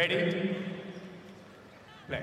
Ready? 0.00 0.32
Play. 2.08 2.20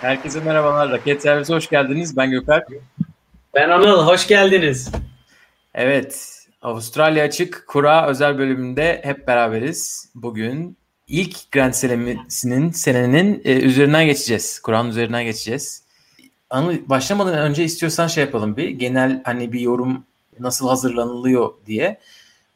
Herkese 0.00 0.40
merhabalar. 0.40 0.90
Raket 0.90 1.22
Servisi 1.22 1.54
hoş 1.54 1.68
geldiniz. 1.68 2.16
Ben 2.16 2.30
Gökalp. 2.30 2.64
Ben 3.54 3.70
Anıl. 3.70 4.06
Hoş 4.06 4.26
geldiniz. 4.26 4.92
Evet. 5.74 6.40
Avustralya 6.62 7.24
Açık 7.24 7.64
Kura 7.66 8.08
özel 8.08 8.38
bölümünde 8.38 9.00
hep 9.04 9.26
beraberiz. 9.26 10.10
Bugün 10.14 10.76
ilk 11.08 11.52
Grand 11.52 11.72
Slam'sinin 11.72 12.70
senenin 12.70 13.42
e, 13.44 13.52
üzerinden 13.52 14.06
geçeceğiz. 14.06 14.60
Kur'an 14.60 14.88
üzerinden 14.88 15.24
geçeceğiz. 15.24 15.84
Anıl 16.50 16.88
başlamadan 16.88 17.38
önce 17.38 17.64
istiyorsan 17.64 18.06
şey 18.06 18.24
yapalım 18.24 18.56
bir. 18.56 18.68
Genel 18.68 19.22
hani 19.24 19.52
bir 19.52 19.60
yorum 19.60 20.04
nasıl 20.40 20.68
hazırlanılıyor 20.68 21.52
diye. 21.66 22.00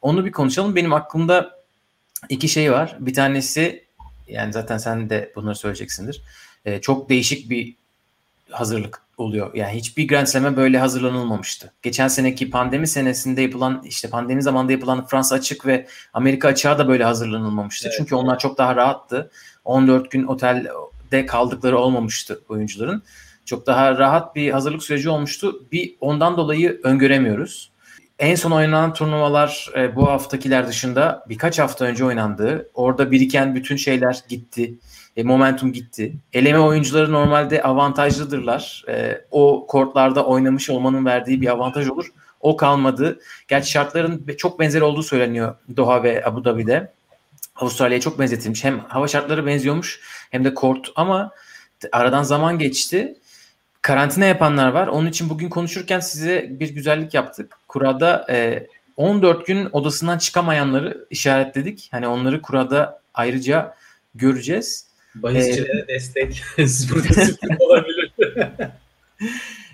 Onu 0.01 0.25
bir 0.25 0.31
konuşalım. 0.31 0.75
Benim 0.75 0.93
aklımda 0.93 1.59
iki 2.29 2.49
şey 2.49 2.71
var. 2.71 2.97
Bir 2.99 3.13
tanesi 3.13 3.83
yani 4.27 4.53
zaten 4.53 4.77
sen 4.77 5.09
de 5.09 5.31
bunları 5.35 5.55
söyleyeceksindir. 5.55 6.21
E, 6.65 6.81
çok 6.81 7.09
değişik 7.09 7.49
bir 7.49 7.75
hazırlık 8.49 9.01
oluyor. 9.17 9.53
Yani 9.53 9.71
hiçbir 9.71 10.07
Grand 10.07 10.27
Slam'e 10.27 10.57
böyle 10.57 10.79
hazırlanılmamıştı. 10.79 11.73
Geçen 11.81 12.07
seneki 12.07 12.49
pandemi 12.49 12.87
senesinde 12.87 13.41
yapılan 13.41 13.81
işte 13.85 14.09
pandemi 14.09 14.43
zamanında 14.43 14.71
yapılan 14.71 15.05
Fransa 15.05 15.35
açık 15.35 15.65
ve 15.65 15.87
Amerika 16.13 16.47
açığa 16.47 16.77
da 16.77 16.87
böyle 16.87 17.03
hazırlanılmamıştı. 17.03 17.87
Evet, 17.87 17.97
Çünkü 17.97 18.15
onlar 18.15 18.39
çok 18.39 18.57
daha 18.57 18.75
rahattı. 18.75 19.31
14 19.65 20.11
gün 20.11 20.23
otelde 20.23 21.25
kaldıkları 21.25 21.77
olmamıştı 21.77 22.41
oyuncuların. 22.49 23.03
Çok 23.49 23.67
daha 23.67 23.97
rahat 23.97 24.35
bir 24.35 24.51
hazırlık 24.51 24.83
süreci 24.83 25.09
olmuştu. 25.09 25.63
Bir 25.71 25.95
ondan 26.01 26.37
dolayı 26.37 26.79
öngöremiyoruz. 26.83 27.71
En 28.19 28.35
son 28.35 28.51
oynanan 28.51 28.93
turnuvalar 28.93 29.69
e, 29.75 29.95
bu 29.95 30.09
haftakiler 30.09 30.67
dışında 30.67 31.25
birkaç 31.29 31.59
hafta 31.59 31.85
önce 31.85 32.05
oynandı. 32.05 32.69
Orada 32.73 33.11
biriken 33.11 33.55
bütün 33.55 33.75
şeyler 33.75 34.19
gitti. 34.29 34.73
E, 35.17 35.23
momentum 35.23 35.73
gitti. 35.73 36.13
Eleme 36.33 36.59
oyuncuları 36.59 37.11
normalde 37.11 37.63
avantajlıdırlar. 37.63 38.83
E, 38.89 39.21
o 39.31 39.65
kortlarda 39.67 40.25
oynamış 40.25 40.69
olmanın 40.69 41.05
verdiği 41.05 41.41
bir 41.41 41.47
avantaj 41.47 41.89
olur. 41.89 42.13
O 42.41 42.57
kalmadı. 42.57 43.19
Gerçi 43.47 43.71
şartların 43.71 44.25
çok 44.37 44.59
benzer 44.59 44.81
olduğu 44.81 45.03
söyleniyor 45.03 45.55
Doha 45.77 46.03
ve 46.03 46.25
Abu 46.25 46.45
Dhabi'de. 46.45 46.91
Avustralya'ya 47.55 48.01
çok 48.01 48.19
benzetilmiş. 48.19 48.63
Hem 48.63 48.79
hava 48.79 49.07
şartları 49.07 49.45
benziyormuş 49.45 50.01
hem 50.31 50.45
de 50.45 50.53
kort 50.53 50.89
ama 50.95 51.31
aradan 51.91 52.23
zaman 52.23 52.59
geçti. 52.59 53.15
Karantina 53.81 54.25
yapanlar 54.25 54.69
var. 54.69 54.87
Onun 54.87 55.09
için 55.09 55.29
bugün 55.29 55.49
konuşurken 55.49 55.99
size 55.99 56.47
bir 56.49 56.69
güzellik 56.69 57.13
yaptık. 57.13 57.57
Kurada 57.67 58.25
e, 58.29 58.67
14 58.97 59.47
gün 59.47 59.69
odasından 59.71 60.17
çıkamayanları 60.17 61.07
işaretledik. 61.09 61.87
Hani 61.91 62.07
onları 62.07 62.41
kurada 62.41 63.01
ayrıca 63.13 63.75
göreceğiz. 64.15 64.87
Bahisçilere 65.15 65.83
ee, 65.83 65.87
destek. 65.87 66.43
Burada 66.57 67.55
olabilir. 67.63 68.11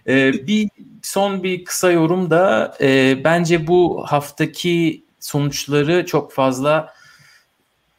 ee, 0.08 0.34
bir 0.48 0.70
son 1.02 1.44
bir 1.44 1.66
kısa 1.66 1.92
yorum 1.92 2.30
da 2.30 2.76
e, 2.82 3.18
bence 3.24 3.68
bu 3.68 4.06
haftaki 4.08 5.04
sonuçları 5.20 6.06
çok 6.06 6.32
fazla 6.32 6.94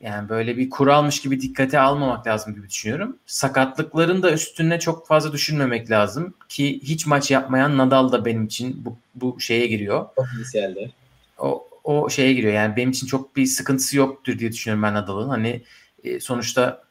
yani 0.00 0.28
böyle 0.28 0.56
bir 0.56 0.70
kuralmış 0.70 1.20
gibi 1.20 1.40
dikkate 1.40 1.80
almamak 1.80 2.26
lazım 2.26 2.54
gibi 2.54 2.68
düşünüyorum. 2.68 3.16
Sakatlıkların 3.26 4.22
da 4.22 4.32
üstüne 4.32 4.78
çok 4.80 5.06
fazla 5.06 5.32
düşünmemek 5.32 5.90
lazım 5.90 6.34
ki 6.48 6.80
hiç 6.82 7.06
maç 7.06 7.30
yapmayan 7.30 7.78
Nadal 7.78 8.12
da 8.12 8.24
benim 8.24 8.44
için 8.44 8.84
bu, 8.84 8.96
bu 9.14 9.40
şeye 9.40 9.66
giriyor. 9.66 10.06
Potansiyelde. 10.16 10.90
O, 11.38 11.68
o 11.84 12.10
şeye 12.10 12.32
giriyor 12.32 12.52
yani 12.52 12.76
benim 12.76 12.90
için 12.90 13.06
çok 13.06 13.36
bir 13.36 13.46
sıkıntısı 13.46 13.96
yoktur 13.96 14.38
diye 14.38 14.52
düşünüyorum 14.52 14.82
ben 14.82 14.94
Nadal'ın. 14.94 15.28
Hani 15.28 15.62
e, 16.04 16.20
sonuçta 16.20 16.82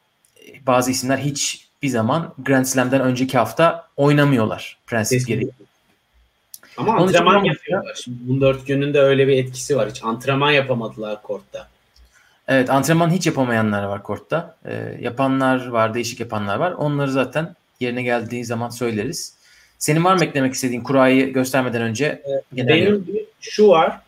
bazı 0.67 0.91
isimler 0.91 1.17
hiç 1.17 1.67
bir 1.81 1.89
zaman 1.89 2.33
Grand 2.37 2.65
Slam'den 2.65 3.01
önceki 3.01 3.37
hafta 3.37 3.87
oynamıyorlar 3.97 4.77
prensip 4.87 5.27
gereği. 5.27 5.51
Ama 6.77 6.91
Onun 6.91 7.07
antrenman 7.07 7.43
yapıyorlar. 7.43 7.99
Şimdi 8.03 8.17
bunun 8.21 8.41
dört 8.41 8.67
gününde 8.67 8.99
öyle 8.99 9.27
bir 9.27 9.37
etkisi 9.37 9.77
var. 9.77 9.89
Hiç 9.89 10.03
antrenman 10.03 10.51
yapamadılar 10.51 11.21
kortta. 11.21 11.67
Evet 12.47 12.69
antrenman 12.69 13.09
hiç 13.09 13.27
yapamayanlar 13.27 13.83
var 13.83 14.03
kortta. 14.03 14.57
E, 14.65 14.97
yapanlar 15.01 15.67
var, 15.67 15.93
değişik 15.93 16.19
yapanlar 16.19 16.55
var. 16.55 16.71
Onları 16.71 17.11
zaten 17.11 17.55
yerine 17.79 18.03
geldiği 18.03 18.45
zaman 18.45 18.69
söyleriz. 18.69 19.35
Senin 19.77 20.03
var 20.03 20.15
mı 20.15 20.25
eklemek 20.25 20.53
istediğin 20.53 20.81
kurayı 20.81 21.33
göstermeden 21.33 21.81
önce? 21.81 22.05
Ee, 22.05 22.67
benim 22.67 23.05
şu 23.41 23.67
var. 23.67 23.99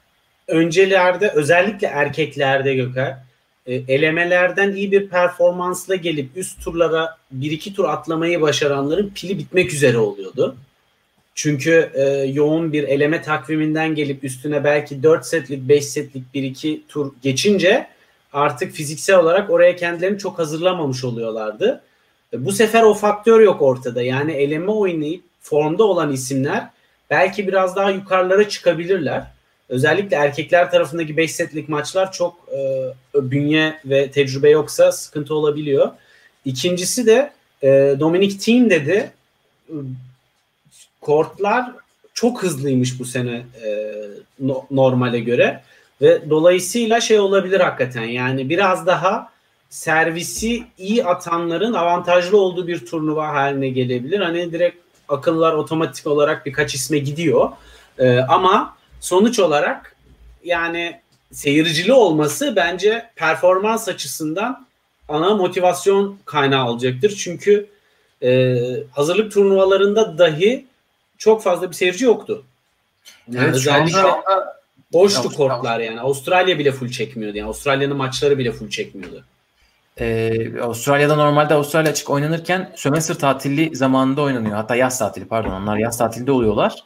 Öncelerde 0.47 1.29
özellikle 1.29 1.87
erkeklerde 1.87 2.75
Gökhan 2.75 3.19
e, 3.65 3.75
elemelerden 3.75 4.71
iyi 4.71 4.91
bir 4.91 5.09
performansla 5.09 5.95
gelip 5.95 6.29
üst 6.35 6.63
turlara 6.63 7.17
bir 7.31 7.51
iki 7.51 7.73
tur 7.73 7.85
atlamayı 7.85 8.41
başaranların 8.41 9.11
pili 9.15 9.39
bitmek 9.39 9.73
üzere 9.73 9.97
oluyordu. 9.97 10.55
Çünkü 11.35 11.91
e, 11.93 12.03
yoğun 12.33 12.73
bir 12.73 12.83
eleme 12.83 13.21
takviminden 13.21 13.95
gelip 13.95 14.23
üstüne 14.23 14.63
belki 14.63 15.03
4 15.03 15.25
setlik 15.25 15.69
5 15.69 15.85
setlik 15.85 16.33
bir 16.33 16.43
iki 16.43 16.81
tur 16.87 17.13
geçince 17.21 17.87
artık 18.33 18.73
fiziksel 18.73 19.17
olarak 19.19 19.49
oraya 19.49 19.75
kendilerini 19.75 20.17
çok 20.17 20.39
hazırlamamış 20.39 21.03
oluyorlardı. 21.03 21.81
E, 22.33 22.45
bu 22.45 22.51
sefer 22.51 22.83
o 22.83 22.93
faktör 22.93 23.39
yok 23.39 23.61
ortada. 23.61 24.01
Yani 24.01 24.31
eleme 24.31 24.71
oynayıp 24.71 25.23
formda 25.41 25.83
olan 25.83 26.11
isimler 26.11 26.67
belki 27.09 27.47
biraz 27.47 27.75
daha 27.75 27.91
yukarılara 27.91 28.49
çıkabilirler. 28.49 29.23
Özellikle 29.69 30.15
erkekler 30.15 30.71
tarafındaki 30.71 31.17
5 31.17 31.31
setlik 31.31 31.69
maçlar 31.69 32.11
çok 32.11 32.35
e, 32.57 32.91
bünye 33.31 33.79
ve 33.85 34.11
tecrübe 34.11 34.49
yoksa 34.49 34.91
sıkıntı 34.91 35.33
olabiliyor. 35.35 35.91
İkincisi 36.45 37.05
de 37.05 37.31
e, 37.63 37.95
Dominic 37.99 38.37
Thiem 38.37 38.69
dedi. 38.69 39.11
Kortlar 41.01 41.71
çok 42.13 42.43
hızlıymış 42.43 42.99
bu 42.99 43.05
sene 43.05 43.45
e, 43.65 43.93
no, 44.39 44.65
normale 44.71 45.19
göre 45.19 45.63
ve 46.01 46.29
dolayısıyla 46.29 47.01
şey 47.01 47.19
olabilir 47.19 47.59
hakikaten 47.59 48.03
yani 48.03 48.49
biraz 48.49 48.87
daha 48.87 49.29
servisi 49.69 50.63
iyi 50.77 51.05
atanların 51.05 51.73
avantajlı 51.73 52.37
olduğu 52.37 52.67
bir 52.67 52.85
turnuva 52.85 53.27
haline 53.27 53.69
gelebilir. 53.69 54.19
Hani 54.19 54.51
direkt 54.51 54.77
akıllar 55.09 55.53
otomatik 55.53 56.07
olarak 56.07 56.45
birkaç 56.45 56.75
isme 56.75 56.97
gidiyor. 56.97 57.49
Ee, 57.99 58.19
ama 58.19 58.77
sonuç 58.99 59.39
olarak 59.39 59.95
yani 60.43 61.01
seyircili 61.31 61.93
olması 61.93 62.55
bence 62.55 63.09
performans 63.15 63.87
açısından 63.87 64.67
ana 65.09 65.35
motivasyon 65.35 66.17
kaynağı 66.25 66.69
olacaktır. 66.69 67.15
Çünkü 67.23 67.69
e, 68.23 68.57
hazırlık 68.91 69.31
turnuvalarında 69.31 70.17
dahi 70.17 70.65
çok 71.17 71.43
fazla 71.43 71.69
bir 71.69 71.75
seyirci 71.75 72.05
yoktu. 72.05 72.43
Yani 73.31 73.45
evet, 73.45 73.55
özellikle 73.55 73.97
anda, 73.97 74.56
boştu 74.93 75.29
kortlar 75.29 75.79
yani. 75.79 76.01
Avustralya 76.01 76.59
bile 76.59 76.71
full 76.71 76.89
çekmiyordu. 76.89 77.37
Yani 77.37 77.47
Avustralya'nın 77.47 77.97
maçları 77.97 78.37
bile 78.37 78.51
full 78.51 78.69
çekmiyordu. 78.69 79.25
Ee, 79.99 80.59
Avustralya'da 80.61 81.15
normalde 81.15 81.53
Avustralya 81.53 81.91
açık 81.91 82.09
oynanırken 82.09 82.73
sömestr 82.75 83.13
tatili 83.13 83.75
zamanında 83.75 84.21
oynanıyor. 84.21 84.55
Hatta 84.55 84.75
yaz 84.75 84.99
tatili 84.99 85.25
pardon 85.25 85.51
onlar 85.51 85.77
yaz 85.77 85.97
tatilde 85.97 86.31
oluyorlar. 86.31 86.83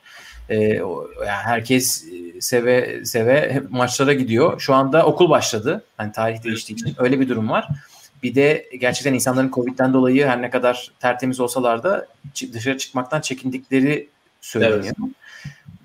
Ee, 0.50 0.56
yani 0.56 1.42
herkes 1.44 2.06
e, 2.06 2.42
seve 2.42 3.06
seve 3.06 3.64
maçlara 3.70 4.14
gidiyor. 4.14 4.60
Şu 4.60 4.74
anda 4.74 5.06
okul 5.06 5.30
başladı. 5.30 5.84
Hani 5.98 6.12
tarih 6.12 6.44
değiştiği 6.44 6.80
için 6.80 6.96
öyle 6.98 7.20
bir 7.20 7.30
durum 7.30 7.50
var. 7.50 7.68
Bir 8.24 8.36
de 8.36 8.70
gerçekten 8.80 9.14
insanların 9.14 9.52
Covid'den 9.52 9.94
dolayı 9.94 10.26
her 10.26 10.42
ne 10.42 10.50
kadar 10.50 10.92
tertemiz 11.00 11.40
olsalar 11.40 11.84
da 11.84 12.08
dışarı 12.54 12.78
çıkmaktan 12.78 13.22
çekindikleri 13.22 14.10
söyleniyor. 14.42 14.84
Evet. 14.84 15.12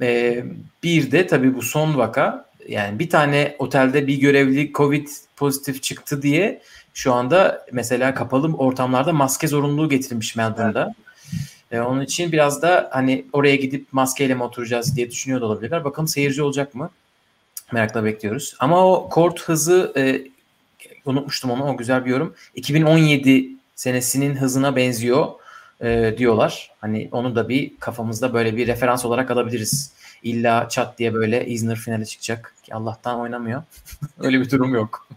Ee, 0.02 0.44
bir 0.82 1.12
de 1.12 1.26
tabii 1.26 1.54
bu 1.54 1.62
son 1.62 1.98
vaka 1.98 2.46
yani 2.68 2.98
bir 2.98 3.10
tane 3.10 3.56
otelde 3.58 4.06
bir 4.06 4.20
görevli 4.20 4.72
Covid 4.72 5.08
pozitif 5.36 5.82
çıktı 5.82 6.22
diye 6.22 6.62
şu 6.94 7.12
anda 7.12 7.66
mesela 7.72 8.14
kapalı 8.14 8.56
ortamlarda 8.56 9.12
maske 9.12 9.48
zorunluluğu 9.48 9.88
getirilmiş 9.88 10.36
Melbourne'da. 10.36 10.94
Evet. 10.94 11.06
E, 11.70 11.80
onun 11.80 12.00
için 12.00 12.32
biraz 12.32 12.62
da 12.62 12.88
hani 12.92 13.24
oraya 13.32 13.56
gidip 13.56 13.92
maskeyle 13.92 14.34
mi 14.34 14.42
oturacağız 14.42 14.96
diye 14.96 15.10
düşünüyor 15.10 15.40
da 15.40 15.46
olabilirler. 15.46 15.84
Bakalım 15.84 16.08
seyirci 16.08 16.42
olacak 16.42 16.74
mı? 16.74 16.90
Merakla 17.72 18.04
bekliyoruz. 18.04 18.56
Ama 18.58 18.86
o 18.86 19.08
kort 19.08 19.42
hızı 19.42 19.92
e, 19.96 20.22
unutmuştum 21.04 21.50
onu. 21.50 21.64
O 21.64 21.76
güzel 21.76 22.04
bir 22.04 22.10
yorum. 22.10 22.34
2017 22.54 23.48
senesinin 23.74 24.36
hızına 24.36 24.76
benziyor 24.76 25.26
e, 25.80 26.14
diyorlar. 26.18 26.70
Hani 26.80 27.08
onu 27.12 27.36
da 27.36 27.48
bir 27.48 27.72
kafamızda 27.80 28.34
böyle 28.34 28.56
bir 28.56 28.66
referans 28.66 29.04
olarak 29.04 29.30
alabiliriz. 29.30 29.92
İlla 30.22 30.68
çat 30.68 30.98
diye 30.98 31.14
böyle 31.14 31.46
Isner 31.46 31.76
finale 31.76 32.04
çıkacak. 32.04 32.54
Ki 32.62 32.74
Allah'tan 32.74 33.20
oynamıyor. 33.20 33.62
Öyle 34.20 34.40
bir 34.40 34.50
durum 34.50 34.74
yok. 34.74 35.08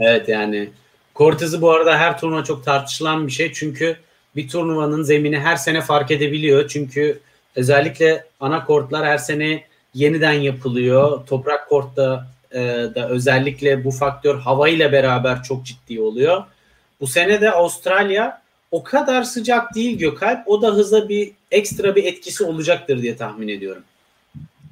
evet 0.00 0.28
yani 0.28 0.70
kort 1.14 1.42
hızı 1.42 1.62
bu 1.62 1.70
arada 1.70 1.98
her 1.98 2.18
turnuva 2.18 2.44
çok 2.44 2.64
tartışılan 2.64 3.26
bir 3.26 3.32
şey. 3.32 3.52
Çünkü 3.52 3.96
bir 4.36 4.48
turnuvanın 4.48 5.02
zemini 5.02 5.38
her 5.38 5.56
sene 5.56 5.80
fark 5.80 6.10
edebiliyor. 6.10 6.68
Çünkü 6.68 7.20
özellikle 7.56 8.24
ana 8.40 8.64
kortlar 8.64 9.06
her 9.06 9.18
sene 9.18 9.64
yeniden 9.94 10.32
yapılıyor. 10.32 11.26
Toprak 11.26 11.68
kortta 11.68 12.26
e, 12.52 12.60
da 12.94 13.08
özellikle 13.08 13.84
bu 13.84 13.90
faktör 13.90 14.38
hava 14.38 14.68
ile 14.68 14.92
beraber 14.92 15.42
çok 15.42 15.64
ciddi 15.64 16.00
oluyor. 16.00 16.44
Bu 17.00 17.06
sene 17.06 17.40
de 17.40 17.50
Avustralya 17.50 18.41
o 18.72 18.82
kadar 18.82 19.22
sıcak 19.22 19.74
değil 19.74 19.98
Gökalp. 19.98 20.48
O 20.48 20.62
da 20.62 20.68
hıza 20.68 21.08
bir 21.08 21.32
ekstra 21.50 21.96
bir 21.96 22.04
etkisi 22.04 22.44
olacaktır 22.44 23.02
diye 23.02 23.16
tahmin 23.16 23.48
ediyorum. 23.48 23.82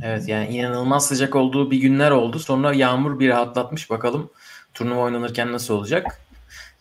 Evet 0.02 0.28
yani 0.28 0.48
inanılmaz 0.48 1.06
sıcak 1.06 1.36
olduğu 1.36 1.70
bir 1.70 1.78
günler 1.78 2.10
oldu. 2.10 2.38
Sonra 2.38 2.74
yağmur 2.74 3.20
bir 3.20 3.28
rahatlatmış. 3.28 3.90
Bakalım 3.90 4.30
turnuva 4.74 5.00
oynanırken 5.00 5.52
nasıl 5.52 5.74
olacak? 5.74 6.20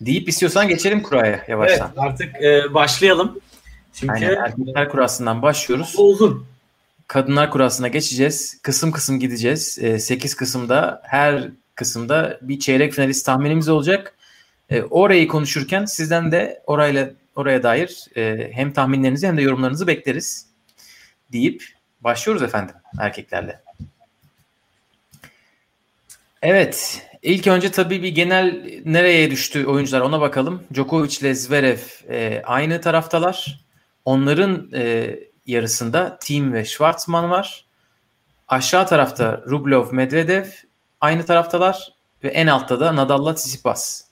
Deyip 0.01 0.29
istiyorsan 0.29 0.67
geçelim 0.67 1.03
kuraya 1.03 1.45
yavaştan. 1.47 1.87
Evet 1.87 1.99
artık 1.99 2.35
e, 2.43 2.73
başlayalım. 2.73 3.39
Çünkü 3.93 4.13
Aynen, 4.13 4.35
erkekler 4.35 4.89
kurasından 4.89 5.41
başlıyoruz. 5.41 5.95
Uzun. 5.97 6.45
Kadınlar 7.07 7.51
kurasına 7.51 7.87
geçeceğiz. 7.87 8.59
Kısım 8.61 8.91
kısım 8.91 9.19
gideceğiz. 9.19 9.79
E, 9.81 9.99
8 9.99 10.35
kısımda 10.35 11.01
her 11.05 11.49
kısımda 11.75 12.39
bir 12.41 12.59
çeyrek 12.59 12.93
finalist 12.93 13.25
tahminimiz 13.25 13.69
olacak. 13.69 14.15
E, 14.69 14.81
orayı 14.81 15.27
konuşurken 15.27 15.85
sizden 15.85 16.31
de 16.31 16.63
orayla 16.65 17.09
oraya 17.35 17.63
dair 17.63 18.05
e, 18.17 18.51
hem 18.53 18.73
tahminlerinizi 18.73 19.27
hem 19.27 19.37
de 19.37 19.41
yorumlarınızı 19.41 19.87
bekleriz 19.87 20.47
deyip 21.31 21.63
başlıyoruz 22.01 22.43
efendim 22.43 22.75
erkeklerle. 22.99 23.61
Evet. 26.41 27.07
ilk 27.21 27.47
önce 27.47 27.71
tabii 27.71 28.03
bir 28.03 28.15
genel 28.15 28.65
nereye 28.85 29.31
düştü 29.31 29.65
oyuncular 29.65 30.01
ona 30.01 30.21
bakalım. 30.21 30.63
Djokovic 30.73 31.17
ile 31.21 31.35
Zverev 31.35 31.79
e, 32.09 32.41
aynı 32.45 32.81
taraftalar. 32.81 33.59
Onların 34.05 34.69
e, 34.73 35.15
yarısında 35.45 36.19
Team 36.21 36.53
ve 36.53 36.65
Schwartzman 36.65 37.29
var. 37.29 37.65
Aşağı 38.47 38.87
tarafta 38.87 39.43
Rublev, 39.49 39.93
Medvedev 39.93 40.45
aynı 41.01 41.25
taraftalar 41.25 41.93
ve 42.23 42.27
en 42.27 42.47
altta 42.47 42.79
da 42.79 42.95
Nadal'la 42.95 43.35
Tsitsipas. 43.35 44.08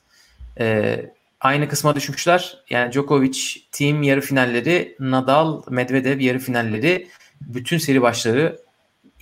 E, 0.59 0.98
aynı 1.42 1.68
kısma 1.68 1.95
düşmüşler. 1.95 2.57
Yani 2.69 2.94
Djokovic 2.94 3.39
Team 3.71 4.04
yarı 4.04 4.21
finalleri, 4.21 4.95
Nadal, 5.00 5.62
Medvedev 5.69 6.19
yarı 6.19 6.39
finalleri 6.39 7.07
bütün 7.42 7.77
seri 7.77 8.01
başları 8.01 8.59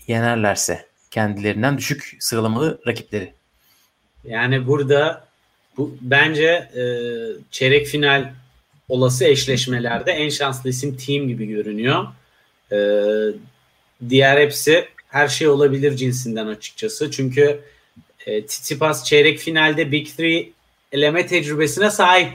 yenerlerse 0.07 0.85
kendilerinden 1.11 1.77
düşük 1.77 2.17
sıralamalı 2.19 2.81
rakipleri. 2.87 3.33
Yani 4.23 4.67
burada 4.67 5.27
bu 5.77 5.97
bence 6.01 6.45
e, 6.75 6.83
çeyrek 7.51 7.87
final 7.87 8.33
olası 8.89 9.25
eşleşmelerde 9.25 10.11
en 10.11 10.29
şanslı 10.29 10.69
isim 10.69 10.97
team 10.97 11.27
gibi 11.27 11.45
görünüyor. 11.45 12.05
E, 12.71 12.77
diğer 14.09 14.41
hepsi 14.41 14.85
her 15.09 15.27
şey 15.27 15.47
olabilir 15.47 15.95
cinsinden 15.95 16.47
açıkçası. 16.47 17.11
Çünkü 17.11 17.59
e, 18.25 18.45
Tsitsipas 18.45 19.05
çeyrek 19.05 19.39
finalde 19.39 19.91
Big 19.91 20.07
Three 20.07 20.49
eleme 20.91 21.27
tecrübesine 21.27 21.89
sahip. 21.91 22.33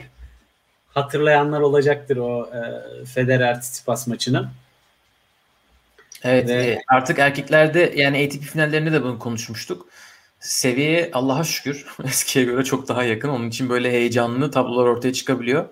Hatırlayanlar 0.93 1.61
olacaktır 1.61 2.17
o 2.17 2.49
e, 2.53 3.05
Federer 3.05 3.61
Tsitsipas 3.61 4.07
maçını. 4.07 4.49
Evet 6.23 6.49
Ve... 6.49 6.53
E, 6.53 6.81
artık 6.87 7.19
erkeklerde 7.19 7.93
yani 7.95 8.25
ATP 8.25 8.43
finallerinde 8.43 8.93
de 8.93 9.03
bunu 9.03 9.19
konuşmuştuk. 9.19 9.87
Seviye 10.39 11.09
Allah'a 11.13 11.43
şükür 11.43 11.85
eskiye 12.05 12.45
göre 12.45 12.63
çok 12.63 12.87
daha 12.87 13.03
yakın. 13.03 13.29
Onun 13.29 13.49
için 13.49 13.69
böyle 13.69 13.91
heyecanlı 13.91 14.51
tablolar 14.51 14.85
ortaya 14.85 15.13
çıkabiliyor. 15.13 15.65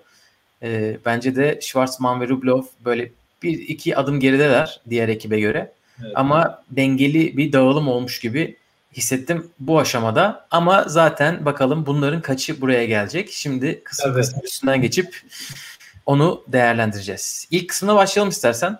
E, 0.63 0.97
bence 1.05 1.35
de 1.35 1.59
Schwarzman 1.61 2.21
ve 2.21 2.27
Rublev 2.27 2.61
böyle 2.85 3.11
bir 3.43 3.59
iki 3.59 3.97
adım 3.97 4.19
gerideler 4.19 4.81
diğer 4.89 5.09
ekibe 5.09 5.39
göre. 5.39 5.71
Evet. 6.03 6.11
Ama 6.15 6.63
dengeli 6.71 7.37
bir 7.37 7.53
dağılım 7.53 7.87
olmuş 7.87 8.19
gibi 8.19 8.55
hissettim 8.93 9.51
bu 9.59 9.79
aşamada. 9.79 10.47
Ama 10.51 10.83
zaten 10.87 11.45
bakalım 11.45 11.85
bunların 11.85 12.21
kaçı 12.21 12.61
buraya 12.61 12.85
gelecek. 12.85 13.31
Şimdi 13.31 13.83
kısım 13.83 14.11
evet. 14.13 14.25
kısım 14.25 14.39
üstünden 14.43 14.81
geçip 14.81 15.21
onu 16.05 16.43
değerlendireceğiz. 16.47 17.47
İlk 17.51 17.69
kısmına 17.69 17.95
başlayalım 17.95 18.29
istersen. 18.29 18.79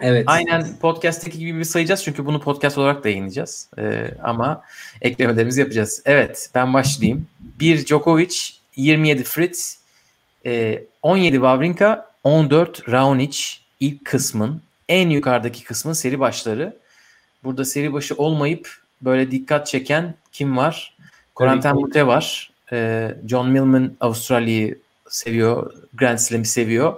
Evet. 0.00 0.24
Aynen 0.26 0.76
podcast'teki 0.80 1.38
gibi 1.38 1.58
bir 1.58 1.64
sayacağız 1.64 2.04
çünkü 2.04 2.26
bunu 2.26 2.40
podcast 2.40 2.78
olarak 2.78 3.04
da 3.04 3.08
yayınlayacağız. 3.08 3.68
Ee, 3.78 4.10
ama 4.22 4.62
eklemelerimizi 5.00 5.60
yapacağız. 5.60 6.02
Evet 6.04 6.50
ben 6.54 6.74
başlayayım. 6.74 7.26
1 7.40 7.86
Djokovic, 7.86 8.36
27 8.76 9.24
Fritz, 9.24 9.78
e, 10.46 10.84
17 11.02 11.34
Wawrinka, 11.34 12.10
14 12.24 12.88
Raonic 12.88 13.38
ilk 13.80 14.04
kısmın 14.04 14.62
en 14.88 15.10
yukarıdaki 15.10 15.64
kısmın 15.64 15.92
seri 15.92 16.20
başları. 16.20 16.76
Burada 17.44 17.64
seri 17.64 17.92
başı 17.92 18.14
olmayıp 18.14 18.81
böyle 19.02 19.30
dikkat 19.30 19.66
çeken 19.66 20.14
kim 20.32 20.56
var? 20.56 20.96
Corentin 21.36 21.74
Mute 21.74 22.06
var. 22.06 22.50
Ee, 22.72 23.14
John 23.26 23.48
Millman 23.48 23.92
Avustralya'yı 24.00 24.78
seviyor. 25.08 25.72
Grand 25.94 26.18
Slam'i 26.18 26.46
seviyor. 26.46 26.96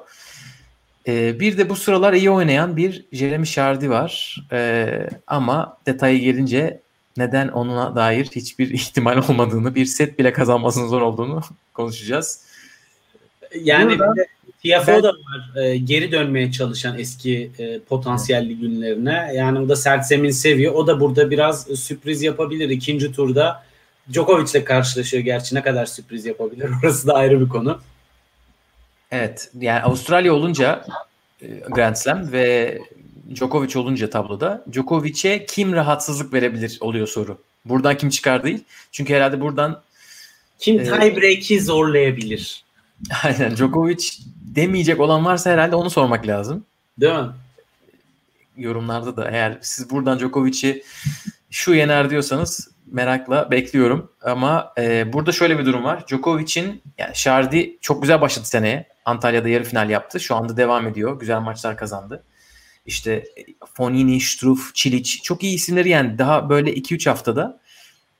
Ee, 1.07 1.41
bir 1.41 1.59
de 1.59 1.69
bu 1.69 1.77
sıralar 1.77 2.13
iyi 2.13 2.31
oynayan 2.31 2.77
bir 2.77 3.05
Jeremy 3.13 3.47
Shardy 3.47 3.89
var. 3.89 4.43
Ee, 4.53 5.09
ama 5.27 5.79
detayı 5.87 6.21
gelince 6.21 6.81
neden 7.17 7.49
onuna 7.49 7.97
dair 7.97 8.27
hiçbir 8.27 8.71
ihtimal 8.75 9.17
olmadığını, 9.17 9.75
bir 9.75 9.87
set 9.87 10.19
bile 10.19 10.33
kazanmasının 10.33 10.89
zor 10.89 11.03
olduğunu 11.03 11.41
konuşacağız. 11.75 12.54
Yani 13.63 13.99
Burada, 13.99 14.25
TFO 14.65 15.03
da 15.03 15.09
var 15.09 15.63
e, 15.63 15.77
geri 15.77 16.13
dönmeye 16.13 16.53
çalışan 16.53 16.99
eski 16.99 17.51
e, 17.59 17.79
potansiyelli 17.79 18.59
günlerine. 18.59 19.33
Yani 19.35 19.59
o 19.59 19.69
da 19.69 19.77
sert 19.77 20.07
zemin 20.07 20.31
seviyor. 20.31 20.75
O 20.75 20.87
da 20.87 21.01
burada 21.01 21.31
biraz 21.31 21.67
sürpriz 21.67 22.23
yapabilir. 22.23 22.69
ikinci 22.69 23.13
turda 23.13 23.65
Djokovic 24.13 24.51
ile 24.51 24.65
karşılaşıyor 24.65 25.23
gerçi 25.23 25.55
ne 25.55 25.63
kadar 25.63 25.87
sürpriz 25.87 26.27
yapabilir 26.27 26.71
orası 26.83 27.07
da 27.07 27.15
ayrı 27.15 27.41
bir 27.41 27.49
konu. 27.49 27.81
Evet 29.11 29.51
yani 29.61 29.83
Avustralya 29.83 30.35
olunca 30.35 30.87
e, 31.43 31.47
Grand 31.71 31.95
Slam 31.95 32.33
ve 32.33 32.79
Djokovic 33.35 33.79
olunca 33.79 34.11
tabloda 34.11 34.65
Djokovic'e 34.73 35.47
kim 35.47 35.73
rahatsızlık 35.73 36.33
verebilir 36.33 36.79
oluyor 36.81 37.07
soru. 37.07 37.39
Buradan 37.65 37.97
kim 37.97 38.09
çıkar 38.09 38.45
değil. 38.45 38.65
Çünkü 38.93 39.15
herhalde 39.15 39.41
buradan 39.41 39.83
kim 40.59 40.81
e, 40.81 40.85
tiebreak'i 40.85 41.61
zorlayabilir? 41.61 42.64
Aynen 43.25 43.57
Djokovic 43.57 44.11
demeyecek 44.57 45.01
olan 45.01 45.25
varsa 45.25 45.51
herhalde 45.51 45.77
onu 45.77 45.91
sormak 45.91 46.27
lazım. 46.27 46.65
Değil 47.01 47.15
mi? 47.15 47.29
Yorumlarda 48.57 49.17
da 49.17 49.31
eğer 49.31 49.59
siz 49.61 49.91
buradan 49.91 50.19
Djokovic'i 50.19 50.83
şu 51.51 51.75
yener 51.75 52.11
diyorsanız 52.11 52.69
merakla 52.87 53.51
bekliyorum. 53.51 54.13
Ama 54.23 54.73
e, 54.79 55.13
burada 55.13 55.33
şöyle 55.33 55.59
bir 55.59 55.67
durum 55.67 55.85
var. 55.85 56.07
Djokovic'in 56.07 56.83
yani 56.99 57.17
Şardi 57.17 57.79
çok 57.81 58.03
güzel 58.03 58.21
başladı 58.21 58.47
seneye. 58.47 58.89
Antalya'da 59.05 59.49
yarı 59.49 59.65
final 59.65 59.91
yaptı. 59.91 60.21
Şu 60.21 60.35
anda 60.35 60.57
devam 60.57 60.87
ediyor. 60.87 61.19
Güzel 61.21 61.41
maçlar 61.41 61.77
kazandı. 61.77 62.25
İşte 62.87 63.25
Fonini, 63.75 64.21
Struff, 64.21 64.75
Çiliç 64.75 65.23
çok 65.23 65.43
iyi 65.43 65.55
isimleri 65.55 65.89
yani 65.89 66.19
daha 66.19 66.49
böyle 66.49 66.75
2-3 66.75 67.09
haftada. 67.09 67.61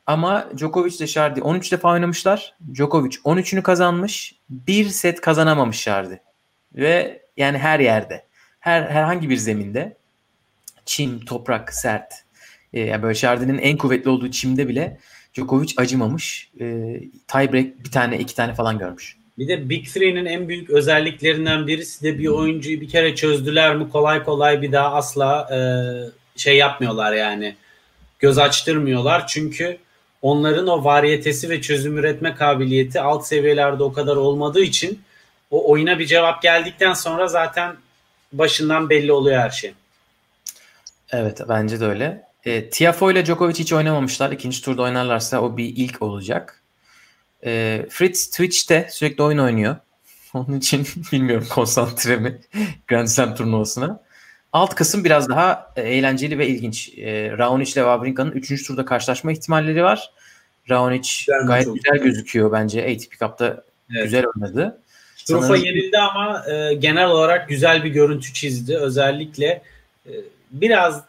Ama 0.07 0.49
Djokovic 0.57 0.97
ile 0.97 1.07
Şardi 1.07 1.43
13 1.43 1.73
defa 1.73 1.93
oynamışlar. 1.93 2.55
Djokovic 2.75 3.17
13'ünü 3.17 3.63
kazanmış. 3.63 4.35
Bir 4.49 4.89
set 4.89 5.21
kazanamamış 5.21 5.81
Şardi. 5.81 6.21
Ve 6.75 7.23
yani 7.37 7.59
her 7.59 7.81
yerde. 7.81 8.25
Her 8.61 8.83
herhangi 8.83 9.31
bir 9.31 9.37
zeminde. 9.37 9.97
Çim, 10.87 11.21
toprak, 11.21 11.75
sert. 11.75 12.13
Ee, 12.73 12.81
yani 12.81 13.03
böyle 13.03 13.15
Şardi'nin 13.15 13.59
en 13.59 13.77
kuvvetli 13.77 14.11
olduğu 14.11 14.31
çimde 14.31 14.69
bile 14.69 14.99
Djokovic 15.35 15.73
acımamış. 15.77 16.51
Ee, 16.61 17.01
tiebreak 17.27 17.85
bir 17.85 17.91
tane 17.91 18.19
iki 18.19 18.35
tane 18.35 18.55
falan 18.55 18.79
görmüş. 18.79 19.17
Bir 19.39 19.49
de 19.49 19.69
Big 19.69 19.87
Three'nin 19.87 20.25
en 20.25 20.49
büyük 20.49 20.71
özelliklerinden 20.71 21.67
birisi 21.67 22.05
de 22.05 22.19
bir 22.19 22.27
oyuncuyu 22.27 22.81
bir 22.81 22.89
kere 22.89 23.15
çözdüler 23.15 23.77
mi 23.77 23.91
kolay 23.91 24.25
kolay 24.25 24.63
bir 24.63 24.73
daha 24.73 24.95
asla 24.95 25.49
e, 25.55 25.59
şey 26.37 26.57
yapmıyorlar 26.57 27.13
yani. 27.13 27.57
Göz 28.19 28.39
açtırmıyorlar 28.39 29.27
çünkü 29.27 29.79
onların 30.25 30.67
o 30.67 30.85
variyetesi 30.85 31.51
ve 31.51 31.61
çözüm 31.61 31.99
üretme 31.99 32.35
kabiliyeti 32.35 33.01
alt 33.01 33.27
seviyelerde 33.27 33.83
o 33.83 33.93
kadar 33.93 34.17
olmadığı 34.17 34.63
için 34.63 35.03
o 35.51 35.71
oyuna 35.71 35.99
bir 35.99 36.07
cevap 36.07 36.43
geldikten 36.43 36.93
sonra 36.93 37.27
zaten 37.27 37.77
başından 38.33 38.91
belli 38.91 39.13
oluyor 39.13 39.39
her 39.39 39.51
şey. 39.51 39.75
Evet 41.11 41.41
bence 41.49 41.81
de 41.81 41.87
öyle. 41.87 42.25
E, 42.45 42.71
Tiafo 42.71 43.11
ile 43.11 43.27
Djokovic 43.27 43.55
hiç 43.55 43.73
oynamamışlar. 43.73 44.33
İkinci 44.33 44.63
turda 44.63 44.83
oynarlarsa 44.83 45.41
o 45.41 45.57
bir 45.57 45.73
ilk 45.77 46.03
olacak. 46.03 46.63
E, 47.47 47.87
Fritz 47.91 48.31
Twitch'te 48.31 48.89
sürekli 48.91 49.23
oyun 49.23 49.39
oynuyor. 49.39 49.77
Onun 50.35 50.59
için 50.59 50.87
bilmiyorum 51.13 51.47
konsantre 51.51 52.17
mi 52.17 52.41
Grand 52.89 53.07
Slam 53.07 53.35
turnuvasına. 53.35 54.03
Alt 54.55 54.75
kısım 54.75 55.05
biraz 55.05 55.29
daha 55.29 55.73
e, 55.77 55.83
eğlenceli 55.83 56.39
ve 56.39 56.49
ilginç. 56.49 56.99
E, 56.99 57.39
Raonic 57.39 57.73
ile 57.73 57.81
Wawrinka'nın 57.81 58.31
3. 58.31 58.67
turda 58.67 58.85
karşılaşma 58.85 59.33
ihtimalleri 59.33 59.85
var. 59.85 60.11
Raonic 60.71 61.09
güzel 61.19 61.47
gayet 61.47 61.69
güzel 61.75 62.05
gözüküyor 62.05 62.53
bence. 62.53 62.83
ATP 62.83 63.19
Cup'ta 63.19 63.65
evet. 63.93 64.05
güzel 64.05 64.25
oynadı. 64.27 64.81
Sanırım... 65.17 65.65
yenildi 65.65 65.99
ama 65.99 66.45
e, 66.51 66.75
genel 66.75 67.07
olarak 67.07 67.49
güzel 67.49 67.85
bir 67.85 67.91
görüntü 67.91 68.33
çizdi. 68.33 68.77
Özellikle 68.77 69.63
e, 70.07 70.13
biraz 70.51 71.05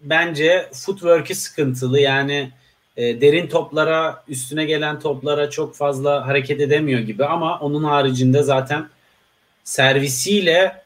bence 0.00 0.70
footwork'i 0.72 1.34
sıkıntılı. 1.34 2.00
Yani 2.00 2.50
e, 2.96 3.20
derin 3.20 3.46
toplara, 3.46 4.24
üstüne 4.28 4.64
gelen 4.64 5.00
toplara 5.00 5.50
çok 5.50 5.76
fazla 5.76 6.26
hareket 6.26 6.60
edemiyor 6.60 7.00
gibi 7.00 7.24
ama 7.24 7.58
onun 7.58 7.84
haricinde 7.84 8.42
zaten 8.42 8.88
servisiyle 9.64 10.83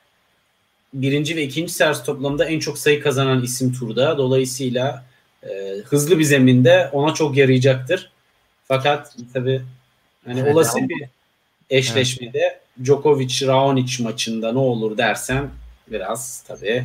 birinci 0.95 1.37
ve 1.37 1.43
ikinci 1.43 1.73
servis 1.73 2.03
toplamında 2.03 2.45
en 2.45 2.59
çok 2.59 2.79
sayı 2.79 3.03
kazanan 3.03 3.43
isim 3.43 3.73
turda. 3.73 4.19
Dolayısıyla 4.19 5.05
e, 5.43 5.49
hızlı 5.85 6.19
bir 6.19 6.25
zeminde 6.25 6.91
ona 6.93 7.15
çok 7.15 7.37
yarayacaktır. 7.37 8.11
Fakat 8.69 9.17
tabii 9.35 9.63
hani 10.27 10.41
Evet, 10.41 10.55
olası 10.55 10.79
ama- 10.79 10.89
bir 10.89 11.05
eşleşmede 11.71 12.61
Djokovic 12.85 13.47
Raonic 13.47 14.03
maçında 14.03 14.53
ne 14.53 14.59
olur 14.59 14.99
dersen 14.99 15.49
biraz 15.91 16.45
tabii 16.49 16.85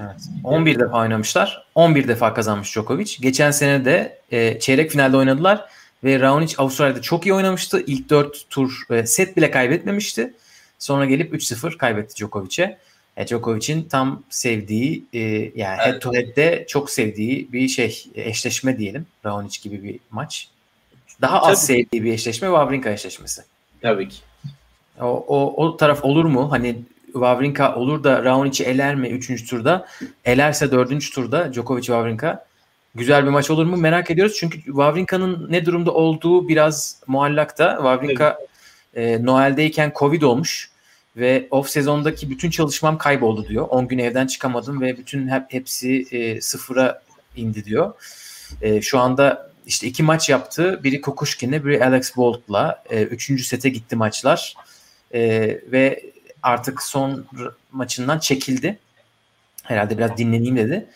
Evet. 0.00 0.20
11 0.44 0.78
defa 0.78 1.00
oynamışlar. 1.00 1.66
11 1.74 2.08
defa 2.08 2.34
kazanmış 2.34 2.72
Djokovic. 2.74 3.16
Geçen 3.20 3.50
sene 3.50 3.84
de 3.84 4.18
e, 4.30 4.58
çeyrek 4.60 4.90
finalde 4.90 5.16
oynadılar 5.16 5.64
ve 6.04 6.20
Raonic 6.20 6.54
Avustralya'da 6.58 7.02
çok 7.02 7.26
iyi 7.26 7.34
oynamıştı. 7.34 7.82
İlk 7.86 8.10
4 8.10 8.50
tur 8.50 8.82
e, 8.90 9.06
set 9.06 9.36
bile 9.36 9.50
kaybetmemişti. 9.50 10.34
Sonra 10.78 11.04
gelip 11.04 11.34
3-0 11.34 11.76
kaybetti 11.78 12.14
Djokovic'e. 12.16 12.78
E, 13.16 13.26
Djokovic'in 13.26 13.82
tam 13.82 14.22
sevdiği 14.30 15.04
e, 15.12 15.20
yani 15.54 15.78
head 15.78 16.00
to 16.00 16.14
head'de 16.14 16.64
çok 16.68 16.90
sevdiği 16.90 17.52
bir 17.52 17.68
şey 17.68 18.04
eşleşme 18.14 18.78
diyelim. 18.78 19.06
Raonic 19.24 19.58
gibi 19.62 19.82
bir 19.82 19.98
maç. 20.10 20.48
Daha 21.20 21.42
az 21.42 21.66
Tabii. 21.66 21.78
sevdiği 21.78 22.04
bir 22.04 22.12
eşleşme 22.12 22.48
Wawrinka 22.48 22.90
eşleşmesi. 22.90 23.42
tabii 23.82 24.08
ki. 24.08 24.16
O, 25.00 25.24
o, 25.28 25.64
o 25.64 25.76
taraf 25.76 26.04
olur 26.04 26.24
mu? 26.24 26.52
Hani 26.52 26.76
Wawrinka 27.12 27.74
olur 27.74 28.04
da 28.04 28.24
Raonic'i 28.24 28.64
eler 28.64 28.94
mi 28.94 29.08
3. 29.08 29.50
turda? 29.50 29.86
Elerse 30.24 30.72
4. 30.72 31.12
turda 31.14 31.52
Djokovic 31.52 31.82
Wawrinka 31.82 32.46
güzel 32.94 33.24
bir 33.24 33.30
maç 33.30 33.50
olur 33.50 33.66
mu 33.66 33.76
merak 33.76 34.10
ediyoruz. 34.10 34.36
Çünkü 34.38 34.62
Wawrinka'nın 34.62 35.46
ne 35.50 35.66
durumda 35.66 35.94
olduğu 35.94 36.48
biraz 36.48 37.00
muallakta. 37.06 37.74
Wawrinka 37.76 38.38
e, 38.94 39.26
Noel'deyken 39.26 39.92
Covid 39.96 40.22
olmuş 40.22 40.70
ve 41.16 41.48
off 41.50 41.68
sezondaki 41.68 42.30
bütün 42.30 42.50
çalışmam 42.50 42.98
kayboldu 42.98 43.48
diyor. 43.48 43.66
10 43.70 43.88
gün 43.88 43.98
evden 43.98 44.26
çıkamadım 44.26 44.80
ve 44.80 44.98
bütün 44.98 45.28
hep, 45.28 45.42
hepsi 45.48 46.06
e, 46.10 46.40
sıfıra 46.40 47.02
indi 47.36 47.64
diyor. 47.64 47.92
E, 48.62 48.82
şu 48.82 48.98
anda 48.98 49.50
işte 49.66 49.86
iki 49.86 50.02
maç 50.02 50.28
yaptı. 50.28 50.80
Biri 50.84 51.00
Kokushkin'le 51.00 51.64
biri 51.64 51.84
Alex 51.84 52.16
Bolt'la. 52.16 52.82
E, 52.90 53.02
üçüncü 53.02 53.44
sete 53.44 53.68
gitti 53.68 53.96
maçlar. 53.96 54.54
E, 55.14 55.20
ve 55.72 56.02
artık 56.42 56.82
son 56.82 57.26
maçından 57.72 58.18
çekildi. 58.18 58.78
Herhalde 59.62 59.98
biraz 59.98 60.18
dinleneyim 60.18 60.56
dedi. 60.56 60.86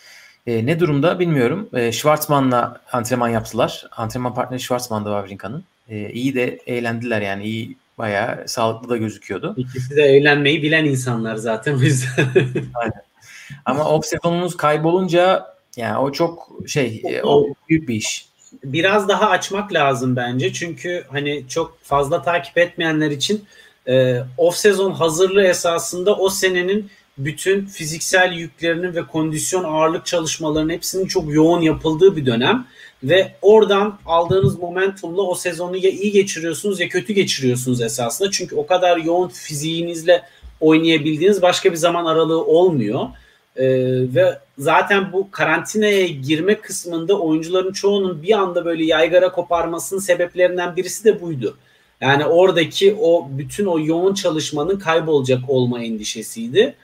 E, 0.47 0.67
ne 0.67 0.81
durumda 0.81 1.19
bilmiyorum. 1.19 1.69
E, 1.73 1.93
Schwartzman'la 1.93 2.81
antrenman 2.93 3.29
yaptılar. 3.29 3.85
Antrenman 3.97 4.35
partneri 4.35 4.61
Schwartzman'da 4.61 5.09
Wawrinka'nın. 5.09 5.65
E, 5.89 6.11
iyi 6.11 6.35
de 6.35 6.59
eğlendiler 6.67 7.21
yani. 7.21 7.45
iyi 7.45 7.77
bayağı 7.99 8.49
sağlıklı 8.49 8.89
da 8.89 8.97
gözüküyordu. 8.97 9.55
İkisi 9.57 9.97
de 9.97 10.03
eğlenmeyi 10.03 10.63
bilen 10.63 10.85
insanlar 10.85 11.37
zaten 11.37 11.75
o 11.75 11.81
yüzden. 11.81 12.27
Ama 13.65 13.85
off 13.85 14.07
sezonunuz 14.07 14.57
kaybolunca 14.57 15.47
yani 15.77 15.99
o 15.99 16.13
çok 16.13 16.49
şey 16.67 17.03
e, 17.05 17.23
o 17.23 17.47
büyük 17.69 17.89
bir 17.89 17.95
iş. 17.95 18.29
biraz 18.65 19.09
daha 19.09 19.31
açmak 19.31 19.73
lazım 19.73 20.17
bence. 20.17 20.53
Çünkü 20.53 21.05
hani 21.09 21.45
çok 21.49 21.79
fazla 21.83 22.23
takip 22.23 22.59
etmeyenler 22.59 23.11
için 23.11 23.45
e, 23.89 24.23
off 24.37 24.57
sezon 24.57 24.93
hazırlığı 24.93 25.45
esasında 25.45 26.17
o 26.17 26.29
senenin 26.29 26.91
bütün 27.19 27.67
fiziksel 27.67 28.33
yüklerinin 28.33 28.95
ve 28.95 29.07
kondisyon 29.07 29.65
ağırlık 29.65 30.07
çalışmalarının 30.07 30.73
hepsinin 30.73 31.07
çok 31.07 31.35
yoğun 31.35 31.61
yapıldığı 31.61 32.17
bir 32.17 32.27
dönem 32.27 32.67
ve 33.03 33.33
oradan 33.43 33.99
aldığınız 34.07 34.59
momentumla 34.59 35.23
o 35.23 35.35
sezonu 35.35 35.77
ya 35.77 35.91
iyi 35.91 36.13
geçiriyorsunuz 36.13 36.81
ya 36.81 36.89
kötü 36.89 37.13
geçiriyorsunuz 37.13 37.81
esasında. 37.81 38.31
Çünkü 38.31 38.57
o 38.57 38.67
kadar 38.67 38.97
yoğun 38.97 39.29
fiziğinizle 39.29 40.23
oynayabildiğiniz 40.61 41.43
başka 41.43 41.73
bir 41.73 41.77
zaman 41.77 42.05
aralığı 42.05 42.45
olmuyor. 42.45 43.09
Ee, 43.57 43.67
ve 44.15 44.39
zaten 44.59 45.13
bu 45.13 45.31
karantinaya 45.31 46.07
girme 46.07 46.61
kısmında 46.61 47.21
oyuncuların 47.21 47.73
çoğunun 47.73 48.23
bir 48.23 48.39
anda 48.39 48.65
böyle 48.65 48.85
yaygara 48.85 49.33
koparmasının 49.33 50.01
sebeplerinden 50.01 50.77
birisi 50.77 51.05
de 51.05 51.21
buydu. 51.21 51.57
Yani 52.01 52.25
oradaki 52.27 52.97
o 53.01 53.29
bütün 53.31 53.67
o 53.67 53.79
yoğun 53.81 54.15
çalışmanın 54.15 54.79
kaybolacak 54.79 55.41
olma 55.49 55.85
endişesiydi. 55.85 56.75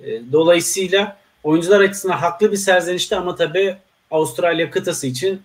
Ee, 0.00 0.20
dolayısıyla 0.32 1.16
oyuncular 1.44 1.80
açısından 1.80 2.16
haklı 2.16 2.52
bir 2.52 2.56
serzenişti 2.56 3.16
ama 3.16 3.36
tabii 3.36 3.76
Avustralya 4.10 4.70
kıtası 4.70 5.06
için 5.06 5.42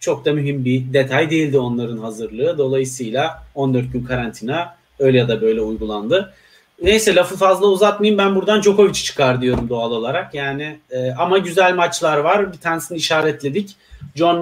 çok 0.00 0.24
da 0.24 0.32
mühim 0.32 0.64
bir 0.64 0.92
detay 0.92 1.30
değildi 1.30 1.58
onların 1.58 1.98
hazırlığı. 1.98 2.58
Dolayısıyla 2.58 3.42
14 3.54 3.92
gün 3.92 4.04
karantina 4.04 4.76
öyle 4.98 5.18
ya 5.18 5.28
da 5.28 5.42
böyle 5.42 5.60
uygulandı. 5.60 6.34
Neyse 6.82 7.14
lafı 7.14 7.36
fazla 7.36 7.66
uzatmayayım 7.66 8.18
ben 8.18 8.36
buradan 8.36 8.62
Djokovic 8.62 8.92
çıkar 8.92 9.40
diyorum 9.40 9.68
doğal 9.68 9.90
olarak. 9.90 10.34
Yani 10.34 10.78
e, 10.90 11.10
ama 11.12 11.38
güzel 11.38 11.74
maçlar 11.74 12.18
var. 12.18 12.52
Bir 12.52 12.58
tanesini 12.58 12.98
işaretledik. 12.98 13.76
John 14.14 14.40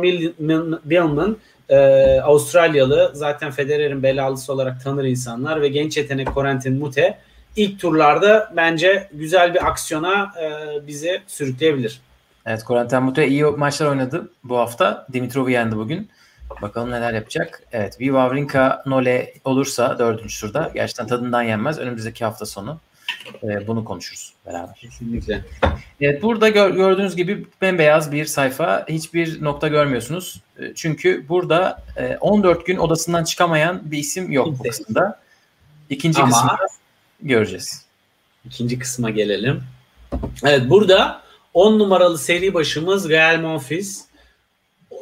Millman 0.84 1.36
e, 1.68 1.76
Avustralyalı 2.20 3.10
zaten 3.14 3.50
Federer'in 3.50 4.02
belalısı 4.02 4.52
olarak 4.52 4.84
tanır 4.84 5.04
insanlar 5.04 5.62
ve 5.62 5.68
genç 5.68 5.96
yetenek 5.96 6.28
Corentin 6.34 6.78
Mute 6.78 7.18
ilk 7.56 7.80
turlarda 7.80 8.52
bence 8.56 9.08
güzel 9.12 9.54
bir 9.54 9.66
aksiyona 9.66 10.32
e, 10.42 10.86
bizi 10.86 11.22
sürükleyebilir. 11.26 12.00
Evet 12.46 12.64
Corentin 12.66 13.02
Mute 13.02 13.28
iyi 13.28 13.44
maçlar 13.44 13.86
oynadı 13.86 14.30
bu 14.44 14.58
hafta. 14.58 15.06
Dimitrov'u 15.12 15.50
yendi 15.50 15.76
bugün. 15.76 16.10
Bakalım 16.62 16.90
neler 16.90 17.12
yapacak. 17.14 17.62
Evet 17.72 18.00
bir 18.00 18.06
Wawrinka 18.06 18.82
Nole 18.86 19.34
olursa 19.44 19.98
dördüncü 19.98 20.40
turda 20.40 20.70
gerçekten 20.74 21.06
tadından 21.06 21.42
yenmez. 21.42 21.78
Önümüzdeki 21.78 22.24
hafta 22.24 22.46
sonu 22.46 22.80
e, 23.42 23.66
bunu 23.66 23.84
konuşuruz 23.84 24.32
beraber. 24.46 24.74
Kesinlikle. 24.74 25.44
Evet 26.00 26.22
burada 26.22 26.48
gör- 26.48 26.70
gördüğünüz 26.70 27.16
gibi 27.16 27.46
bembeyaz 27.62 28.12
bir 28.12 28.24
sayfa. 28.24 28.86
Hiçbir 28.88 29.44
nokta 29.44 29.68
görmüyorsunuz. 29.68 30.40
E, 30.58 30.74
Çünkü 30.74 31.28
burada 31.28 31.82
e, 31.96 32.16
14 32.20 32.66
gün 32.66 32.76
odasından 32.76 33.24
çıkamayan 33.24 33.90
bir 33.90 33.98
isim 33.98 34.32
yok 34.32 34.58
bu 34.58 34.62
kısımda. 34.62 35.20
İkinci 35.90 36.22
Ama- 36.22 36.30
kısımda 36.32 36.56
göreceğiz. 37.22 37.86
İkinci 38.44 38.78
kısma 38.78 39.10
gelelim. 39.10 39.62
Evet 40.44 40.70
burada 40.70 41.25
10 41.56 41.78
numaralı 41.78 42.18
seri 42.18 42.54
başımız 42.54 43.08
Gael 43.08 43.40
Monfils. 43.40 44.04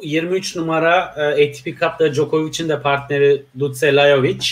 23 0.03 0.55
numara 0.55 1.15
e, 1.17 1.49
ATP 1.49 1.65
Cup'ta 1.65 2.13
Djokovic'in 2.13 2.69
de 2.69 2.81
partneri 2.81 3.43
Dutse 3.59 3.95
Lajovic. 3.95 4.45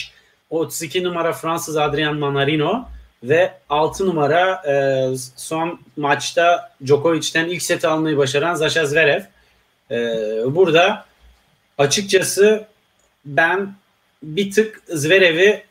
32 0.49 1.03
numara 1.03 1.33
Fransız 1.33 1.77
Adrian 1.77 2.17
Manarino 2.17 2.89
ve 3.23 3.53
6 3.69 4.07
numara 4.07 4.63
e, 4.67 4.73
son 5.35 5.79
maçta 5.97 6.71
Djokovic'ten 6.85 7.49
ilk 7.49 7.61
seti 7.61 7.87
almayı 7.87 8.17
başaran 8.17 8.55
Sasha 8.55 8.85
Zverev. 8.85 9.21
E, 9.91 9.97
burada 10.55 11.05
açıkçası 11.77 12.65
ben 13.25 13.73
bir 14.23 14.51
tık 14.51 14.81
Zverev'i 14.87 15.63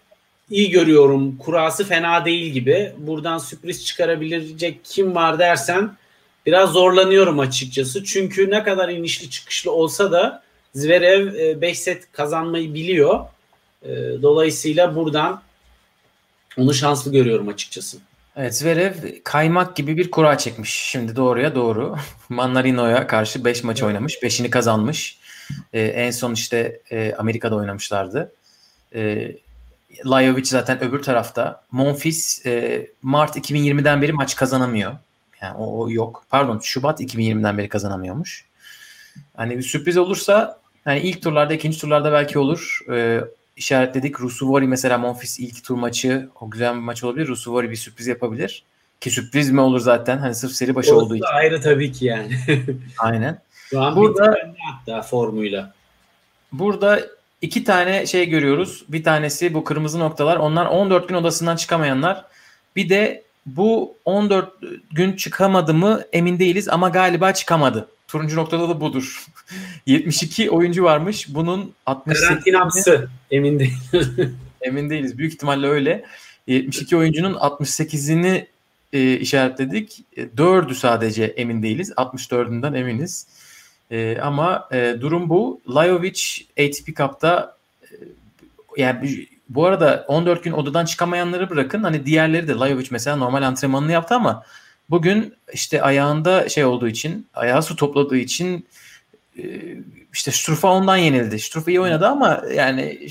iyi 0.51 0.71
görüyorum. 0.71 1.37
Kurası 1.37 1.85
fena 1.85 2.25
değil 2.25 2.53
gibi. 2.53 2.93
Buradan 2.99 3.39
sürpriz 3.39 3.87
çıkarabilecek 3.87 4.81
kim 4.85 5.15
var 5.15 5.39
dersen 5.39 5.97
biraz 6.47 6.71
zorlanıyorum 6.71 7.39
açıkçası. 7.41 8.05
Çünkü 8.05 8.51
ne 8.51 8.63
kadar 8.63 8.89
inişli 8.89 9.31
çıkışlı 9.31 9.73
olsa 9.73 10.13
da 10.13 10.43
Zverev 10.75 11.61
5 11.61 11.79
set 11.79 12.13
kazanmayı 12.13 12.75
biliyor. 12.75 13.21
E, 13.83 13.89
Dolayısıyla 14.23 14.97
buradan 14.97 15.43
onu 16.59 16.75
şanslı 16.75 17.13
görüyorum 17.13 17.49
açıkçası. 17.49 17.99
Evet 18.37 18.57
Zverev 18.57 18.93
kaymak 19.25 19.77
gibi 19.77 19.97
bir 19.97 20.11
kura 20.11 20.39
çekmiş. 20.39 20.71
Şimdi 20.71 21.17
doğruya 21.17 21.55
doğru. 21.55 21.97
Manarino'ya 22.29 23.07
karşı 23.07 23.45
5 23.45 23.65
maç 23.65 23.83
oynamış. 23.83 24.15
5'ini 24.15 24.51
kazanmış. 24.51 25.19
Ee, 25.73 25.81
en 25.81 26.11
son 26.11 26.33
işte 26.35 26.81
e, 26.91 27.15
Amerika'da 27.19 27.57
oynamışlardı. 27.57 28.33
Ee, 28.95 29.33
Lajovic 30.07 30.45
zaten 30.45 30.85
öbür 30.85 31.03
tarafta. 31.03 31.65
Monfils 31.71 32.47
e, 32.47 32.87
Mart 33.03 33.37
2020'den 33.37 34.03
beri 34.03 34.13
maç 34.13 34.37
kazanamıyor. 34.37 34.93
Yani 35.43 35.57
o, 35.59 35.79
o 35.81 35.91
yok. 35.91 36.25
Pardon 36.31 36.59
Şubat 36.63 37.01
2020'den 37.01 37.59
beri 37.59 37.69
kazanamıyormuş. 37.69 38.45
Hani 39.37 39.59
bir 39.59 39.63
sürpriz 39.63 39.97
olursa 39.97 40.59
hani 40.85 41.01
ilk 41.01 41.23
turlarda 41.23 41.55
ikinci 41.55 41.79
turlarda 41.81 42.13
belki 42.13 42.39
olur. 42.39 42.81
Ee, 42.91 43.21
işaretledik. 43.57 44.21
Rusuvori 44.21 44.67
mesela 44.67 44.99
Monfils 44.99 45.39
ilk 45.41 45.65
tur 45.65 45.75
maçı 45.77 46.29
o 46.41 46.51
güzel 46.51 46.75
bir 46.75 46.81
maç 46.81 47.05
olabilir. 47.05 47.29
Rusuvori 47.29 47.71
bir 47.71 47.77
sürpriz 47.77 48.07
yapabilir. 48.07 48.65
Ki 49.01 49.11
sürpriz 49.11 49.51
mi 49.51 49.61
olur 49.61 49.81
zaten? 49.81 50.19
Hani 50.19 50.35
sırf 50.35 50.53
seri 50.53 50.75
başı 50.75 50.91
Orası 50.93 51.05
olduğu 51.05 51.15
için. 51.17 51.27
ayrı 51.35 51.61
tabii 51.61 51.93
ki 51.93 52.05
yani. 52.05 52.39
Aynen. 52.99 53.39
Şu 53.71 53.83
an 53.83 53.97
Burada- 53.97 54.53
hatta 54.73 55.03
formuyla. 55.03 55.73
Burada 56.53 57.01
iki 57.43 57.65
tane 57.65 58.07
şey 58.07 58.29
görüyoruz. 58.29 58.85
Bir 58.89 59.05
tanesi 59.05 59.55
bu 59.55 59.65
kırmızı 59.65 59.99
noktalar. 59.99 60.37
Onlar 60.37 60.67
14 60.67 61.09
gün 61.09 61.15
odasından 61.17 61.57
çıkamayanlar. 61.57 62.25
Bir 62.77 62.89
de 62.89 63.23
bu 63.47 63.95
14 64.05 64.53
gün 64.93 65.13
çıkamadı 65.13 65.75
mı 65.75 66.03
emin 66.13 66.39
değiliz 66.39 66.69
ama 66.69 66.89
galiba 66.89 67.33
çıkamadı. 67.33 67.89
Turuncu 68.09 68.37
noktada 68.37 68.69
da 68.69 68.81
budur. 68.81 69.27
72 69.87 70.51
oyuncu 70.51 70.85
varmış. 70.85 71.35
Bunun 71.35 71.73
68 71.87 72.29
Karantinamsı 72.29 73.09
emin 73.31 73.59
değil. 73.59 73.75
emin 74.63 74.91
değiliz. 74.91 75.19
Büyük 75.19 75.33
ihtimalle 75.33 75.67
öyle. 75.67 76.05
72 76.47 76.97
oyuncunun 76.97 77.35
68'ini 77.35 78.47
e, 78.93 79.19
işaretledik. 79.19 80.05
E, 80.17 80.23
4'ü 80.23 80.75
sadece 80.75 81.25
emin 81.25 81.63
değiliz. 81.63 81.91
64'ünden 81.91 82.79
eminiz. 82.79 83.27
E, 83.91 84.19
ama 84.23 84.69
e, 84.73 84.97
durum 85.01 85.29
bu. 85.29 85.61
Lajovic 85.75 86.21
ATP 86.59 86.97
Cup'ta 86.97 87.57
e, 87.83 87.95
yani 88.77 89.27
bu 89.55 89.67
arada 89.67 90.05
14 90.09 90.45
gün 90.45 90.53
odadan 90.53 90.85
çıkamayanları 90.85 91.51
bırakın. 91.51 91.83
Hani 91.83 92.07
diğerleri 92.07 92.49
de 92.49 92.53
Lajovic 92.53 92.89
mesela 92.91 93.17
normal 93.17 93.43
antrenmanını 93.43 93.93
yaptı 93.93 94.15
ama 94.15 94.45
bugün 94.91 95.35
işte 95.53 95.83
ayağında 95.83 96.49
şey 96.49 96.65
olduğu 96.65 96.89
için, 96.89 97.27
ayağı 97.35 97.63
su 97.63 97.77
topladığı 97.77 98.17
için 98.17 98.67
e, 99.39 99.45
işte 100.13 100.31
Strufa 100.31 100.69
ondan 100.69 100.97
yenildi. 100.97 101.39
Strufa 101.39 101.71
iyi 101.71 101.81
oynadı 101.81 102.07
ama 102.07 102.43
yani 102.55 103.09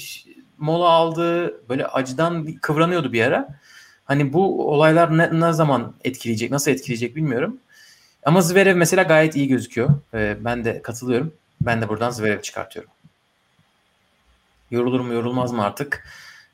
mola 0.58 0.90
aldı. 0.90 1.54
Böyle 1.70 1.88
acıdan 1.88 2.54
kıvranıyordu 2.54 3.14
bir 3.14 3.22
ara. 3.22 3.60
Hani 4.06 4.34
bu 4.34 4.72
olaylar 4.74 5.18
ne, 5.18 5.40
ne 5.40 5.54
zaman 5.54 5.94
etkileyecek, 6.04 6.52
nasıl 6.52 6.72
etkileyecek 6.72 7.16
bilmiyorum. 7.16 7.58
Ama 8.26 8.42
Zverev 8.42 8.76
mesela 8.76 9.04
gayet 9.04 9.36
iyi 9.36 9.48
gözüküyor. 9.48 9.90
Ee, 10.14 10.38
ben 10.40 10.66
de 10.66 10.82
katılıyorum. 10.82 11.34
Ben 11.62 11.82
de 11.82 11.90
buradan 11.90 12.10
Zverev 12.10 12.42
çıkartıyorum. 12.42 12.92
Yorulur 14.72 15.00
mu 15.00 15.14
yorulmaz 15.14 15.52
mı 15.52 15.66
artık? 15.66 16.06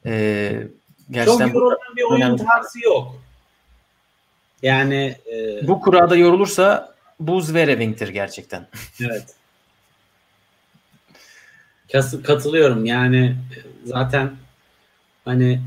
Ee, 0.08 0.68
gerçekten 1.12 1.48
Çok 1.48 1.56
yorulan 1.56 1.96
bir 1.96 2.04
oyun 2.04 2.22
önemli. 2.22 2.46
tarzı 2.46 2.80
yok. 2.84 3.22
Yani 4.62 5.16
e... 5.32 5.68
bu 5.68 5.82
kurada 5.82 6.16
yorulursa 6.16 6.96
bu 7.20 7.42
Zverev'indir 7.42 8.08
gerçekten. 8.08 8.68
Evet. 9.02 9.36
Katılıyorum. 12.24 12.86
Yani 12.86 13.36
zaten 13.86 14.32
hani 15.26 15.62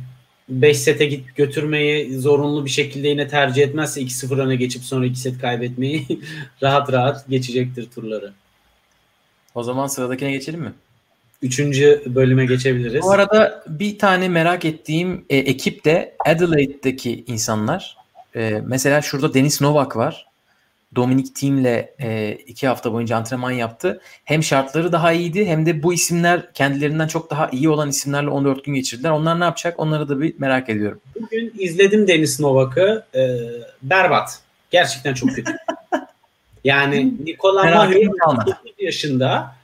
5 0.49 0.79
sete 0.79 1.07
git 1.07 1.37
götürmeyi 1.37 2.19
zorunlu 2.19 2.65
bir 2.65 2.71
şekilde 2.71 3.09
yine 3.09 3.29
tercih 3.29 3.63
etmezse 3.63 4.01
2-0 4.01 4.41
öne 4.41 4.57
geçip 4.57 4.85
sonra 4.85 5.07
2 5.07 5.19
set 5.19 5.39
kaybetmeyi 5.39 6.07
rahat 6.63 6.93
rahat 6.93 7.29
geçecektir 7.29 7.91
turları. 7.91 8.33
O 9.55 9.63
zaman 9.63 9.87
sıradakine 9.87 10.33
geçelim 10.33 10.61
mi? 10.61 10.73
Üçüncü 11.43 12.03
bölüme 12.07 12.47
geçebiliriz. 12.47 13.03
Bu 13.03 13.11
arada 13.11 13.65
bir 13.67 13.99
tane 13.99 14.29
merak 14.29 14.65
ettiğim 14.65 15.25
e, 15.31 15.37
ekip 15.37 15.85
de 15.85 16.15
Adelaide'deki 16.27 17.25
insanlar. 17.27 17.97
E, 18.37 18.63
mesela 18.67 19.03
şurada 19.03 19.35
Denis 19.35 19.61
Novak 19.61 19.97
var. 19.97 20.27
Dominic 20.97 21.33
Thiem'le 21.35 21.89
e, 22.01 22.39
iki 22.47 22.69
hafta 22.69 22.93
boyunca 22.93 23.17
antrenman 23.17 23.51
yaptı. 23.51 24.01
Hem 24.25 24.43
şartları 24.43 24.93
daha 24.93 25.13
iyiydi 25.13 25.47
hem 25.47 25.67
de 25.67 25.83
bu 25.83 25.95
isimler 25.95 26.53
kendilerinden 26.53 27.07
çok 27.07 27.31
daha 27.31 27.49
iyi 27.49 27.69
olan 27.69 27.89
isimlerle 27.89 28.29
14 28.29 28.65
gün 28.65 28.75
geçirdiler. 28.75 29.11
Onlar 29.11 29.41
ne 29.41 29.45
yapacak? 29.45 29.81
Onları 29.81 30.09
da 30.09 30.21
bir 30.21 30.35
merak 30.39 30.69
ediyorum. 30.69 31.01
Bugün 31.21 31.55
izledim 31.59 32.09
Denis 32.09 32.41
Novak'ı. 32.41 33.05
E, 33.15 33.21
berbat. 33.83 34.41
Gerçekten 34.71 35.15
çok 35.15 35.35
kötü. 35.35 35.53
yani 36.65 37.15
Nikola 37.25 37.65
Mahir 37.65 38.07
9 38.07 38.55
yaşında 38.79 39.55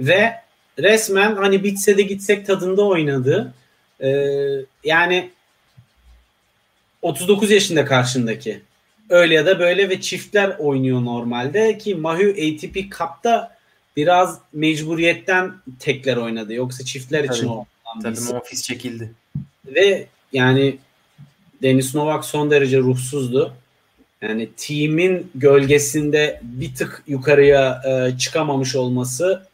ve 0.00 0.41
resmen 0.78 1.36
hani 1.36 1.64
bitse 1.64 1.98
de 1.98 2.02
gitsek 2.02 2.46
tadında 2.46 2.82
oynadı. 2.82 3.54
E, 4.00 4.10
yani 4.84 5.30
39 7.02 7.50
yaşında 7.50 7.84
karşındaki 7.84 8.62
öyle 9.08 9.34
ya 9.34 9.46
da 9.46 9.58
böyle 9.58 9.88
ve 9.88 10.00
çiftler 10.00 10.56
oynuyor 10.58 11.04
normalde 11.04 11.78
ki 11.78 11.94
Mahü 11.94 12.30
ATP 12.30 12.74
Cup'ta 12.74 13.56
biraz 13.96 14.38
mecburiyetten 14.52 15.52
tekler 15.78 16.16
oynadı. 16.16 16.54
Yoksa 16.54 16.84
çiftler 16.84 17.26
tabii, 17.26 17.36
için 17.36 17.46
oynanan 17.46 17.66
Tabii 18.02 18.32
Monfils 18.32 18.62
çekildi. 18.62 19.12
Ve 19.66 20.06
yani 20.32 20.78
Denis 21.62 21.94
Novak 21.94 22.24
son 22.24 22.50
derece 22.50 22.78
ruhsuzdu. 22.78 23.54
Yani 24.22 24.48
team'in 24.56 25.30
gölgesinde 25.34 26.40
bir 26.42 26.74
tık 26.74 27.02
yukarıya 27.06 27.82
e, 27.86 28.18
çıkamamış 28.18 28.76
olması 28.76 29.46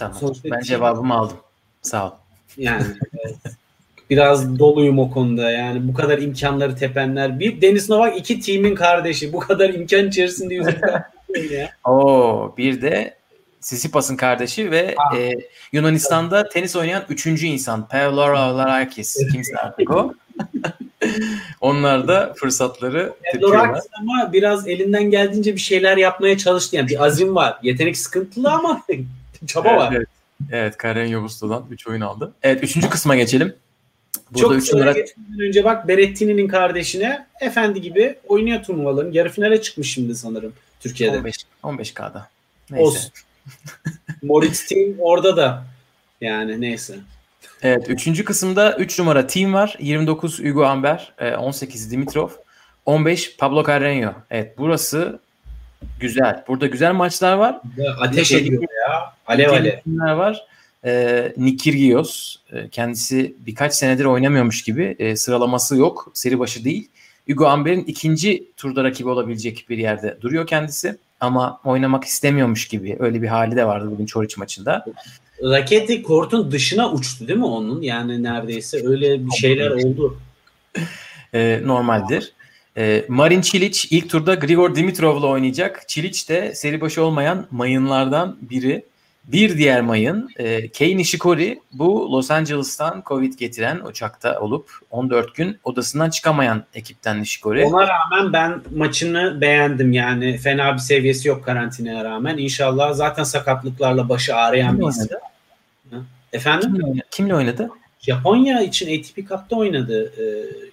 Tamam. 0.00 0.34
ben 0.44 0.50
team... 0.50 0.62
cevabımı 0.62 1.14
aldım. 1.14 1.36
Sağ 1.82 2.06
ol. 2.06 2.12
Yani 2.56 2.84
evet 3.24 3.36
biraz 4.10 4.58
doluyum 4.58 4.98
o 4.98 5.10
konuda. 5.10 5.50
Yani 5.50 5.88
bu 5.88 5.94
kadar 5.94 6.18
imkanları 6.18 6.76
tepenler. 6.76 7.40
Bir 7.40 7.60
Deniz 7.60 7.90
Novak 7.90 8.18
iki 8.18 8.40
timin 8.40 8.74
kardeşi. 8.74 9.32
Bu 9.32 9.38
kadar 9.38 9.70
imkan 9.70 10.08
içerisinde 10.08 10.54
yüzünden. 10.54 11.04
Oo, 11.84 12.54
bir 12.58 12.82
de 12.82 13.14
Sisipas'ın 13.60 14.16
kardeşi 14.16 14.70
ve 14.70 14.94
e, 15.16 15.32
Yunanistan'da 15.72 16.48
tenis 16.48 16.76
oynayan 16.76 17.02
üçüncü 17.08 17.46
insan 17.46 17.88
Pavlora 17.88 18.58
Larakis. 18.58 19.16
Kimse 19.32 19.56
artık 19.56 19.90
o. 19.90 20.14
Onlar 21.60 22.08
da 22.08 22.34
fırsatları 22.36 23.12
tepiyorlar. 23.32 23.80
ama 23.98 24.32
biraz 24.32 24.68
elinden 24.68 25.10
geldiğince 25.10 25.54
bir 25.54 25.60
şeyler 25.60 25.96
yapmaya 25.96 26.38
çalıştı. 26.38 26.76
Yani 26.76 26.88
bir 26.88 27.04
azim 27.04 27.34
var. 27.34 27.58
Yetenek 27.62 27.96
sıkıntılı 27.96 28.52
ama 28.52 28.82
çaba 29.46 29.68
evet, 29.68 29.78
var. 29.78 29.92
Evet. 29.96 30.08
Evet 30.52 30.76
Karen 30.76 31.06
Yobusta'dan 31.06 31.66
3 31.70 31.86
oyun 31.86 32.00
aldı. 32.00 32.32
Evet 32.42 32.64
3. 32.64 32.88
kısma 32.90 33.16
geçelim. 33.16 33.54
Burada 34.30 34.48
Çok 34.48 34.62
üç 34.62 34.72
numara... 34.72 34.94
önce 35.40 35.64
bak 35.64 35.88
Berettini'nin 35.88 36.48
kardeşine 36.48 37.26
efendi 37.40 37.80
gibi 37.80 38.18
oynuyor 38.28 38.62
turnuvaların. 38.62 39.12
Yarı 39.12 39.28
finale 39.28 39.62
çıkmış 39.62 39.92
şimdi 39.92 40.14
sanırım 40.14 40.52
Türkiye'de. 40.80 41.18
15, 41.18 41.36
15K'da. 41.62 42.28
Neyse. 42.70 42.84
Olsun. 42.84 43.12
Moritz 44.22 44.66
Team 44.66 44.94
orada 44.98 45.36
da 45.36 45.64
yani 46.20 46.60
neyse. 46.60 46.94
Evet. 47.62 47.88
Üçüncü 47.88 48.24
kısımda 48.24 48.76
3 48.76 48.98
numara 48.98 49.26
team 49.26 49.54
var. 49.54 49.76
29 49.80 50.38
Hugo 50.38 50.64
Amber, 50.64 51.12
18 51.38 51.86
e, 51.86 51.90
Dimitrov, 51.90 52.28
15 52.86 53.36
Pablo 53.36 53.62
Carreño. 53.62 54.12
Evet 54.30 54.54
burası 54.58 55.20
güzel. 56.00 56.44
Burada 56.48 56.66
güzel 56.66 56.92
maçlar 56.92 57.32
var. 57.36 57.60
Ateş 58.00 58.32
ediyor 58.32 58.62
ya. 58.62 59.14
Alev 59.26 59.50
alev. 59.50 59.78
var 60.18 60.50
e, 60.84 61.32
Nikirgios 61.36 62.36
e, 62.52 62.68
kendisi 62.68 63.34
birkaç 63.46 63.74
senedir 63.74 64.04
oynamıyormuş 64.04 64.62
gibi 64.62 64.96
e, 64.98 65.16
sıralaması 65.16 65.76
yok. 65.76 66.10
Seri 66.14 66.38
başı 66.38 66.64
değil. 66.64 66.88
Hugo 67.28 67.46
Amber'in 67.46 67.84
ikinci 67.84 68.44
turda 68.56 68.84
rakibi 68.84 69.08
olabilecek 69.08 69.66
bir 69.68 69.78
yerde 69.78 70.18
duruyor 70.20 70.46
kendisi. 70.46 70.96
Ama 71.20 71.60
oynamak 71.64 72.04
istemiyormuş 72.04 72.68
gibi 72.68 72.96
öyle 73.00 73.22
bir 73.22 73.28
hali 73.28 73.56
de 73.56 73.66
vardı 73.66 73.88
bugün 73.90 74.06
Çoriç 74.06 74.36
maçında. 74.36 74.84
Raketi 75.42 76.02
kortun 76.02 76.50
dışına 76.52 76.92
uçtu 76.92 77.28
değil 77.28 77.38
mi 77.38 77.44
onun? 77.44 77.82
Yani 77.82 78.22
neredeyse 78.22 78.88
öyle 78.88 79.26
bir 79.26 79.30
şeyler 79.30 79.70
oldu. 79.70 80.20
E, 81.34 81.60
normaldir. 81.64 82.32
E, 82.76 83.04
Marin 83.08 83.40
Çiliç 83.40 83.88
ilk 83.90 84.10
turda 84.10 84.34
Grigor 84.34 84.74
Dimitrov'la 84.74 85.26
oynayacak. 85.26 85.88
Çiliç 85.88 86.28
de 86.28 86.54
seri 86.54 86.80
başı 86.80 87.04
olmayan 87.04 87.46
mayınlardan 87.50 88.36
biri. 88.40 88.84
Bir 89.24 89.58
diğer 89.58 89.80
mayın 89.80 90.28
e, 90.36 90.68
Kei 90.68 90.96
Nishikori 90.96 91.60
bu 91.72 92.12
Los 92.12 92.30
Angeles'tan 92.30 93.02
Covid 93.06 93.38
getiren 93.38 93.80
uçakta 93.80 94.40
olup 94.40 94.70
14 94.90 95.34
gün 95.34 95.58
odasından 95.64 96.10
çıkamayan 96.10 96.64
ekipten 96.74 97.20
Nishikori. 97.20 97.64
Ona 97.64 97.88
rağmen 97.88 98.32
ben 98.32 98.60
maçını 98.76 99.40
beğendim 99.40 99.92
yani 99.92 100.38
fena 100.38 100.74
bir 100.74 100.78
seviyesi 100.78 101.28
yok 101.28 101.44
karantinaya 101.44 102.04
rağmen. 102.04 102.38
İnşallah 102.38 102.94
zaten 102.94 103.24
sakatlıklarla 103.24 104.08
başı 104.08 104.36
ağrıyan 104.36 104.80
bir 104.80 104.88
isim. 104.88 105.08
Efendim? 106.32 106.72
Kimle 106.72 106.84
oynadı? 106.86 107.06
Kimle 107.10 107.34
oynadı? 107.34 107.70
Japonya 108.00 108.62
için 108.62 108.98
ATP 108.98 109.16
Cup'ta 109.16 109.56
oynadı. 109.56 110.12
Ee, 110.18 110.69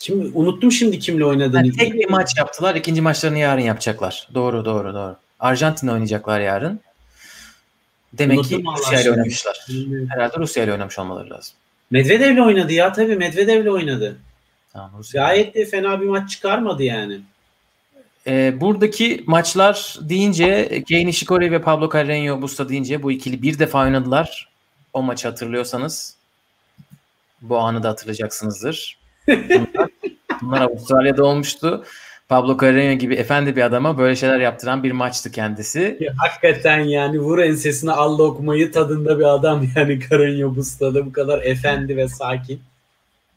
kim 0.00 0.32
unuttum 0.34 0.72
şimdi 0.72 0.98
kimle 0.98 1.24
oynadığını. 1.24 1.66
Yani 1.66 1.76
tek 1.76 1.94
bir 1.94 2.08
maç 2.08 2.36
yaptılar. 2.38 2.74
İkinci 2.74 3.00
maçlarını 3.00 3.38
yarın 3.38 3.62
yapacaklar. 3.62 4.28
Doğru 4.34 4.64
doğru 4.64 4.94
doğru. 4.94 5.16
Arjantin'de 5.40 5.92
oynayacaklar 5.92 6.40
yarın. 6.40 6.80
Demek 8.12 8.38
Unuttum 8.38 8.58
ki 8.58 8.64
Rusya 8.78 9.00
ile 9.00 9.10
oynamışlar. 9.10 9.66
Herhalde 10.08 10.36
Rusya 10.38 10.64
ile 10.64 10.72
oynamış 10.72 10.98
olmaları 10.98 11.30
lazım. 11.30 11.54
Medvedev'le 11.90 12.38
oynadı 12.38 12.72
ya 12.72 12.92
tabii 12.92 13.16
Medvedev'le 13.16 13.66
oynadı. 13.66 14.18
Tamam, 14.72 14.90
Rusya 14.98 15.22
Gayet 15.22 15.54
de 15.54 15.64
fena 15.64 16.00
bir 16.00 16.06
maç 16.06 16.30
çıkarmadı 16.30 16.82
yani. 16.82 17.20
E, 18.26 18.60
buradaki 18.60 19.24
maçlar 19.26 19.98
deyince 20.00 20.82
Kei 20.88 21.06
Nishikori 21.06 21.52
ve 21.52 21.62
Pablo 21.62 21.86
Carreño 21.86 22.42
Busta 22.42 22.68
deyince 22.68 23.02
bu 23.02 23.12
ikili 23.12 23.42
bir 23.42 23.58
defa 23.58 23.80
oynadılar. 23.80 24.48
O 24.92 25.02
maçı 25.02 25.28
hatırlıyorsanız 25.28 26.16
bu 27.42 27.58
anı 27.58 27.82
da 27.82 27.88
hatırlayacaksınızdır. 27.88 28.99
Bunlar, 29.30 29.90
bunlar 30.42 30.60
Avustralya'da 30.60 31.24
olmuştu. 31.24 31.84
Pablo 32.28 32.52
Carreño 32.52 32.92
gibi 32.92 33.14
efendi 33.14 33.56
bir 33.56 33.62
adama 33.62 33.98
böyle 33.98 34.16
şeyler 34.16 34.40
yaptıran 34.40 34.82
bir 34.82 34.92
maçtı 34.92 35.30
kendisi. 35.30 35.96
Ya, 36.00 36.12
hakikaten 36.18 36.80
yani 36.80 37.18
vur 37.18 37.38
ensesine 37.38 37.92
al 37.92 38.18
lokmayı 38.18 38.72
tadında 38.72 39.18
bir 39.18 39.24
adam 39.24 39.66
yani 39.76 39.98
Carreño 39.98 40.56
bu 40.56 40.64
stada 40.64 41.06
bu 41.06 41.12
kadar 41.12 41.42
efendi 41.42 41.96
ve 41.96 42.08
sakin. 42.08 42.60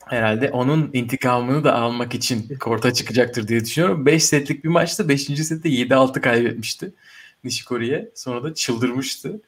herhalde 0.06 0.50
onun 0.52 0.90
intikamını 0.94 1.64
da 1.64 1.76
almak 1.76 2.16
için 2.16 2.58
korta 2.60 2.94
çıkacaktır 2.94 3.48
diye 3.48 3.60
düşünüyorum. 3.60 4.06
5 4.06 4.24
setlik 4.24 4.64
bir 4.64 4.70
maçta 4.70 5.10
5. 5.10 5.22
sette 5.22 5.70
7-6 5.70 6.22
kaybetmişti 6.22 6.92
Nishikori'ye. 7.44 8.10
Sonra 8.16 8.44
da 8.44 8.54
çıldırmıştı. 8.54 9.42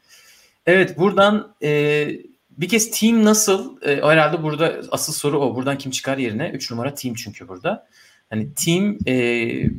Evet 0.66 0.98
buradan 0.98 1.54
e, 1.64 2.10
bir 2.58 2.70
kez 2.70 2.92
team 3.00 3.26
nasıl? 3.26 3.82
E, 3.82 4.02
herhalde 4.02 4.44
burada 4.44 4.82
asıl 4.92 5.14
soru 5.14 5.40
o. 5.40 5.56
Buradan 5.56 5.78
kim 5.78 5.92
çıkar 5.92 6.18
yerine? 6.18 6.50
3 6.50 6.72
numara 6.72 6.94
team 6.94 7.16
çünkü 7.16 7.48
burada. 7.48 7.88
Hani 8.30 8.54
team 8.54 8.98
e, 9.08 9.16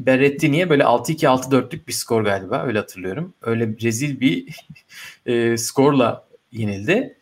Berrettini'ye 0.06 0.70
böyle 0.70 0.82
6-2 0.82 1.26
6-4'lük 1.26 1.86
bir 1.86 1.92
skor 1.92 2.22
galiba 2.22 2.62
öyle 2.66 2.78
hatırlıyorum. 2.78 3.34
Öyle 3.42 3.68
rezil 3.82 4.20
bir 4.20 4.56
e, 5.26 5.56
skorla 5.56 6.28
yenildi. 6.52 7.16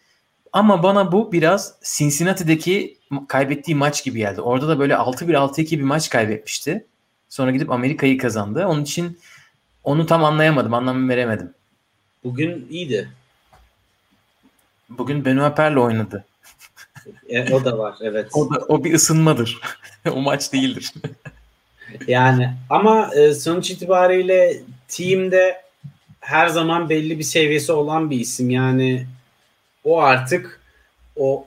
Ama 0.52 0.82
bana 0.82 1.12
bu 1.12 1.32
biraz 1.32 1.74
Cincinnati'deki 1.96 2.98
kaybettiği 3.28 3.74
maç 3.74 4.04
gibi 4.04 4.18
geldi. 4.18 4.40
Orada 4.40 4.68
da 4.68 4.78
böyle 4.78 4.94
6-1 4.94 5.32
6-2 5.32 5.70
bir 5.70 5.82
maç 5.82 6.10
kaybetmişti. 6.10 6.86
Sonra 7.28 7.50
gidip 7.50 7.70
Amerika'yı 7.70 8.18
kazandı. 8.18 8.66
Onun 8.66 8.82
için 8.82 9.18
onu 9.84 10.06
tam 10.06 10.24
anlayamadım, 10.24 10.74
anlam 10.74 11.08
veremedim. 11.08 11.54
Bugün 12.24 12.66
iyiydi. 12.70 13.10
Bugün 14.98 15.24
Benoit 15.24 15.56
Per'le 15.56 15.76
oynadı. 15.76 16.24
E, 17.28 17.54
o 17.54 17.64
da 17.64 17.78
var 17.78 17.94
evet. 18.00 18.28
o, 18.34 18.54
da, 18.54 18.64
o 18.68 18.84
bir 18.84 18.94
ısınmadır. 18.94 19.60
o 20.10 20.20
maç 20.20 20.52
değildir. 20.52 20.92
yani 22.06 22.50
ama 22.70 23.10
e, 23.14 23.34
sonuç 23.34 23.70
itibariyle 23.70 24.56
team'de 24.88 25.62
her 26.20 26.48
zaman 26.48 26.88
belli 26.88 27.18
bir 27.18 27.24
seviyesi 27.24 27.72
olan 27.72 28.10
bir 28.10 28.20
isim. 28.20 28.50
Yani 28.50 29.06
o 29.84 30.00
artık 30.00 30.60
o 31.16 31.46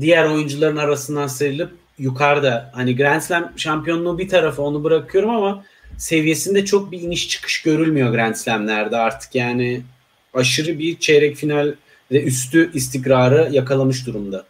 diğer 0.00 0.24
oyuncuların 0.24 0.76
arasından 0.76 1.26
sıyrılıp 1.26 1.76
yukarıda 1.98 2.70
hani 2.74 2.96
Grand 2.96 3.20
Slam 3.20 3.52
şampiyonluğu 3.56 4.18
bir 4.18 4.28
tarafa 4.28 4.62
onu 4.62 4.84
bırakıyorum 4.84 5.30
ama 5.30 5.64
seviyesinde 5.98 6.64
çok 6.64 6.92
bir 6.92 7.00
iniş 7.00 7.28
çıkış 7.28 7.62
görülmüyor 7.62 8.12
Grand 8.12 8.34
Slam'lerde 8.34 8.96
artık 8.96 9.34
yani 9.34 9.82
aşırı 10.34 10.78
bir 10.78 10.98
çeyrek 10.98 11.36
final 11.36 11.74
ve 12.10 12.22
üstü 12.22 12.72
istikrarı 12.72 13.48
yakalamış 13.52 14.06
durumda. 14.06 14.44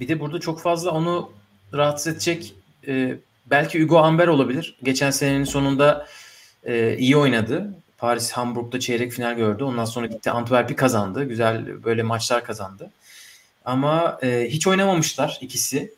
Bir 0.00 0.08
de 0.08 0.20
burada 0.20 0.40
çok 0.40 0.60
fazla 0.60 0.90
onu 0.90 1.32
rahatsız 1.72 2.06
edecek 2.06 2.54
e, 2.88 3.16
belki 3.46 3.82
Hugo 3.82 3.98
Amber 3.98 4.26
olabilir. 4.28 4.76
Geçen 4.82 5.10
senenin 5.10 5.44
sonunda 5.44 6.06
e, 6.64 6.96
iyi 6.98 7.16
oynadı. 7.16 7.74
Paris 7.98 8.32
Hamburg'da 8.32 8.80
çeyrek 8.80 9.12
final 9.12 9.36
gördü. 9.36 9.64
Ondan 9.64 9.84
sonra 9.84 10.06
gitti 10.06 10.30
Antwerp'i 10.30 10.76
kazandı. 10.76 11.24
Güzel 11.24 11.84
böyle 11.84 12.02
maçlar 12.02 12.44
kazandı. 12.44 12.90
Ama 13.64 14.18
e, 14.22 14.46
hiç 14.50 14.66
oynamamışlar 14.66 15.38
ikisi. 15.40 15.92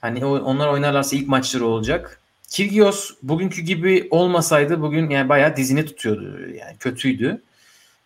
Hani 0.00 0.24
onlar 0.24 0.68
oynarlarsa 0.68 1.16
ilk 1.16 1.28
maçları 1.28 1.66
olacak. 1.66 2.20
Kyrgios 2.50 3.10
bugünkü 3.22 3.62
gibi 3.62 4.08
olmasaydı 4.10 4.82
bugün 4.82 5.10
yani 5.10 5.28
bayağı 5.28 5.56
dizini 5.56 5.86
tutuyordu. 5.86 6.38
Yani 6.40 6.76
kötüydü. 6.80 7.42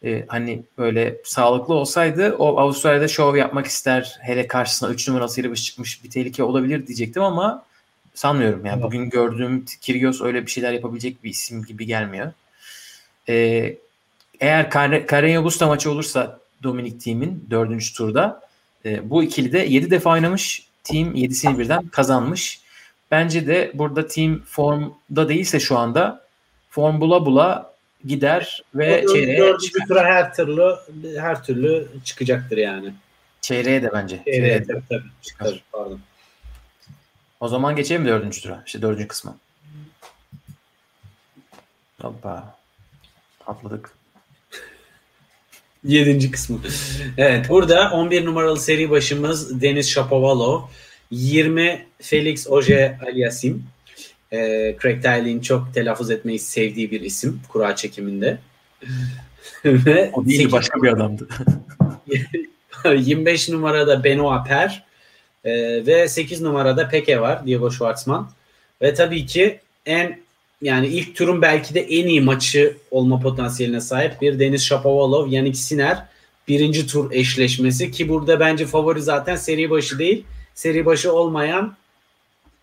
Ee, 0.05 0.25
hani 0.29 0.63
böyle 0.79 1.17
sağlıklı 1.25 1.75
olsaydı 1.75 2.37
o 2.39 2.59
Avustralya'da 2.59 3.09
şov 3.09 3.37
yapmak 3.37 3.67
ister. 3.67 4.19
Hele 4.21 4.47
karşısına 4.47 4.91
3 4.91 5.09
numarasıyla 5.09 5.51
bir 5.51 5.57
çıkmış 5.57 6.05
bir 6.05 6.11
tehlike 6.11 6.43
olabilir 6.43 6.87
diyecektim 6.87 7.23
ama 7.23 7.65
sanmıyorum. 8.15 8.65
Yani 8.67 8.75
evet. 8.75 8.85
bugün 8.85 9.11
gördüğüm 9.11 9.65
Kyrgios 9.81 10.21
öyle 10.21 10.47
bir 10.47 10.51
şeyler 10.51 10.73
yapabilecek 10.73 11.25
bir 11.25 11.31
isim 11.31 11.65
gibi 11.65 11.87
gelmiyor. 11.87 12.33
Ee, 13.29 13.77
eğer 14.41 14.71
Karen 15.07 15.37
Augusta 15.37 15.67
maçı 15.67 15.91
olursa 15.91 16.39
Dominik 16.63 17.01
Team'in 17.01 17.47
dördüncü 17.51 17.95
turda 17.95 18.41
e, 18.85 19.11
bu 19.11 19.23
ikili 19.23 19.53
de 19.53 19.59
7 19.59 19.91
defa 19.91 20.11
oynamış. 20.11 20.69
Team 20.85 21.15
7'sini 21.15 21.59
birden 21.59 21.89
kazanmış. 21.89 22.61
Bence 23.11 23.47
de 23.47 23.73
burada 23.75 24.07
team 24.07 24.43
formda 24.47 25.29
değilse 25.29 25.61
şu 25.61 25.79
anda 25.79 26.25
form 26.71 27.01
bula 27.01 27.27
bula 27.27 27.68
gider 28.07 28.63
ve 28.75 29.05
o 29.09 29.13
çeyreğe 29.13 29.39
dördüncü 29.39 29.73
tura 29.89 30.05
her 30.05 30.35
türlü 30.35 30.77
her 31.19 31.45
türlü 31.45 31.89
çıkacaktır 32.05 32.57
yani. 32.57 32.93
Çeyreğe 33.41 33.83
de 33.83 33.91
bence. 33.93 34.21
Çeyreğe, 34.25 34.41
çeyreğe 34.41 34.65
tabii, 34.65 34.83
tabii, 34.89 35.09
tabii, 35.39 35.61
pardon. 35.73 36.01
O 37.41 37.49
zaman 37.49 37.77
geçelim 37.77 38.07
dördüncü 38.07 38.43
tura. 38.43 38.63
İşte 38.67 38.83
dördüncü 38.83 39.09
kısmı. 39.09 39.39
Hoppa. 42.01 42.59
Atladık. 43.47 43.91
Yedinci 45.85 46.31
kısmı. 46.31 46.61
Evet 47.17 47.49
burada 47.49 47.91
11 47.91 48.25
numaralı 48.25 48.61
seri 48.61 48.91
başımız 48.91 49.63
Deniz 49.63 49.91
Shapovalov. 49.91 50.63
20 51.11 51.87
Felix 52.03 52.49
Oje 52.49 52.99
Aliasim. 53.07 53.67
Ee, 54.33 54.77
Craig 54.83 55.03
Tiley'in 55.03 55.41
çok 55.41 55.75
telaffuz 55.75 56.11
etmeyi 56.11 56.39
sevdiği 56.39 56.91
bir 56.91 57.01
isim 57.01 57.41
kura 57.49 57.77
çekiminde. 57.77 58.39
Ve 59.65 60.11
o 60.13 60.27
değil 60.27 60.39
8... 60.39 60.53
başka 60.53 60.83
bir 60.83 60.89
adamdı. 60.89 61.29
25 62.97 63.49
numarada 63.49 64.05
Benoit 64.05 64.47
Per 64.47 64.85
ee, 65.45 65.87
ve 65.87 66.09
8 66.09 66.41
numarada 66.41 66.89
Peke 66.89 67.21
var 67.21 67.47
Diego 67.47 67.71
Schwartzman. 67.71 68.31
Ve 68.83 68.95
tabii 68.95 69.27
ki 69.27 69.61
en 69.87 70.21
yani 70.63 70.87
ilk 70.87 71.17
turun 71.17 71.43
belki 71.43 71.75
de 71.75 71.81
en 71.81 72.07
iyi 72.07 72.21
maçı 72.21 72.77
olma 72.91 73.21
potansiyeline 73.21 73.81
sahip 73.81 74.21
bir 74.21 74.39
Deniz 74.39 74.65
Shapovalov, 74.65 75.29
Yannick 75.29 75.59
Sinner 75.59 76.05
birinci 76.49 76.87
tur 76.87 77.13
eşleşmesi 77.13 77.91
ki 77.91 78.09
burada 78.09 78.41
bence 78.41 78.67
favori 78.67 79.03
zaten 79.03 79.37
seri 79.37 79.71
başı 79.71 79.99
değil 79.99 80.25
seri 80.55 80.87
başı 80.87 81.13
olmayan 81.13 81.77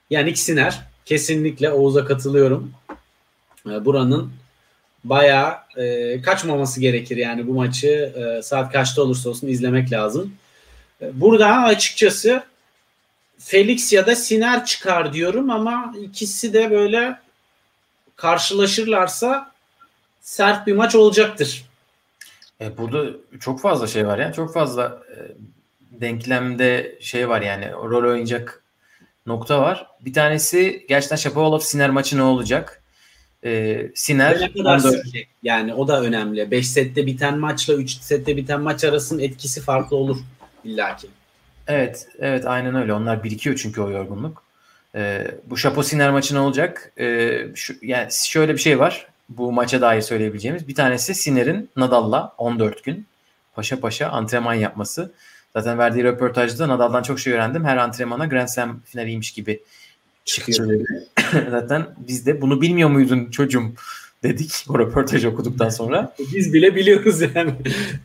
Yannick 0.09 0.39
Sinner 0.39 0.79
kesinlikle 1.05 1.71
Oğuz'a 1.71 2.05
katılıyorum. 2.05 2.73
Ee, 3.67 3.85
buranın 3.85 4.31
bayağı 5.03 5.57
e, 5.77 6.21
kaçmaması 6.21 6.81
gerekir 6.81 7.17
yani 7.17 7.47
bu 7.47 7.53
maçı 7.53 7.87
e, 7.87 8.41
saat 8.41 8.71
kaçta 8.71 9.01
olursa 9.01 9.29
olsun 9.29 9.47
izlemek 9.47 9.91
lazım. 9.91 10.35
E, 11.01 11.21
burada 11.21 11.47
açıkçası 11.47 12.43
Felix 13.37 13.93
ya 13.93 14.07
da 14.07 14.15
Siner 14.15 14.65
çıkar 14.65 15.13
diyorum 15.13 15.49
ama 15.49 15.93
ikisi 16.01 16.53
de 16.53 16.71
böyle 16.71 17.19
karşılaşırlarsa 18.15 19.51
sert 20.21 20.67
bir 20.67 20.73
maç 20.73 20.95
olacaktır. 20.95 21.65
E, 22.61 22.77
burada 22.77 23.05
çok 23.39 23.61
fazla 23.61 23.87
şey 23.87 24.07
var 24.07 24.19
ya. 24.19 24.33
Çok 24.33 24.53
fazla 24.53 25.03
e, 25.11 25.17
denklemde 26.01 26.97
şey 27.01 27.29
var 27.29 27.41
yani 27.41 27.71
rol 27.71 28.09
oynayacak 28.09 28.63
nokta 29.25 29.61
var. 29.61 29.87
Bir 30.01 30.13
tanesi 30.13 30.85
gerçekten 30.89 31.15
Shapovalov 31.15 31.59
Siner 31.59 31.89
maçı 31.89 32.17
ne 32.17 32.21
olacak? 32.21 32.81
Ee, 33.43 33.91
Siner 33.95 34.41
ne 34.41 34.53
kadar 34.53 34.79
14... 34.79 34.95
sürecek? 34.95 35.27
Yani 35.43 35.73
o 35.73 35.87
da 35.87 36.01
önemli. 36.01 36.51
5 36.51 36.69
sette 36.69 37.05
biten 37.05 37.37
maçla 37.37 37.73
3 37.73 37.91
sette 37.91 38.37
biten 38.37 38.61
maç 38.61 38.83
arasının 38.83 39.19
etkisi 39.19 39.61
farklı 39.61 39.97
olur 39.97 40.17
illaki. 40.63 41.07
Evet, 41.67 42.07
evet 42.19 42.45
aynen 42.45 42.75
öyle. 42.75 42.93
Onlar 42.93 43.23
birikiyor 43.23 43.55
çünkü 43.55 43.81
o 43.81 43.89
yorgunluk. 43.89 44.43
Ee, 44.95 45.27
bu 45.45 45.57
Şapo 45.57 45.83
Siner 45.83 46.11
maçı 46.11 46.35
ne 46.35 46.39
olacak? 46.39 46.91
Ee, 46.99 47.47
şu, 47.55 47.73
yani 47.81 48.07
şöyle 48.11 48.53
bir 48.53 48.59
şey 48.59 48.79
var. 48.79 49.07
Bu 49.29 49.51
maça 49.51 49.81
dair 49.81 50.01
söyleyebileceğimiz. 50.01 50.67
Bir 50.67 50.75
tanesi 50.75 51.15
Siner'in 51.15 51.69
Nadal'la 51.75 52.33
14 52.37 52.83
gün 52.83 53.07
paşa 53.53 53.79
paşa 53.79 54.09
antrenman 54.09 54.53
yapması. 54.53 55.13
Zaten 55.55 55.77
verdiği 55.77 56.03
röportajda 56.03 56.67
Nadal'dan 56.67 57.03
çok 57.03 57.19
şey 57.19 57.33
öğrendim. 57.33 57.65
Her 57.65 57.77
antrenmana 57.77 58.25
Grand 58.25 58.47
Slam 58.47 58.81
finaliymiş 58.85 59.31
gibi 59.31 59.63
çıkıyor. 60.25 60.85
Zaten 61.49 61.85
biz 61.97 62.25
de 62.25 62.41
bunu 62.41 62.61
bilmiyor 62.61 62.89
muydun 62.89 63.31
çocuğum 63.31 63.73
dedik 64.23 64.65
o 64.69 64.79
röportajı 64.79 65.29
okuduktan 65.29 65.69
sonra. 65.69 66.15
biz 66.33 66.53
bile 66.53 66.75
biliyoruz 66.75 67.21
yani. 67.21 67.53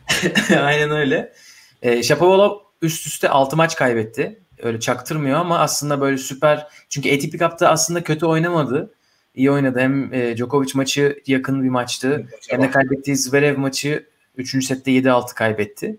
Aynen 0.61 0.91
öyle. 0.91 1.33
E, 1.81 2.03
Shapovalov 2.03 2.57
üst 2.81 3.07
üste 3.07 3.29
6 3.29 3.55
maç 3.55 3.75
kaybetti. 3.75 4.39
Öyle 4.63 4.79
çaktırmıyor 4.79 5.39
ama 5.39 5.59
aslında 5.59 6.01
böyle 6.01 6.17
süper. 6.17 6.67
Çünkü 6.89 7.15
ATP 7.15 7.39
Cup'ta 7.39 7.69
aslında 7.69 8.03
kötü 8.03 8.25
oynamadı. 8.25 8.93
İyi 9.35 9.51
oynadı. 9.51 9.79
Hem 9.79 10.13
e, 10.13 10.37
Djokovic 10.37 10.71
maçı 10.75 11.21
yakın 11.27 11.63
bir 11.63 11.69
maçtı. 11.69 12.27
Hem 12.49 12.61
de 12.61 12.71
kaybettiği 12.71 13.17
Zverev 13.17 13.57
maçı 13.57 14.05
3. 14.37 14.65
sette 14.65 14.91
7-6 14.91 15.35
kaybetti. 15.35 15.97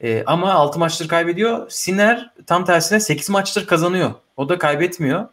E, 0.00 0.24
ama 0.26 0.52
6 0.52 0.78
maçtır 0.78 1.08
kaybediyor. 1.08 1.70
Siner 1.70 2.30
tam 2.46 2.64
tersine 2.64 3.00
8 3.00 3.30
maçtır 3.30 3.66
kazanıyor. 3.66 4.14
O 4.36 4.48
da 4.48 4.58
kaybetmiyor. 4.58 5.28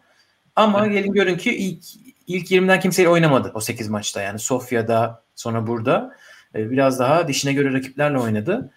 Ama 0.55 0.87
gelin 0.87 1.13
görün 1.13 1.37
ki 1.37 1.55
ilk 1.57 1.85
ilk 2.27 2.51
20'den 2.51 2.79
kimseyle 2.79 3.09
oynamadı 3.09 3.51
o 3.53 3.59
8 3.59 3.89
maçta. 3.89 4.21
Yani 4.21 4.39
Sofya'da 4.39 5.23
sonra 5.35 5.67
burada 5.67 6.15
e, 6.55 6.71
biraz 6.71 6.99
daha 6.99 7.27
dişine 7.27 7.53
göre 7.53 7.73
rakiplerle 7.73 8.19
oynadı. 8.19 8.71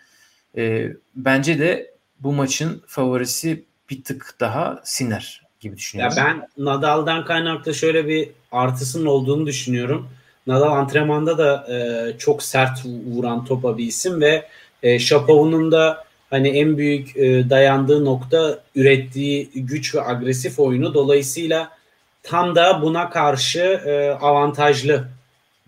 E, 0.57 0.92
bence 1.16 1.59
de 1.59 1.94
bu 2.20 2.33
maçın 2.33 2.83
favorisi 2.87 3.64
bir 3.90 4.05
tık 4.05 4.35
daha 4.40 4.81
Siner 4.85 5.42
gibi 5.61 5.77
düşünüyorum. 5.77 6.16
Ya 6.16 6.24
ben 6.24 6.64
Nadal'dan 6.64 7.24
kaynaklı 7.24 7.74
şöyle 7.74 8.09
bir 8.09 8.31
artısının 8.53 9.07
olduğunu 9.07 9.46
düşünüyorum. 9.46 10.09
Nadal 10.46 10.72
antrenmanda 10.72 11.38
da 11.38 11.74
e, 11.74 12.18
çok 12.18 12.42
sert 12.42 12.85
vuran 12.87 13.44
topa 13.44 13.79
bir 13.79 13.85
isim 13.85 14.20
ve 14.20 14.48
e, 14.83 14.99
Shapov'un 14.99 15.73
da 15.73 16.05
hani 16.31 16.49
en 16.49 16.79
büyük 16.79 17.17
e, 17.17 17.51
dayandığı 17.51 18.05
nokta 18.05 18.59
ürettiği 18.75 19.51
güç 19.55 19.95
ve 19.95 20.03
agresif 20.03 20.59
oyunu. 20.59 20.95
Dolayısıyla 20.95 21.71
tam 22.23 22.55
da 22.55 22.83
buna 22.83 23.11
karşı 23.11 23.61
e, 23.61 24.11
avantajlı 24.11 25.09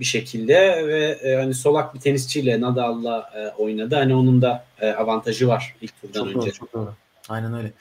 bir 0.00 0.04
şekilde 0.04 0.86
ve 0.86 1.18
e, 1.22 1.36
hani 1.36 1.54
solak 1.54 1.94
bir 1.94 2.00
tenisçiyle 2.00 2.60
Nadal'la 2.60 3.30
e, 3.36 3.62
oynadı. 3.62 3.94
Hani 3.94 4.14
onun 4.14 4.42
da 4.42 4.64
e, 4.80 4.90
avantajı 4.90 5.48
var 5.48 5.74
ilk 5.80 6.00
turdan 6.00 6.24
çok 6.24 6.26
önce. 6.26 6.38
Doğru, 6.38 6.52
çok 6.52 6.72
doğru. 6.72 6.94
Aynen 7.28 7.54
öyle. 7.54 7.72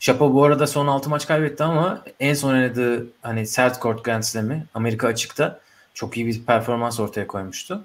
Şapo 0.00 0.34
bu 0.34 0.44
arada 0.44 0.66
son 0.66 0.86
6 0.86 1.10
maç 1.10 1.26
kaybetti 1.26 1.64
ama 1.64 2.04
en 2.20 2.34
son 2.34 2.52
oynadığı 2.54 3.06
hani 3.22 3.46
sert 3.46 3.82
court 3.82 4.04
Grand 4.04 4.22
Slam'i 4.22 4.64
Amerika 4.74 5.08
açıkta 5.08 5.60
çok 5.94 6.16
iyi 6.16 6.26
bir 6.26 6.44
performans 6.44 7.00
ortaya 7.00 7.26
koymuştu. 7.26 7.84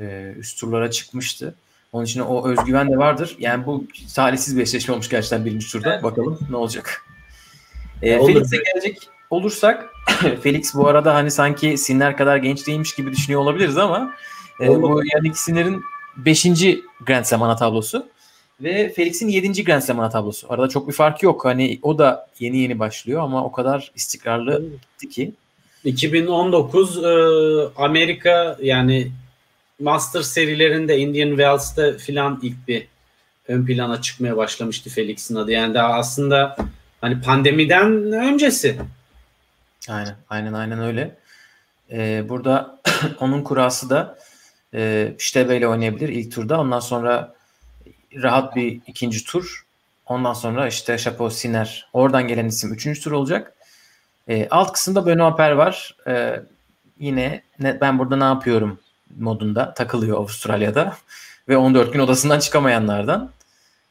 Ee, 0.00 0.34
üst 0.38 0.60
turlara 0.60 0.90
çıkmıştı. 0.90 1.54
Onun 1.92 2.04
için 2.04 2.20
o 2.20 2.48
özgüven 2.48 2.92
de 2.92 2.98
vardır. 2.98 3.36
Yani 3.38 3.66
bu 3.66 3.84
talihsiz 4.14 4.56
bir 4.56 4.62
eşleşme 4.62 4.94
olmuş 4.94 5.08
gerçekten 5.08 5.44
birinci 5.44 5.72
turda. 5.72 5.92
Evet. 5.92 6.02
Bakalım 6.02 6.38
ne 6.50 6.56
olacak. 6.56 7.04
Ee, 8.02 8.26
Felix'e 8.26 8.56
gelecek 8.56 9.08
olursak 9.30 9.88
Felix 10.42 10.74
bu 10.74 10.88
arada 10.88 11.14
hani 11.14 11.30
sanki 11.30 11.78
Sinner 11.78 12.16
kadar 12.16 12.36
genç 12.36 12.66
değilmiş 12.66 12.94
gibi 12.94 13.12
düşünüyor 13.12 13.40
olabiliriz 13.40 13.78
ama 13.78 14.14
e, 14.60 14.82
bu 14.82 15.02
Yannick 15.14 15.38
Sinner'in 15.38 15.82
5. 16.16 16.46
Grand 17.06 17.24
Slam 17.24 17.42
ana 17.42 17.56
tablosu 17.56 18.06
ve 18.60 18.92
Felix'in 18.92 19.28
7. 19.28 19.64
Grand 19.64 19.82
Slam 19.82 20.00
ana 20.00 20.08
tablosu. 20.08 20.46
Arada 20.52 20.68
çok 20.68 20.88
bir 20.88 20.92
fark 20.92 21.22
yok. 21.22 21.44
Hani 21.44 21.78
o 21.82 21.98
da 21.98 22.28
yeni 22.38 22.58
yeni 22.58 22.78
başlıyor 22.78 23.22
ama 23.22 23.44
o 23.44 23.52
kadar 23.52 23.92
istikrarlı 23.94 24.64
ki. 25.10 25.32
2019 25.84 27.04
e, 27.04 27.08
Amerika 27.76 28.56
yani 28.62 29.10
Master 29.82 30.22
serilerinde 30.22 30.98
Indian 30.98 31.28
Wells'ta 31.28 31.92
filan 31.98 32.40
ilk 32.42 32.68
bir 32.68 32.86
ön 33.48 33.66
plana 33.66 34.02
çıkmaya 34.02 34.36
başlamıştı 34.36 34.90
Felix'in 34.90 35.36
adı. 35.36 35.52
Yani 35.52 35.74
daha 35.74 35.94
aslında 35.94 36.56
hani 37.00 37.20
pandemiden 37.20 38.12
öncesi. 38.12 38.78
Aynen, 39.88 40.16
aynen, 40.30 40.52
aynen 40.52 40.82
öyle. 40.82 41.16
Ee, 41.90 42.24
burada 42.28 42.80
onun 43.20 43.42
kurası 43.42 43.90
da 43.90 44.18
e, 44.74 45.12
Stebe 45.18 45.56
ile 45.56 45.68
oynayabilir 45.68 46.08
ilk 46.08 46.32
turda. 46.32 46.60
Ondan 46.60 46.80
sonra 46.80 47.34
rahat 48.14 48.56
bir 48.56 48.80
ikinci 48.86 49.24
tur. 49.24 49.66
Ondan 50.06 50.34
sonra 50.34 50.68
işte 50.68 50.98
Chapeau 50.98 51.30
Siner. 51.30 51.88
Oradan 51.92 52.28
gelen 52.28 52.46
isim 52.46 52.72
üçüncü 52.74 53.00
tur 53.00 53.12
olacak. 53.12 53.52
E, 54.28 54.48
alt 54.50 54.72
kısımda 54.72 55.00
Benoît 55.06 55.56
var. 55.56 55.96
E, 56.06 56.42
yine 56.98 57.42
ne, 57.58 57.80
ben 57.80 57.98
burada 57.98 58.16
ne 58.16 58.24
yapıyorum 58.24 58.78
modunda 59.18 59.74
takılıyor 59.74 60.18
Avustralya'da. 60.18 60.96
Ve 61.48 61.56
14 61.56 61.92
gün 61.92 62.00
odasından 62.00 62.38
çıkamayanlardan. 62.38 63.30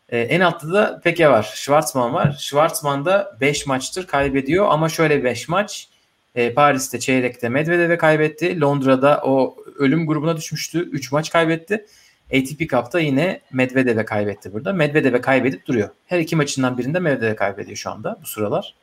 E, 0.10 0.20
en 0.20 0.40
altta 0.40 0.74
da 0.74 1.02
Peke 1.04 1.30
var. 1.30 1.52
Schwarzman 1.56 2.14
var. 2.14 2.38
Schwarzman 2.40 3.06
da 3.06 3.38
5 3.42 3.66
maçtır 3.66 4.08
kaybediyor 4.08 4.68
ama 4.70 4.90
şöyle 4.90 5.24
5 5.24 5.50
maç. 5.50 5.88
E, 6.36 6.54
Paris'te 6.54 7.00
çeyrekte 7.00 7.50
Medvedev'e 7.50 7.98
kaybetti. 7.98 8.62
Londra'da 8.62 9.22
o 9.24 9.56
ölüm 9.78 10.08
grubuna 10.08 10.38
düşmüştü. 10.38 10.80
3 10.80 11.12
maç 11.12 11.30
kaybetti. 11.30 11.86
ATP 12.34 12.60
Cup'ta 12.70 13.00
yine 13.00 13.42
Medvedev'e 13.52 14.06
kaybetti 14.06 14.54
burada. 14.54 14.74
Medvedev'e 14.74 15.22
kaybedip 15.22 15.66
duruyor. 15.66 15.90
Her 16.06 16.20
iki 16.20 16.36
maçından 16.36 16.78
birinde 16.78 17.00
Medvedev'e 17.00 17.36
kaybediyor 17.36 17.78
şu 17.78 17.92
anda 17.92 18.18
bu 18.22 18.26
sıralar. 18.26 18.76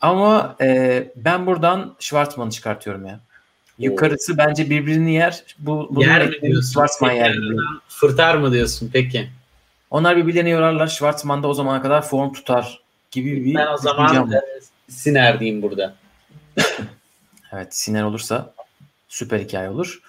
Ama 0.00 0.56
e, 0.60 1.12
ben 1.16 1.46
buradan 1.46 1.96
Schwartzman'ı 2.00 2.50
çıkartıyorum 2.50 3.06
ya. 3.06 3.20
Yukarısı 3.80 4.38
bence 4.38 4.70
birbirini 4.70 5.14
yer. 5.14 5.44
Bu 5.58 5.90
yer 6.00 6.28
mi 6.28 6.40
diyorsun? 6.42 6.70
Schwartzman 6.70 7.12
yer. 7.12 7.36
Fırtar 7.88 8.34
mı 8.34 8.52
diyorsun 8.52 8.90
peki? 8.92 9.30
Onlar 9.90 10.16
birbirlerini 10.16 10.50
yorarlar. 10.50 10.86
Schwartzman 10.86 11.42
da 11.42 11.48
o 11.48 11.54
zamana 11.54 11.82
kadar 11.82 12.02
form 12.02 12.32
tutar 12.32 12.80
gibi 13.10 13.44
bir 13.44 13.54
Ben 13.54 13.66
o 13.66 13.76
zaman 13.76 14.32
e, 14.32 14.40
Siner 14.88 15.40
diyeyim 15.40 15.62
burada. 15.62 15.94
evet 17.52 17.74
Siner 17.74 18.02
olursa 18.02 18.54
süper 19.08 19.40
hikaye 19.40 19.70
olur. 19.70 20.00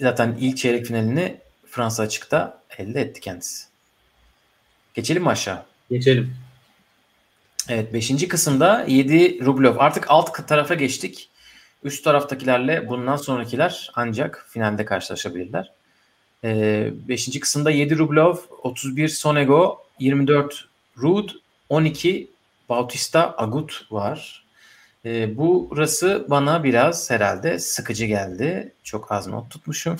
Zaten 0.00 0.36
ilk 0.40 0.56
çeyrek 0.56 0.86
finalini 0.86 1.40
Fransa 1.70 2.02
açıkta 2.02 2.62
elde 2.78 3.00
etti 3.00 3.20
kendisi. 3.20 3.66
Geçelim 4.94 5.22
mi 5.22 5.28
aşağı? 5.28 5.62
Geçelim. 5.90 6.36
Evet 7.68 7.92
5. 7.92 8.28
kısımda 8.28 8.84
7 8.88 9.44
Rublev. 9.44 9.76
Artık 9.78 10.04
alt 10.08 10.48
tarafa 10.48 10.74
geçtik. 10.74 11.30
Üst 11.82 12.04
taraftakilerle 12.04 12.88
bundan 12.88 13.16
sonrakiler 13.16 13.90
ancak 13.94 14.46
finalde 14.48 14.84
karşılaşabilirler. 14.84 15.72
5. 16.42 17.28
Ee, 17.28 17.40
kısımda 17.40 17.70
7 17.70 17.98
Rublev, 17.98 18.34
31 18.62 19.08
Sonego, 19.08 19.82
24 19.98 20.68
Rud, 20.98 21.30
12 21.68 22.30
Bautista 22.68 23.34
Agut 23.38 23.86
var. 23.90 24.46
Ee, 25.04 25.36
burası 25.36 26.26
bana 26.30 26.64
biraz 26.64 27.10
herhalde 27.10 27.58
sıkıcı 27.58 28.06
geldi. 28.06 28.72
Çok 28.84 29.12
az 29.12 29.26
not 29.26 29.50
tutmuşum. 29.50 29.96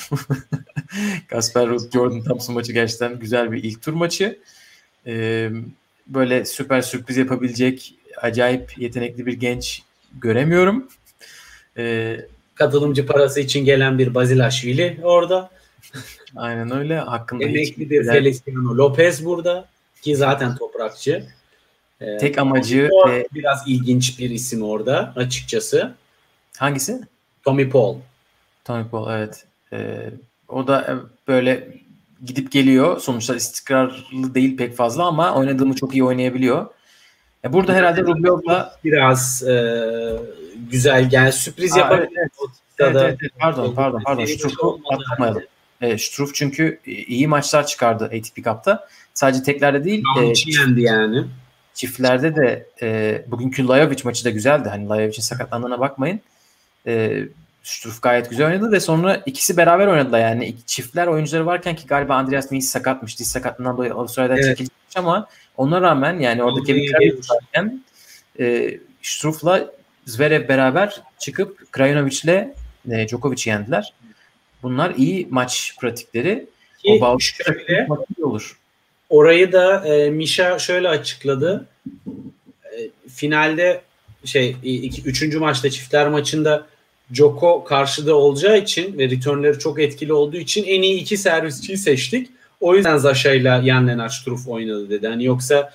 Kasper 1.28 1.68
Ruud, 1.68 1.92
Jordan 1.92 2.22
Thompson 2.22 2.54
maçı 2.54 2.72
gerçekten 2.72 3.18
güzel 3.18 3.52
bir 3.52 3.64
ilk 3.64 3.82
tur 3.82 3.92
maçı. 3.92 4.38
Ee, 5.06 5.50
böyle 6.06 6.44
süper 6.44 6.82
sürpriz 6.82 7.16
yapabilecek 7.16 7.94
acayip 8.16 8.78
yetenekli 8.78 9.26
bir 9.26 9.32
genç 9.32 9.82
göremiyorum. 10.20 10.88
Ee, 11.78 12.20
Katılımcı 12.54 13.06
parası 13.06 13.40
için 13.40 13.64
gelen 13.64 13.98
bir 13.98 14.14
Bazilashvili 14.14 15.00
orada. 15.02 15.50
Aynen 16.36 16.76
öyle. 16.76 16.98
Hakkında 16.98 17.44
Emekli 17.44 17.90
bir 17.90 18.04
Feliciano 18.04 18.76
Lopez 18.76 19.24
burada 19.24 19.68
ki 20.02 20.16
zaten 20.16 20.56
toprakçı. 20.56 21.26
Ee, 22.00 22.18
Tek 22.18 22.38
amacı 22.38 22.90
e, 23.10 23.26
biraz 23.34 23.62
ilginç 23.66 24.18
bir 24.18 24.30
isim 24.30 24.62
orada 24.62 25.12
açıkçası. 25.16 25.94
Hangisi? 26.58 27.00
Tommy 27.44 27.70
Paul. 27.70 27.96
Tommy 28.64 28.88
Paul 28.88 29.10
evet. 29.12 29.44
Ee, 29.72 30.10
o 30.48 30.66
da 30.66 30.80
e, 30.82 30.92
böyle 31.28 31.68
gidip 32.26 32.52
geliyor. 32.52 33.00
Sonuçta 33.00 33.36
istikrarlı 33.36 34.34
değil 34.34 34.56
pek 34.56 34.76
fazla 34.76 35.04
ama 35.04 35.34
oynadığımı 35.34 35.74
çok 35.74 35.94
iyi 35.94 36.04
oynayabiliyor. 36.04 36.66
E 37.44 37.52
burada 37.52 37.74
herhalde 37.74 38.02
Rublev'la 38.02 38.78
biraz 38.84 39.42
e, 39.42 39.56
güzel 40.70 41.12
yani 41.12 41.32
sürpriz 41.32 41.76
yapabilir. 41.76 42.08
Evet, 42.16 42.30
evet, 42.78 42.96
evet, 42.96 43.18
evet, 43.22 43.32
pardon 43.38 43.74
pardon 43.74 44.02
pardon. 44.04 44.24
Struff'u 44.24 44.80
atlamayalım. 44.90 45.42
E, 45.80 45.98
Struff 45.98 46.34
çünkü 46.34 46.80
iyi 46.86 47.28
maçlar 47.28 47.66
çıkardı 47.66 48.04
ATP 48.04 48.36
Cup'ta. 48.36 48.88
Sadece 49.14 49.42
teklerde 49.42 49.84
değil. 49.84 50.02
E, 50.20 50.32
yendi 50.46 50.82
yani. 50.82 51.24
Çiftlerde 51.74 52.36
de 52.36 52.66
e, 52.82 53.22
bugünkü 53.26 53.68
Lajovic 53.68 54.00
maçı 54.04 54.24
da 54.24 54.30
güzeldi. 54.30 54.68
Hani 54.68 54.88
Lajovic'in 54.88 55.22
sakatlandığına 55.22 55.80
bakmayın. 55.80 56.20
E, 56.86 57.22
Struff 57.62 58.02
gayet 58.02 58.30
güzel 58.30 58.46
oynadı 58.46 58.72
ve 58.72 58.80
sonra 58.80 59.22
ikisi 59.26 59.56
beraber 59.56 59.86
oynadılar 59.86 60.20
yani 60.20 60.54
çiftler 60.66 61.06
oyuncuları 61.06 61.46
varken 61.46 61.76
ki 61.76 61.86
galiba 61.86 62.14
Andreas 62.14 62.50
Mies 62.50 62.68
sakatmış. 62.68 63.18
Diz 63.18 63.28
sakatlığından 63.28 63.76
dolayı 63.76 63.94
Avustralya'dan 63.94 64.36
evet. 64.36 64.46
çekilmiş 64.46 64.96
ama 64.96 65.28
ona 65.56 65.80
rağmen 65.80 66.18
yani 66.18 66.42
orada 66.42 66.62
Kevin 66.62 66.92
Kravitz 66.92 67.30
varken 67.30 67.82
e, 68.40 68.78
Struff'la 69.02 69.70
Zverev 70.06 70.48
beraber 70.48 71.02
çıkıp 71.18 71.72
Krajanovic'le 71.72 72.48
e, 72.90 73.08
Djokovic'i 73.08 73.50
yendiler. 73.50 73.92
Bunlar 74.62 74.94
iyi 74.96 75.26
maç 75.30 75.76
pratikleri. 75.80 76.46
Ki 76.84 76.98
o 77.02 77.18
şöyle, 77.20 77.88
olur. 78.22 78.58
Orayı 79.08 79.52
da 79.52 79.86
e, 79.86 80.10
Misha 80.10 80.58
şöyle 80.58 80.88
açıkladı. 80.88 81.66
E, 82.64 82.78
finalde 83.08 83.80
şey 84.24 84.56
iki, 84.62 85.02
üçüncü 85.02 85.38
maçta 85.38 85.70
çiftler 85.70 86.08
maçında 86.08 86.66
Joko 87.12 87.64
karşıda 87.64 88.14
olacağı 88.14 88.58
için 88.58 88.98
ve 88.98 89.10
returnleri 89.10 89.58
çok 89.58 89.80
etkili 89.80 90.12
olduğu 90.12 90.36
için 90.36 90.64
en 90.64 90.82
iyi 90.82 91.00
iki 91.00 91.16
servisçiyi 91.16 91.78
seçtik. 91.78 92.28
O 92.60 92.76
yüzden 92.76 92.96
Zasha 92.96 93.32
ile 93.32 93.62
Jan 93.66 93.88
Lennart 93.88 94.12
Struff 94.12 94.48
oynadı 94.48 94.90
dedi. 94.90 95.08
Hani 95.08 95.24
yoksa 95.24 95.72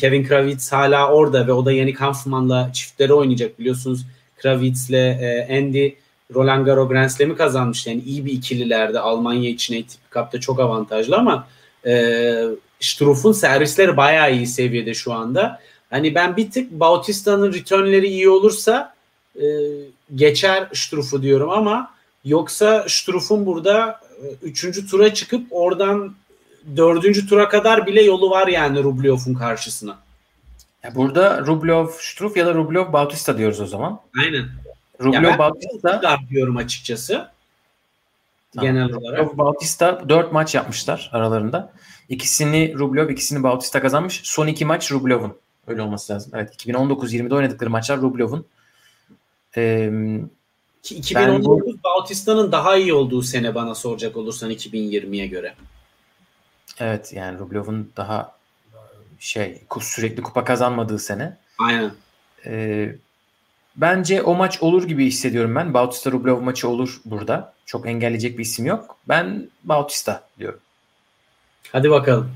Kevin 0.00 0.24
Kravitz 0.24 0.72
hala 0.72 1.12
orada 1.12 1.46
ve 1.46 1.52
o 1.52 1.64
da 1.64 1.72
yeni 1.72 1.94
Kampfman'la 1.94 2.70
çiftleri 2.72 3.12
oynayacak 3.12 3.58
biliyorsunuz. 3.58 4.06
Kravitz'le 4.36 5.20
Andy 5.50 5.90
Roland 6.34 6.66
Garros 6.66 6.88
Grand 6.88 7.08
Slam'i 7.08 7.36
kazanmış. 7.36 7.86
Yani 7.86 8.02
iyi 8.02 8.26
bir 8.26 8.32
ikililerde 8.32 9.00
Almanya 9.00 9.50
için 9.50 9.82
ATP 9.82 10.12
Cup'ta 10.12 10.40
çok 10.40 10.60
avantajlı 10.60 11.16
ama 11.16 11.48
e, 11.86 12.44
Struff'un 12.80 13.32
servisleri 13.32 13.96
bayağı 13.96 14.34
iyi 14.34 14.46
seviyede 14.46 14.94
şu 14.94 15.12
anda. 15.12 15.60
Hani 15.90 16.14
ben 16.14 16.36
bir 16.36 16.50
tık 16.50 16.70
Bautista'nın 16.70 17.52
returnleri 17.52 18.06
iyi 18.06 18.28
olursa 18.28 18.94
e, 19.36 19.44
geçer 20.14 20.68
Struff'u 20.74 21.22
diyorum 21.22 21.50
ama 21.50 21.90
yoksa 22.24 22.86
Struff'un 22.88 23.46
burada 23.46 24.00
e, 24.22 24.26
üçüncü 24.42 24.86
tura 24.86 25.14
çıkıp 25.14 25.46
oradan 25.50 26.14
dördüncü 26.76 27.28
tura 27.28 27.48
kadar 27.48 27.86
bile 27.86 28.02
yolu 28.02 28.30
var 28.30 28.48
yani 28.48 28.82
Rublev'un 28.82 29.34
karşısına. 29.34 29.98
Ya 30.82 30.94
burada 30.94 31.46
Rublev 31.46 31.86
Struff 32.00 32.36
ya 32.36 32.46
da 32.46 32.54
Rublev 32.54 32.92
Bautista 32.92 33.38
diyoruz 33.38 33.60
o 33.60 33.66
zaman. 33.66 34.00
Aynen. 34.20 34.44
Rublev 35.00 35.38
Bautista 35.38 36.20
diyorum 36.30 36.56
açıkçası. 36.56 37.28
Tamam. 38.54 38.70
genel 38.70 38.92
olarak. 38.92 39.18
Rublev, 39.18 39.38
Bautista 39.38 40.08
4 40.08 40.32
maç 40.32 40.54
yapmışlar 40.54 41.10
aralarında. 41.12 41.72
İkisini 42.08 42.74
Rublev, 42.78 43.08
ikisini 43.08 43.42
Bautista 43.42 43.82
kazanmış. 43.82 44.20
Son 44.24 44.46
iki 44.46 44.64
maç 44.64 44.92
Rublev'un. 44.92 45.34
Öyle 45.66 45.82
olması 45.82 46.12
lazım. 46.12 46.32
Evet 46.34 46.66
2019-20'de 46.66 47.34
oynadıkları 47.34 47.70
maçlar 47.70 48.00
Rublev'un. 48.00 48.46
Ee, 49.56 49.90
Ki 50.82 50.94
2019 50.94 51.84
Bautista'nın 51.84 52.52
daha 52.52 52.76
iyi 52.76 52.94
olduğu 52.94 53.22
sene 53.22 53.54
bana 53.54 53.74
soracak 53.74 54.16
olursan 54.16 54.50
2020'ye 54.50 55.26
göre. 55.26 55.54
Evet 56.80 57.12
yani 57.12 57.38
Rublev'un 57.38 57.92
daha 57.96 58.36
şey 59.18 59.62
sürekli 59.80 60.22
kupa 60.22 60.44
kazanmadığı 60.44 60.98
sene. 60.98 61.36
Aynen. 61.58 61.90
Ee, 62.46 62.94
bence 63.76 64.22
o 64.22 64.34
maç 64.34 64.62
olur 64.62 64.88
gibi 64.88 65.06
hissediyorum 65.06 65.54
ben. 65.54 65.74
Bautista 65.74 66.12
Rublev 66.12 66.40
maçı 66.40 66.68
olur 66.68 67.00
burada. 67.04 67.54
Çok 67.66 67.86
engelleyecek 67.86 68.38
bir 68.38 68.42
isim 68.42 68.66
yok. 68.66 68.96
Ben 69.08 69.48
Bautista 69.64 70.28
diyorum. 70.38 70.60
Hadi 71.72 71.90
bakalım. 71.90 72.30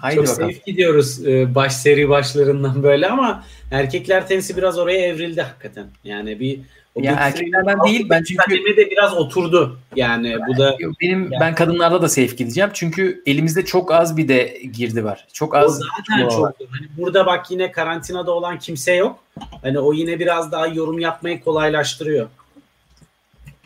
Haydi 0.00 0.16
Çok 0.16 0.26
bakalım. 0.26 0.52
safe 0.52 0.62
gidiyoruz 0.66 1.26
e, 1.26 1.54
baş 1.54 1.72
seri 1.72 2.08
başlarından 2.08 2.82
böyle 2.82 3.08
ama 3.08 3.44
erkekler 3.70 4.28
tenisi 4.28 4.56
biraz 4.56 4.78
oraya 4.78 5.06
evrildi 5.06 5.42
hakikaten. 5.42 5.86
Yani 6.04 6.40
bir 6.40 6.60
o 6.94 7.00
Ya 7.02 7.12
erkeklerden 7.12 7.78
değil, 7.84 8.06
ben 8.10 8.22
çünkü- 8.22 8.76
de 8.76 8.90
biraz 8.90 9.14
oturdu. 9.14 9.78
Yani 9.96 10.36
bu 10.48 10.58
da 10.58 10.76
Benim 11.00 11.30
ben 11.40 11.54
kadınlarda 11.54 12.02
da 12.02 12.08
safe 12.08 12.36
gideceğim. 12.36 12.70
Çünkü 12.74 13.22
elimizde 13.26 13.64
çok 13.64 13.92
az 13.92 14.16
bir 14.16 14.28
de 14.28 14.62
girdi 14.72 15.04
var. 15.04 15.26
Çok 15.32 15.54
az 15.54 15.80
o 15.80 15.84
zaten 15.84 16.28
çok. 16.28 16.42
var. 16.42 16.52
Hani 16.58 16.88
burada 16.96 17.26
bak 17.26 17.50
yine 17.50 17.72
karantinada 17.72 18.32
olan 18.32 18.58
kimse 18.58 18.92
yok. 18.94 19.18
Hani 19.62 19.78
o 19.78 19.92
yine 19.92 20.18
biraz 20.18 20.52
daha 20.52 20.66
yorum 20.66 20.98
yapmayı 20.98 21.40
kolaylaştırıyor. 21.40 22.28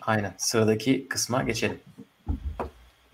Aynen. 0.03 0.35
Sıradaki 0.39 1.09
kısma 1.09 1.43
geçelim. 1.43 1.79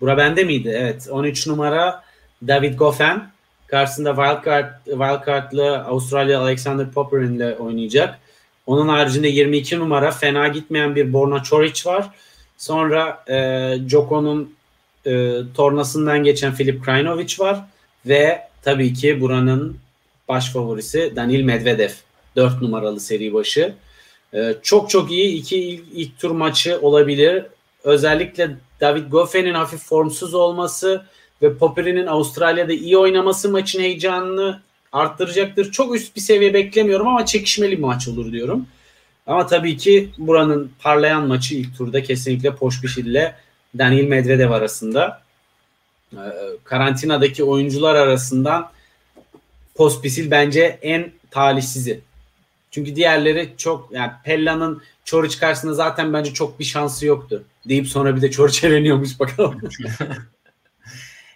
Bura 0.01 0.17
bende 0.17 0.43
miydi? 0.43 0.75
Evet. 0.77 1.07
13 1.11 1.47
numara 1.47 2.03
David 2.47 2.77
Goffin. 2.77 3.23
Karşısında 3.67 4.09
wildcard, 4.09 4.85
wildcard'lı 4.85 5.77
Avustralya 5.77 6.39
Alexander 6.39 6.91
Popperin 6.91 7.35
ile 7.35 7.55
oynayacak. 7.55 8.19
Onun 8.67 8.87
haricinde 8.87 9.27
22 9.27 9.79
numara 9.79 10.11
fena 10.11 10.47
gitmeyen 10.47 10.95
bir 10.95 11.13
Borna 11.13 11.43
Çoric 11.43 11.89
var. 11.89 12.09
Sonra 12.57 13.23
e, 13.27 13.35
Djoko'nun 13.89 14.55
e, 15.05 15.33
tornasından 15.55 16.23
geçen 16.23 16.53
Filip 16.53 16.85
Krajinovic 16.85 17.35
var. 17.39 17.59
Ve 18.05 18.47
tabii 18.61 18.93
ki 18.93 19.21
buranın 19.21 19.77
baş 20.29 20.51
favorisi 20.51 21.13
Danil 21.15 21.43
Medvedev. 21.43 21.91
4 22.35 22.61
numaralı 22.61 22.99
seri 22.99 23.33
başı. 23.33 23.73
E, 24.33 24.55
çok 24.61 24.89
çok 24.89 25.11
iyi 25.11 25.35
iki 25.35 25.57
ilk, 25.57 25.83
ilk 25.93 26.19
tur 26.19 26.31
maçı 26.31 26.79
olabilir. 26.81 27.43
Özellikle 27.83 28.55
David 28.81 29.11
Goffin'in 29.11 29.53
hafif 29.53 29.79
formsuz 29.79 30.33
olması 30.33 31.05
ve 31.41 31.57
Popperi'nin 31.57 32.07
Avustralya'da 32.07 32.73
iyi 32.73 32.97
oynaması 32.97 33.49
maçın 33.49 33.81
heyecanını 33.81 34.61
arttıracaktır. 34.93 35.71
Çok 35.71 35.95
üst 35.95 36.15
bir 36.15 36.21
seviye 36.21 36.53
beklemiyorum 36.53 37.07
ama 37.07 37.25
çekişmeli 37.25 37.77
bir 37.77 37.83
maç 37.83 38.07
olur 38.07 38.31
diyorum. 38.31 38.67
Ama 39.27 39.47
tabii 39.47 39.77
ki 39.77 40.09
buranın 40.17 40.71
parlayan 40.79 41.27
maçı 41.27 41.55
ilk 41.55 41.77
turda 41.77 42.03
kesinlikle 42.03 42.55
Poşpişil 42.55 43.05
ile 43.05 43.35
Daniil 43.77 44.07
Medvedev 44.07 44.51
arasında. 44.51 45.21
Ee, 46.13 46.17
karantinadaki 46.63 47.43
oyuncular 47.43 47.95
arasından 47.95 48.71
Pospisil 49.75 50.31
bence 50.31 50.79
en 50.81 51.11
talihsizi. 51.31 51.99
Çünkü 52.71 52.95
diğerleri 52.95 53.53
çok 53.57 53.89
yani 53.91 54.11
Pella'nın 54.23 54.81
Çoric 55.05 55.39
karşısında 55.39 55.73
zaten 55.73 56.13
bence 56.13 56.33
çok 56.33 56.59
bir 56.59 56.63
şansı 56.63 57.05
yoktu. 57.05 57.43
Deyip 57.69 57.87
sonra 57.87 58.15
bir 58.15 58.21
de 58.21 58.31
Çoric 58.31 58.67
eleniyormuş 58.67 59.19
bakalım. 59.19 59.61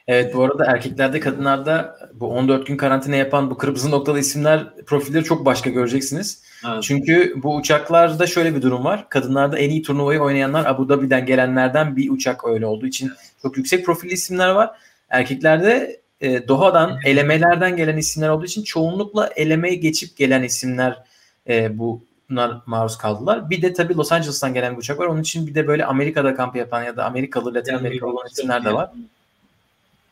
Evet 0.07 0.35
bu 0.35 0.43
arada 0.43 0.65
erkeklerde 0.65 1.19
kadınlarda 1.19 1.97
bu 2.13 2.27
14 2.27 2.67
gün 2.67 2.77
karantina 2.77 3.15
yapan 3.15 3.51
bu 3.51 3.57
kırmızı 3.57 3.91
noktalı 3.91 4.19
isimler 4.19 4.67
profilleri 4.85 5.23
çok 5.23 5.45
başka 5.45 5.69
göreceksiniz. 5.69 6.43
Evet. 6.67 6.83
Çünkü 6.83 7.33
bu 7.43 7.55
uçaklarda 7.55 8.27
şöyle 8.27 8.55
bir 8.55 8.61
durum 8.61 8.85
var. 8.85 9.09
Kadınlarda 9.09 9.57
en 9.57 9.69
iyi 9.69 9.81
turnuvayı 9.81 10.19
oynayanlar 10.19 10.65
Abu 10.65 10.89
Dhabi'den 10.89 11.25
gelenlerden 11.25 11.95
bir 11.95 12.09
uçak 12.09 12.47
öyle 12.47 12.65
olduğu 12.65 12.87
için 12.87 13.11
çok 13.41 13.57
yüksek 13.57 13.85
profilli 13.85 14.13
isimler 14.13 14.49
var. 14.49 14.71
Erkeklerde 15.09 16.01
e, 16.21 16.47
Doha'dan 16.47 16.99
elemelerden 17.05 17.75
gelen 17.75 17.97
isimler 17.97 18.29
olduğu 18.29 18.45
için 18.45 18.63
çoğunlukla 18.63 19.27
elemeye 19.35 19.75
geçip 19.75 20.17
gelen 20.17 20.43
isimler 20.43 21.03
e, 21.49 21.77
bunlar 21.77 22.61
maruz 22.65 22.97
kaldılar. 22.97 23.49
Bir 23.49 23.61
de 23.61 23.73
tabii 23.73 23.97
Los 23.97 24.11
Angeles'tan 24.11 24.53
gelen 24.53 24.73
bir 24.73 24.77
uçak 24.77 24.99
var. 24.99 25.05
Onun 25.05 25.21
için 25.21 25.47
bir 25.47 25.55
de 25.55 25.67
böyle 25.67 25.85
Amerika'da 25.85 26.35
kamp 26.35 26.55
yapan 26.55 26.83
ya 26.83 26.97
da 26.97 27.05
Amerikalı, 27.05 27.53
Latin 27.53 27.73
Amerikalı 27.73 28.11
olan 28.11 28.27
isimler 28.27 28.65
de 28.65 28.73
var. 28.73 28.89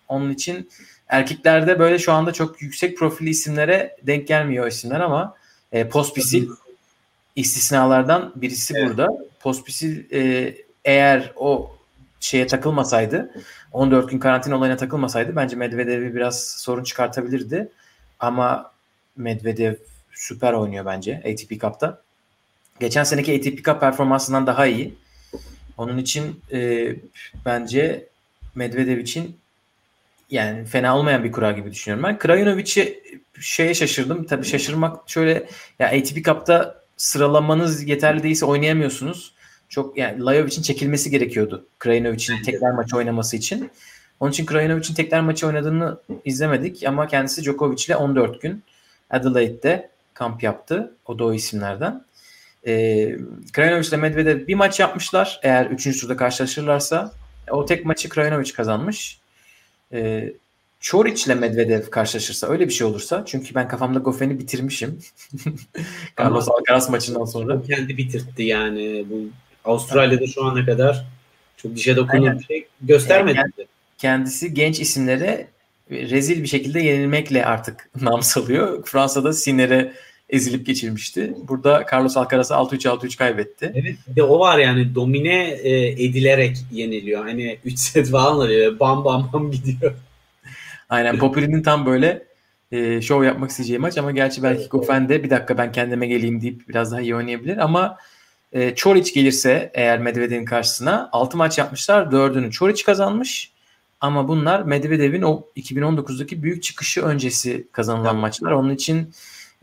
Onun 0.07 0.31
için 0.33 0.69
erkeklerde 1.07 1.79
böyle 1.79 1.99
şu 1.99 2.13
anda 2.13 2.33
çok 2.33 2.61
yüksek 2.61 2.97
profilli 2.97 3.29
isimlere 3.29 3.97
denk 4.03 4.27
gelmiyor 4.27 4.67
isimler 4.67 4.99
ama 4.99 5.35
e, 5.71 5.89
Pospisil 5.89 6.49
istisnalardan 7.35 8.33
birisi 8.35 8.73
Evet. 8.77 8.89
burada. 8.89 9.07
Pospisil 9.39 10.11
e, 10.13 10.53
eğer 10.85 11.33
o 11.35 11.75
şeye 12.19 12.47
takılmasaydı 12.47 13.33
14 13.71 14.09
gün 14.09 14.19
karantina 14.19 14.57
olayına 14.57 14.77
takılmasaydı 14.77 15.35
bence 15.35 15.55
Medvedev'i 15.55 16.15
biraz 16.15 16.47
sorun 16.47 16.83
çıkartabilirdi. 16.83 17.69
Ama 18.19 18.71
Medvedev 19.15 19.75
süper 20.11 20.53
oynuyor 20.53 20.85
bence 20.85 21.17
ATP 21.17 21.61
Cup'ta. 21.61 22.01
Geçen 22.79 23.03
seneki 23.03 23.35
ATP 23.35 23.65
Cup 23.65 23.79
performansından 23.79 24.47
daha 24.47 24.65
iyi. 24.65 24.95
Onun 25.77 25.97
için 25.97 26.41
e, 26.51 26.89
bence 27.45 28.07
Medvedev 28.55 28.97
için 28.97 29.37
yani 30.29 30.65
fena 30.65 30.97
olmayan 30.97 31.23
bir 31.23 31.31
kura 31.31 31.51
gibi 31.51 31.71
düşünüyorum 31.71 32.03
ben. 32.03 32.17
Krajunovic'i 32.17 33.03
şeye 33.39 33.73
şaşırdım. 33.73 34.25
Tabii 34.25 34.45
şaşırmak 34.45 35.09
şöyle 35.09 35.47
ya 35.79 35.87
ATP 35.87 36.25
Cup'ta 36.25 36.81
sıralamanız 36.97 37.87
yeterli 37.87 38.23
değilse 38.23 38.45
oynayamıyorsunuz. 38.45 39.33
Çok 39.69 39.97
yani 39.97 40.23
Lajovic'in 40.25 40.61
çekilmesi 40.61 41.09
gerekiyordu. 41.09 41.65
Krajunovic'in 41.79 42.43
tekrar 42.43 42.71
maçı 42.71 42.97
oynaması 42.97 43.37
için. 43.37 43.71
Onun 44.19 44.31
için 44.31 44.45
Krajunovic'in 44.45 44.95
tekrar 44.95 45.19
maçı 45.19 45.47
oynadığını 45.47 45.97
izlemedik 46.25 46.83
ama 46.83 47.07
kendisi 47.07 47.43
Djokovic 47.43 47.85
ile 47.85 47.95
14 47.95 48.41
gün 48.41 48.63
Adelaide'de 49.09 49.89
kamp 50.13 50.43
yaptı. 50.43 50.91
O 51.05 51.19
da 51.19 51.25
o 51.25 51.33
isimlerden. 51.33 52.05
Ee, 52.67 53.15
Krajinovic 53.53 53.87
ile 53.87 53.97
Medvedev 53.97 54.47
bir 54.47 54.55
maç 54.55 54.79
yapmışlar. 54.79 55.39
Eğer 55.43 55.65
3. 55.65 56.01
turda 56.01 56.17
karşılaşırlarsa 56.17 57.11
o 57.51 57.65
tek 57.65 57.85
maçı 57.85 58.09
Krajinovic 58.09 58.53
kazanmış. 58.53 59.19
Ee, 59.93 60.33
Çoric 60.79 61.25
ile 61.25 61.35
Medvedev 61.35 61.89
karşılaşırsa 61.89 62.47
öyle 62.47 62.67
bir 62.67 62.73
şey 62.73 62.87
olursa 62.87 63.23
çünkü 63.25 63.55
ben 63.55 63.67
kafamda 63.67 63.99
Goffen'i 63.99 64.39
bitirmişim. 64.39 64.99
Carlos 66.19 66.49
Alcaraz 66.49 66.89
maçından 66.89 67.25
sonra. 67.25 67.61
Kendi 67.61 67.97
bitirtti 67.97 68.43
yani. 68.43 69.05
Bu 69.09 69.15
Avustralya'da 69.69 70.27
şu 70.27 70.45
ana 70.45 70.65
kadar 70.65 71.05
çok 71.57 71.75
dişe 71.75 71.95
dokunan 71.95 72.39
bir 72.39 72.43
şey 72.43 72.67
göstermedi. 72.81 73.37
Yani 73.37 73.67
Kendisi 73.97 74.53
genç 74.53 74.79
isimlere 74.79 75.47
rezil 75.91 76.43
bir 76.43 76.47
şekilde 76.47 76.79
yenilmekle 76.79 77.45
artık 77.45 77.89
nam 78.01 78.23
salıyor. 78.23 78.85
Fransa'da 78.85 79.33
Sinner'e 79.33 79.93
ezilip 80.35 80.65
geçirmişti. 80.65 81.33
Burada 81.47 81.85
Carlos 81.93 82.17
Alcaraz'a 82.17 82.55
6-3 82.55 82.87
6-3 82.87 83.17
kaybetti. 83.17 83.71
Evet 83.75 83.95
bir 84.07 84.15
de 84.15 84.23
o 84.23 84.39
var 84.39 84.59
yani 84.59 84.95
domine 84.95 85.49
e, 85.49 85.87
edilerek 85.87 86.57
yeniliyor. 86.71 87.25
Hani 87.25 87.57
3 87.65 87.79
set 87.79 88.09
falan 88.09 88.35
alıyor. 88.35 88.79
Bam 88.79 89.05
bam 89.05 89.29
bam 89.33 89.51
gidiyor. 89.51 89.93
Aynen 90.89 91.17
Popiri'nin 91.17 91.63
tam 91.63 91.85
böyle 91.85 92.23
e, 92.71 93.01
şov 93.01 93.23
yapmak 93.23 93.49
isteyeceği 93.49 93.79
maç 93.79 93.97
ama 93.97 94.11
gerçi 94.11 94.43
belki 94.43 94.67
Goffin 94.67 95.09
de 95.09 95.23
bir 95.23 95.29
dakika 95.29 95.57
ben 95.57 95.71
kendime 95.71 96.07
geleyim 96.07 96.41
deyip 96.41 96.69
biraz 96.69 96.91
daha 96.91 97.01
iyi 97.01 97.15
oynayabilir 97.15 97.57
ama 97.57 97.97
e, 98.53 98.75
Çoric 98.75 99.13
gelirse 99.13 99.71
eğer 99.73 99.99
Medvedev'in 99.99 100.45
karşısına 100.45 101.09
6 101.11 101.37
maç 101.37 101.57
yapmışlar. 101.57 102.05
4'ünü 102.05 102.51
Çoric 102.51 102.83
kazanmış. 102.83 103.51
Ama 104.01 104.27
bunlar 104.27 104.61
Medvedev'in 104.61 105.21
o 105.21 105.43
2019'daki 105.57 106.43
büyük 106.43 106.63
çıkışı 106.63 107.01
öncesi 107.01 107.67
kazanılan 107.71 108.15
maçlar. 108.15 108.51
Onun 108.51 108.73
için 108.73 109.13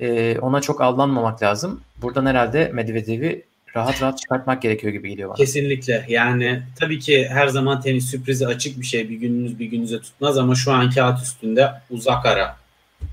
e, 0.02 0.38
ona 0.38 0.60
çok 0.60 0.80
aldanmamak 0.80 1.42
lazım. 1.42 1.80
Buradan 2.02 2.26
herhalde 2.26 2.70
Medvedev'i 2.72 3.44
rahat 3.76 4.02
rahat 4.02 4.18
çıkartmak 4.18 4.62
gerekiyor 4.62 4.92
gibi 4.92 5.10
geliyor 5.10 5.28
bana. 5.28 5.36
Kesinlikle. 5.36 6.04
Yani 6.08 6.62
tabii 6.78 6.98
ki 6.98 7.28
her 7.28 7.48
zaman 7.48 7.80
tenis 7.80 8.10
sürprizi 8.10 8.46
açık 8.46 8.80
bir 8.80 8.86
şey. 8.86 9.08
Bir 9.08 9.14
gününüz 9.14 9.58
bir 9.58 9.66
gününüze 9.66 10.00
tutmaz 10.00 10.38
ama 10.38 10.54
şu 10.54 10.72
an 10.72 10.90
kağıt 10.90 11.22
üstünde 11.22 11.70
uzak 11.90 12.26
ara. 12.26 12.56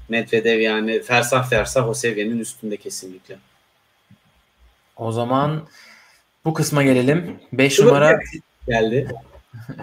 Medvedev 0.09 0.59
yani 0.59 1.01
fersah 1.01 1.49
fersah 1.49 1.87
o 1.87 1.93
seviyenin 1.93 2.39
üstünde 2.39 2.77
kesinlikle. 2.77 3.37
O 4.97 5.11
zaman 5.11 5.63
bu 6.45 6.53
kısma 6.53 6.83
gelelim. 6.83 7.39
5 7.53 7.79
numara 7.79 8.19
Geldi. 8.67 9.07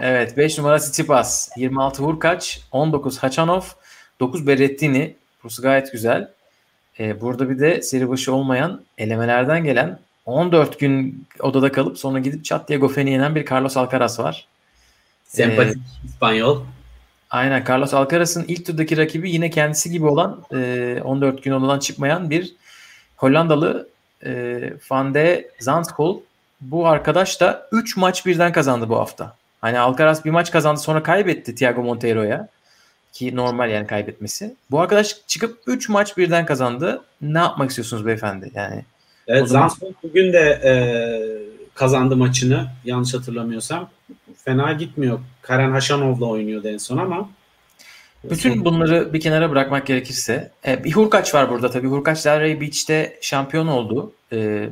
Evet 0.01 0.37
5 0.37 0.57
numara 0.57 0.77
Tsitsipas, 0.77 1.49
26 1.57 2.03
Hurkaç, 2.03 2.61
19 2.71 3.17
Hachanov, 3.17 3.61
9 4.19 4.47
Berrettini. 4.47 5.15
Burası 5.43 5.61
gayet 5.61 5.91
güzel. 5.91 6.31
Ee, 6.99 7.21
burada 7.21 7.49
bir 7.49 7.59
de 7.59 7.81
seri 7.81 8.09
başı 8.09 8.33
olmayan 8.33 8.81
elemelerden 8.97 9.63
gelen 9.63 9.99
14 10.25 10.79
gün 10.79 11.25
odada 11.39 11.71
kalıp 11.71 11.97
sonra 11.99 12.19
gidip 12.19 12.45
çat 12.45 12.69
diye 12.69 12.79
Goffen'i 12.79 13.11
yenen 13.11 13.35
bir 13.35 13.49
Carlos 13.51 13.77
Alcaraz 13.77 14.19
var. 14.19 14.47
Sempatik 15.27 15.77
ee, 15.77 16.07
İspanyol. 16.07 16.63
Aynen 17.29 17.63
Carlos 17.69 17.93
Alcaraz'ın 17.93 18.45
ilk 18.47 18.65
turdaki 18.65 18.97
rakibi 18.97 19.31
yine 19.31 19.49
kendisi 19.49 19.91
gibi 19.91 20.05
olan 20.05 20.43
e, 20.53 21.01
14 21.03 21.43
gün 21.43 21.51
odadan 21.51 21.79
çıkmayan 21.79 22.29
bir 22.29 22.53
Hollandalı 23.17 23.89
e, 24.25 24.61
Van 24.89 25.13
de 25.13 25.49
Zandschul. 25.59 26.19
Bu 26.61 26.87
arkadaş 26.87 27.41
da 27.41 27.69
3 27.71 27.97
maç 27.97 28.25
birden 28.25 28.51
kazandı 28.51 28.89
bu 28.89 28.97
hafta. 28.97 29.35
Hani 29.61 29.79
Alcaraz 29.79 30.25
bir 30.25 30.29
maç 30.29 30.51
kazandı 30.51 30.79
sonra 30.79 31.03
kaybetti 31.03 31.55
Thiago 31.55 31.83
Monteiro'ya. 31.83 32.47
Ki 33.17 33.35
normal 33.35 33.69
yani 33.69 33.87
kaybetmesi. 33.87 34.55
Bu 34.71 34.79
arkadaş 34.79 35.15
çıkıp 35.27 35.61
3 35.67 35.89
maç 35.89 36.17
birden 36.17 36.45
kazandı. 36.45 37.03
Ne 37.21 37.37
yapmak 37.37 37.69
istiyorsunuz 37.69 38.05
beyefendi? 38.05 38.51
Yani 38.55 38.85
Evet, 39.27 39.47
zaman... 39.47 39.67
Zandvoort 39.67 40.03
bugün 40.03 40.33
de 40.33 40.39
e, 40.39 40.73
kazandı 41.75 42.17
maçını 42.17 42.67
yanlış 42.85 43.13
hatırlamıyorsam. 43.13 43.89
Fena 44.45 44.73
gitmiyor. 44.73 45.19
Karen 45.41 45.71
Haşanov'la 45.71 46.25
oynuyordu 46.25 46.67
en 46.67 46.77
son 46.77 46.97
ama 46.97 47.29
bütün 48.23 48.65
bunları 48.65 49.13
bir 49.13 49.19
kenara 49.19 49.51
bırakmak 49.51 49.87
gerekirse 49.87 50.51
e, 50.67 50.83
bir 50.83 50.91
Hurkaç 50.91 51.35
var 51.35 51.49
burada 51.49 51.71
tabii. 51.71 51.87
Hurkaç 51.87 52.25
Delray 52.25 52.61
Beach'te 52.61 53.19
şampiyon 53.21 53.67
oldu. 53.67 54.13
E, 54.33 54.69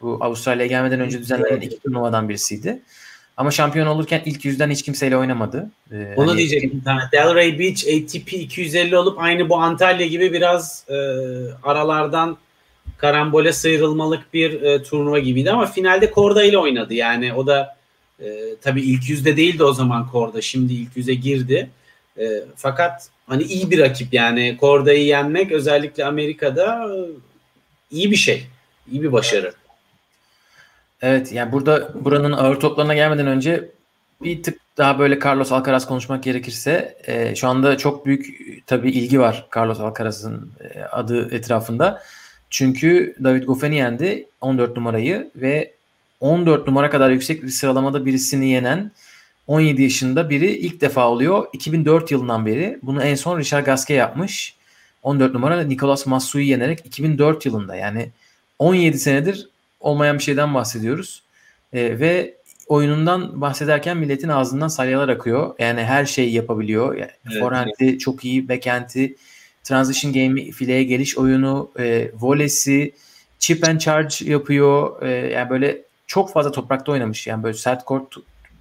bu 0.00 0.18
Avustralya'ya 0.20 0.68
gelmeden 0.68 1.00
önce 1.00 1.18
düzenlenen 1.18 1.60
iki 1.60 1.80
turnuvadan 1.80 2.28
birisiydi. 2.28 2.82
Ama 3.36 3.50
şampiyon 3.50 3.86
olurken 3.86 4.22
ilk 4.24 4.44
yüzden 4.44 4.70
hiç 4.70 4.82
kimseyle 4.82 5.16
oynamadı. 5.16 5.70
Ee, 5.92 6.14
Onu 6.16 6.30
hani, 6.30 6.38
diyecektim. 6.38 6.82
Delray 7.12 7.58
Beach 7.58 7.84
ATP 7.84 8.32
250 8.32 8.96
olup 8.96 9.18
aynı 9.18 9.48
bu 9.48 9.56
Antalya 9.56 10.06
gibi 10.06 10.32
biraz 10.32 10.84
e, 10.88 10.94
aralardan 11.62 12.36
karambole 12.96 13.52
sıyrılmalık 13.52 14.34
bir 14.34 14.62
e, 14.62 14.82
turnuva 14.82 15.18
gibiydi 15.18 15.50
ama 15.50 15.66
finalde 15.66 16.10
Korda 16.10 16.44
ile 16.44 16.58
oynadı. 16.58 16.94
Yani 16.94 17.34
o 17.34 17.46
da 17.46 17.76
e, 18.20 18.26
tabii 18.62 18.82
ilk 18.82 19.08
yüzde 19.08 19.36
değildi 19.36 19.64
o 19.64 19.72
zaman 19.72 20.10
Korda. 20.10 20.40
Şimdi 20.40 20.72
ilk 20.72 20.96
yüze 20.96 21.14
girdi. 21.14 21.70
E, 22.18 22.24
fakat 22.56 23.08
hani 23.26 23.42
iyi 23.42 23.70
bir 23.70 23.78
rakip 23.78 24.14
yani 24.14 24.56
Korda'yı 24.60 25.04
yenmek 25.04 25.52
özellikle 25.52 26.04
Amerika'da 26.04 26.94
e, 26.94 26.98
iyi 27.90 28.10
bir 28.10 28.16
şey. 28.16 28.46
İyi 28.92 29.02
bir 29.02 29.12
başarı. 29.12 29.46
Evet 29.46 29.61
yani 31.06 31.52
burada 31.52 32.04
buranın 32.04 32.32
ağır 32.32 32.60
toplarına 32.60 32.94
gelmeden 32.94 33.26
önce 33.26 33.70
bir 34.22 34.42
tık 34.42 34.58
daha 34.76 34.98
böyle 34.98 35.18
Carlos 35.24 35.52
Alcaraz 35.52 35.86
konuşmak 35.86 36.22
gerekirse 36.22 36.96
e, 37.06 37.34
şu 37.34 37.48
anda 37.48 37.78
çok 37.78 38.06
büyük 38.06 38.26
tabii 38.66 38.90
ilgi 38.90 39.20
var 39.20 39.46
Carlos 39.56 39.80
Alcaraz'ın 39.80 40.52
e, 40.60 40.82
adı 40.82 41.34
etrafında. 41.34 42.02
Çünkü 42.50 43.16
David 43.24 43.44
Goffen'i 43.44 43.76
yendi 43.76 44.26
14 44.40 44.76
numarayı 44.76 45.30
ve 45.36 45.72
14 46.20 46.66
numara 46.66 46.90
kadar 46.90 47.10
yüksek 47.10 47.42
bir 47.42 47.48
sıralamada 47.48 48.06
birisini 48.06 48.48
yenen 48.48 48.92
17 49.46 49.82
yaşında 49.82 50.30
biri 50.30 50.50
ilk 50.50 50.80
defa 50.80 51.08
oluyor. 51.08 51.46
2004 51.52 52.10
yılından 52.10 52.46
beri 52.46 52.78
bunu 52.82 53.02
en 53.02 53.14
son 53.14 53.38
Richard 53.38 53.66
Gasquet 53.66 53.98
yapmış. 53.98 54.56
14 55.02 55.34
numara 55.34 55.62
Nicolas 55.62 56.06
Massu'yu 56.06 56.44
yenerek 56.44 56.86
2004 56.86 57.46
yılında 57.46 57.76
yani 57.76 58.10
17 58.58 58.98
senedir 58.98 59.48
olmayan 59.82 60.18
bir 60.18 60.22
şeyden 60.22 60.54
bahsediyoruz. 60.54 61.22
E, 61.72 62.00
ve 62.00 62.34
oyunundan 62.66 63.40
bahsederken 63.40 63.96
milletin 63.96 64.28
ağzından 64.28 64.68
salyalar 64.68 65.08
akıyor. 65.08 65.54
Yani 65.58 65.84
her 65.84 66.06
şeyi 66.06 66.32
yapabiliyor. 66.32 66.96
Yani 66.96 67.10
evet, 67.30 67.40
Forehand'i 67.40 67.72
evet. 67.80 68.00
çok 68.00 68.24
iyi, 68.24 68.48
backhand'i 68.48 69.16
transition 69.64 70.12
game 70.12 70.50
fileye 70.50 70.84
geliş 70.84 71.18
oyunu, 71.18 71.70
e, 71.78 72.10
volesi, 72.20 72.92
chip 73.38 73.68
and 73.68 73.78
charge 73.78 74.14
yapıyor. 74.20 75.02
E, 75.02 75.10
yani 75.10 75.50
böyle 75.50 75.82
çok 76.06 76.32
fazla 76.32 76.52
toprakta 76.52 76.92
oynamış. 76.92 77.26
Yani 77.26 77.42
böyle 77.42 77.56
sert 77.56 77.84
kort 77.84 78.16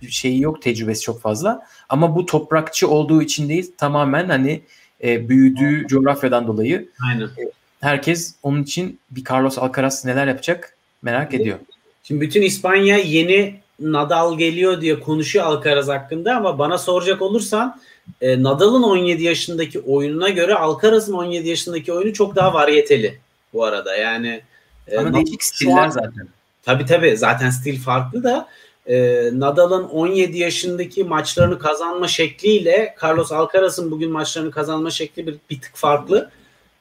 şeyi 0.09 0.41
yok, 0.41 0.61
tecrübesi 0.61 1.01
çok 1.01 1.21
fazla. 1.21 1.67
Ama 1.89 2.15
bu 2.15 2.25
toprakçı 2.25 2.87
olduğu 2.87 3.21
için 3.21 3.49
değil, 3.49 3.71
tamamen 3.77 4.29
hani 4.29 4.61
e, 5.03 5.29
büyüdüğü 5.29 5.87
coğrafyadan 5.87 6.47
dolayı. 6.47 6.89
Aynen. 7.07 7.25
E, 7.25 7.51
herkes 7.81 8.35
onun 8.43 8.63
için 8.63 8.99
bir 9.11 9.25
Carlos 9.29 9.57
Alcaraz 9.57 10.05
neler 10.05 10.27
yapacak 10.27 10.77
merak 11.01 11.33
ediyor. 11.33 11.57
Şimdi 12.03 12.21
bütün 12.21 12.41
İspanya 12.41 12.97
yeni 12.97 13.61
Nadal 13.79 14.37
geliyor 14.37 14.81
diye 14.81 14.99
konuşuyor 14.99 15.45
Alcaraz 15.45 15.87
hakkında 15.87 16.35
ama 16.35 16.59
bana 16.59 16.77
soracak 16.77 17.21
olursan 17.21 17.81
e, 18.21 18.43
Nadal'ın 18.43 18.83
17 18.83 19.23
yaşındaki 19.23 19.79
oyununa 19.79 20.29
göre 20.29 20.55
Alcaraz'ın 20.55 21.13
17 21.13 21.49
yaşındaki 21.49 21.93
oyunu 21.93 22.13
çok 22.13 22.35
daha 22.35 22.53
varyeteli 22.53 23.19
bu 23.53 23.63
arada. 23.63 23.95
Yani 23.95 24.41
e, 24.87 24.97
ama 24.97 25.13
değişik 25.13 25.43
stiller 25.43 25.89
zaten. 25.89 26.27
Tabii 26.63 26.85
tabii 26.85 27.17
zaten 27.17 27.49
stil 27.49 27.79
farklı 27.79 28.23
da 28.23 28.47
e, 28.85 29.29
Nadal'ın 29.33 29.83
17 29.83 30.37
yaşındaki 30.37 31.03
maçlarını 31.03 31.59
kazanma 31.59 32.07
şekliyle 32.07 32.95
Carlos 33.03 33.31
Alcaraz'ın 33.31 33.91
bugün 33.91 34.11
maçlarını 34.11 34.51
kazanma 34.51 34.91
şekli 34.91 35.27
bir, 35.27 35.35
bir 35.49 35.61
tık 35.61 35.75
farklı. 35.75 36.29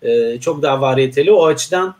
E, 0.02 0.40
çok 0.40 0.62
daha 0.62 0.80
varyeteli. 0.80 1.32
O 1.32 1.46
açıdan 1.46 1.94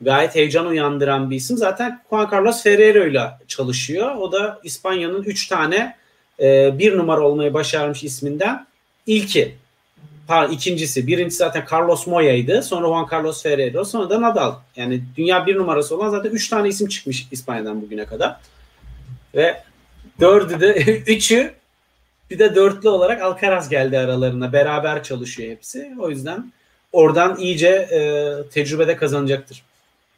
gayet 0.00 0.34
heyecan 0.34 0.66
uyandıran 0.66 1.30
bir 1.30 1.36
isim. 1.36 1.56
Zaten 1.56 2.00
Juan 2.10 2.28
Carlos 2.32 2.62
Ferrero 2.62 3.06
ile 3.06 3.30
çalışıyor. 3.48 4.14
O 4.14 4.32
da 4.32 4.60
İspanya'nın 4.64 5.22
3 5.22 5.48
tane 5.48 5.96
e, 6.40 6.78
bir 6.78 6.96
numara 6.96 7.20
olmayı 7.20 7.54
başarmış 7.54 8.04
isminden 8.04 8.66
ilki. 9.06 9.54
Pardon, 10.28 10.52
ikincisi. 10.52 11.06
Birincisi 11.06 11.36
zaten 11.36 11.64
Carlos 11.72 12.06
Moya'ydı. 12.06 12.62
Sonra 12.62 12.86
Juan 12.86 13.08
Carlos 13.12 13.42
Ferrero. 13.42 13.84
Sonra 13.84 14.10
da 14.10 14.22
Nadal. 14.22 14.54
Yani 14.76 15.00
dünya 15.16 15.46
bir 15.46 15.56
numarası 15.56 15.96
olan 15.96 16.10
zaten 16.10 16.30
3 16.30 16.48
tane 16.48 16.68
isim 16.68 16.88
çıkmış 16.88 17.26
İspanya'dan 17.30 17.82
bugüne 17.82 18.04
kadar. 18.04 18.36
Ve 19.34 19.62
dördü 20.20 20.60
de 20.60 20.74
üçü 21.06 21.54
bir 22.30 22.38
de 22.38 22.54
dörtlü 22.54 22.88
olarak 22.88 23.22
Alcaraz 23.22 23.68
geldi 23.68 23.98
aralarına. 23.98 24.52
Beraber 24.52 25.02
çalışıyor 25.02 25.50
hepsi. 25.50 25.92
O 25.98 26.10
yüzden 26.10 26.52
oradan 26.92 27.36
iyice 27.36 27.68
e, 27.68 28.00
tecrübede 28.50 28.96
kazanacaktır. 28.96 29.62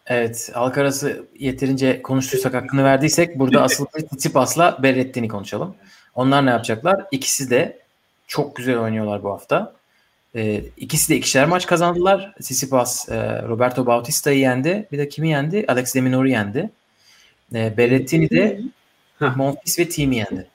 Evet, 0.08 0.50
Alcaraz'ı 0.54 1.26
yeterince 1.38 2.02
konuştuysak 2.02 2.54
hakkını 2.54 2.84
verdiysek 2.84 3.38
burada 3.38 3.62
asıl 3.62 3.86
Tsitsipas'la 3.86 4.78
Berrettini 4.82 5.28
konuşalım. 5.28 5.74
Onlar 6.14 6.46
ne 6.46 6.50
yapacaklar? 6.50 7.04
İkisi 7.10 7.50
de 7.50 7.78
çok 8.26 8.56
güzel 8.56 8.78
oynuyorlar 8.78 9.22
bu 9.22 9.30
hafta. 9.30 9.72
Ee, 10.34 10.64
ikisi 10.76 11.12
de 11.12 11.16
ikişer 11.16 11.48
maç 11.48 11.66
kazandılar. 11.66 12.34
Tsitsipas 12.40 13.08
e, 13.08 13.42
Roberto 13.42 13.86
Bautista'yı 13.86 14.38
yendi. 14.38 14.88
Bir 14.92 14.98
de 14.98 15.08
kimi 15.08 15.28
yendi? 15.28 15.64
Alex 15.68 15.94
de 15.94 16.00
Minaur'u 16.00 16.28
yendi. 16.28 16.70
E, 17.54 17.76
Berrettini 17.76 18.30
de 18.30 18.60
Monfils 19.36 19.78
ve 19.78 19.88
Team'i 19.88 20.16
yendi. 20.16 20.46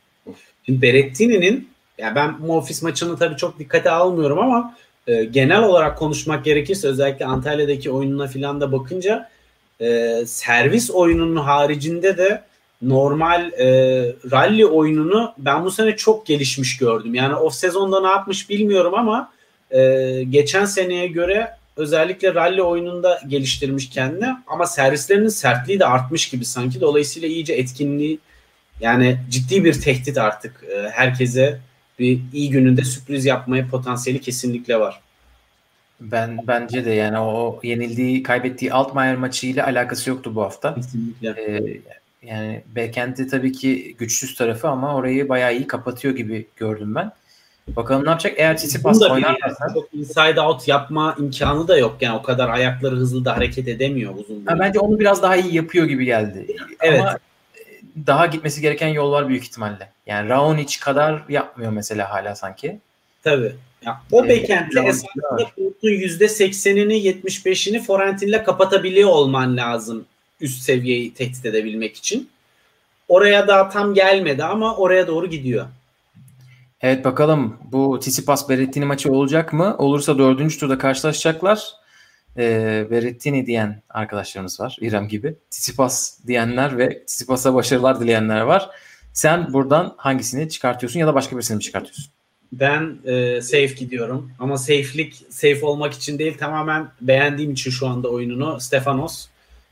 Şimdi 0.65 0.81
Berrettini'nin 0.81 1.69
ya 1.97 2.15
ben 2.15 2.39
Monfils 2.39 2.81
maçını 2.81 3.17
tabii 3.17 3.37
çok 3.37 3.59
dikkate 3.59 3.89
almıyorum 3.89 4.39
ama 4.39 4.75
e, 5.07 5.23
genel 5.23 5.63
olarak 5.63 5.97
konuşmak 5.97 6.45
gerekirse 6.45 6.87
özellikle 6.87 7.25
Antalya'daki 7.25 7.91
oyununa 7.91 8.27
falan 8.27 8.61
da 8.61 8.71
bakınca 8.71 9.32
e, 9.81 10.23
servis 10.25 10.91
oyununun 10.91 11.35
haricinde 11.35 12.17
de 12.17 12.43
normal 12.81 13.51
e, 13.51 13.67
rally 14.31 14.65
oyununu 14.65 15.33
ben 15.37 15.65
bu 15.65 15.71
sene 15.71 15.95
çok 15.95 16.25
gelişmiş 16.25 16.77
gördüm. 16.77 17.15
Yani 17.15 17.35
o 17.35 17.49
sezonda 17.49 18.01
ne 18.01 18.07
yapmış 18.07 18.49
bilmiyorum 18.49 18.93
ama 18.93 19.31
e, 19.71 20.23
geçen 20.29 20.65
seneye 20.65 21.07
göre 21.07 21.57
özellikle 21.77 22.35
rally 22.35 22.61
oyununda 22.61 23.21
geliştirmiş 23.27 23.89
kendini 23.89 24.27
ama 24.47 24.65
servislerinin 24.65 25.27
sertliği 25.27 25.79
de 25.79 25.85
artmış 25.85 26.29
gibi 26.29 26.45
sanki. 26.45 26.81
Dolayısıyla 26.81 27.27
iyice 27.27 27.53
etkinliği 27.53 28.19
yani 28.81 29.17
ciddi 29.29 29.63
bir 29.63 29.81
tehdit 29.81 30.17
artık 30.17 30.63
e, 30.75 30.89
herkese 30.89 31.59
bir 31.99 32.19
iyi 32.33 32.49
gününde 32.49 32.83
sürpriz 32.83 33.25
yapmaya 33.25 33.67
potansiyeli 33.67 34.21
kesinlikle 34.21 34.79
var. 34.79 35.01
Ben 36.11 36.47
bence 36.47 36.85
de 36.85 36.91
yani 36.91 37.19
o 37.19 37.59
yenildiği, 37.63 38.23
kaybettiği 38.23 38.73
Altmaier 38.73 39.15
maçı 39.15 39.47
ile 39.47 39.63
alakası 39.63 40.09
yoktu 40.09 40.35
bu 40.35 40.41
hafta. 40.41 40.75
Kesinlikle. 40.75 41.29
Ee, 41.29 41.81
yani 42.23 42.61
backend'i 42.75 43.27
tabii 43.27 43.51
ki 43.51 43.95
güçsüz 43.99 44.35
tarafı 44.35 44.67
ama 44.67 44.95
orayı 44.95 45.29
bayağı 45.29 45.55
iyi 45.55 45.67
kapatıyor 45.67 46.15
gibi 46.15 46.47
gördüm 46.57 46.95
ben. 46.95 47.11
Bakalım 47.67 48.05
ne 48.05 48.09
yapacak? 48.09 48.33
Eğer 48.37 48.57
Tsitsipas 48.57 49.01
oynarsa 49.01 49.73
çok 49.73 49.93
inside 49.93 50.41
out 50.41 50.67
yapma 50.67 51.15
imkanı 51.19 51.67
da 51.67 51.77
yok. 51.77 51.97
Yani 52.01 52.17
o 52.17 52.21
kadar 52.21 52.49
ayakları 52.49 52.95
hızlı 52.95 53.25
da 53.25 53.37
hareket 53.37 53.67
edemiyor 53.67 54.15
uzun 54.15 54.45
Ha, 54.45 54.59
bence 54.59 54.79
onu 54.79 54.99
biraz 54.99 55.21
daha 55.21 55.35
iyi 55.35 55.55
yapıyor 55.55 55.85
gibi 55.85 56.05
geldi. 56.05 56.47
Evet. 56.79 56.99
Ama 56.99 57.17
daha 58.07 58.25
gitmesi 58.25 58.61
gereken 58.61 58.87
yol 58.87 59.11
var 59.11 59.29
büyük 59.29 59.43
ihtimalle. 59.43 59.89
Yani 60.05 60.29
Raonic 60.29 60.79
kadar 60.79 61.23
yapmıyor 61.29 61.71
mesela 61.71 62.11
hala 62.11 62.35
sanki. 62.35 62.79
Tabii. 63.23 63.55
Ya, 63.85 64.01
o 64.11 64.25
ee, 64.25 64.29
backend'le 64.29 64.85
esasında 64.87 65.45
kurtun 65.55 65.89
%80'ini 65.89 66.93
75'ini 66.93 67.83
Forentin'le 67.83 68.43
kapatabiliyor 68.43 69.09
olman 69.09 69.57
lazım 69.57 70.05
üst 70.41 70.61
seviyeyi 70.61 71.13
tehdit 71.13 71.45
edebilmek 71.45 71.97
için. 71.97 72.29
Oraya 73.07 73.47
daha 73.47 73.69
tam 73.69 73.93
gelmedi 73.93 74.43
ama 74.43 74.75
oraya 74.75 75.07
doğru 75.07 75.27
gidiyor. 75.29 75.65
Evet 76.81 77.05
bakalım 77.05 77.57
bu 77.71 77.99
Tsitsipas 77.99 78.49
Berrettini 78.49 78.85
maçı 78.85 79.11
olacak 79.11 79.53
mı? 79.53 79.75
Olursa 79.77 80.17
dördüncü 80.17 80.59
turda 80.59 80.77
karşılaşacaklar. 80.77 81.71
e, 82.37 82.87
Berrettini 82.91 83.45
diyen 83.45 83.81
arkadaşlarımız 83.89 84.59
var 84.59 84.77
İrem 84.81 85.07
gibi. 85.07 85.35
Tsitsipas 85.49 86.19
diyenler 86.27 86.77
ve 86.77 87.05
Tsitsipas'a 87.05 87.53
başarılar 87.53 87.99
dileyenler 87.99 88.41
var. 88.41 88.69
Sen 89.13 89.53
buradan 89.53 89.93
hangisini 89.97 90.49
çıkartıyorsun 90.49 90.99
ya 90.99 91.07
da 91.07 91.15
başka 91.15 91.35
birisini 91.35 91.55
mi 91.55 91.61
çıkartıyorsun? 91.61 92.05
Ben 92.59 92.97
e, 93.05 93.41
safe 93.41 93.65
gidiyorum 93.65 94.31
ama 94.39 94.57
safe'lik 94.57 95.25
safe 95.29 95.65
olmak 95.65 95.93
için 95.93 96.19
değil 96.19 96.37
tamamen 96.37 96.87
beğendiğim 97.01 97.51
için 97.51 97.71
şu 97.71 97.87
anda 97.87 98.07
oyununu 98.07 98.59
Stefanos 98.59 99.27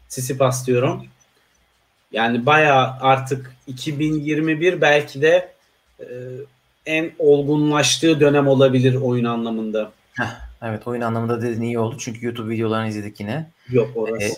Tsitsipas 0.09 0.67
diyorum. 0.67 1.05
Yani 2.11 2.45
baya 2.45 2.97
artık 3.01 3.55
2021 3.67 4.82
belki 4.82 5.21
de 5.21 5.53
e, 5.99 6.05
en 6.86 7.11
olgunlaştığı 7.19 8.19
dönem 8.19 8.47
olabilir 8.47 8.95
oyun 8.95 9.25
anlamında. 9.25 9.91
Heh, 10.13 10.39
evet 10.61 10.88
oyun 10.88 11.01
anlamında 11.01 11.41
dediğin 11.41 11.61
iyi 11.61 11.79
oldu 11.79 11.95
çünkü 11.99 12.25
YouTube 12.25 12.53
videolarını 12.53 12.89
izledik 12.89 13.19
yine. 13.19 13.49
Yok 13.69 13.89
orası. 13.95 14.25
E, 14.25 14.34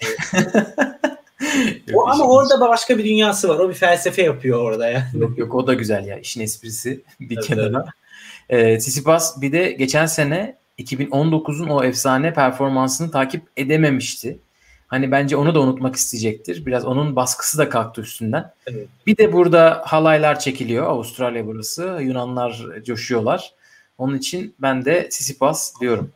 o, 1.94 2.10
ama 2.10 2.28
orada 2.28 2.60
başka 2.60 2.98
bir 2.98 3.04
dünyası 3.04 3.50
var. 3.50 3.60
O 3.60 3.70
bir 3.70 3.74
felsefe 3.74 4.22
yapıyor 4.22 4.60
orada 4.60 4.90
ya. 4.90 5.08
Yok 5.14 5.38
yok 5.38 5.56
o 5.56 5.68
da 5.68 5.74
güzel 5.74 6.06
ya. 6.06 6.20
İşin 6.20 6.42
esprisi 6.42 7.02
bir 7.20 7.38
evet, 7.38 7.48
kenara. 7.48 7.84
Evet. 7.84 8.03
E, 8.50 8.78
Tsitsipas 8.78 9.42
bir 9.42 9.52
de 9.52 9.72
geçen 9.72 10.06
sene 10.06 10.56
2019'un 10.80 11.70
o 11.70 11.84
efsane 11.84 12.34
performansını 12.34 13.12
takip 13.12 13.44
edememişti. 13.58 14.40
Hani 14.88 15.12
bence 15.12 15.36
onu 15.36 15.56
da 15.56 15.60
unutmak 15.60 15.96
isteyecektir. 15.96 16.66
Biraz 16.66 16.86
onun 16.86 17.16
baskısı 17.16 17.58
da 17.58 17.70
kalktı 17.70 18.02
üstünden. 18.02 18.52
Evet. 18.68 18.88
Bir 19.08 19.18
de 19.18 19.34
burada 19.34 19.82
halaylar 19.86 20.40
çekiliyor. 20.40 20.86
Avustralya 20.86 21.48
burası. 21.48 22.00
Yunanlar 22.02 22.66
coşuyorlar. 22.86 23.54
Onun 23.98 24.18
için 24.18 24.56
ben 24.60 24.86
de 24.86 25.08
Sisipas 25.12 25.82
diyorum. 25.82 26.12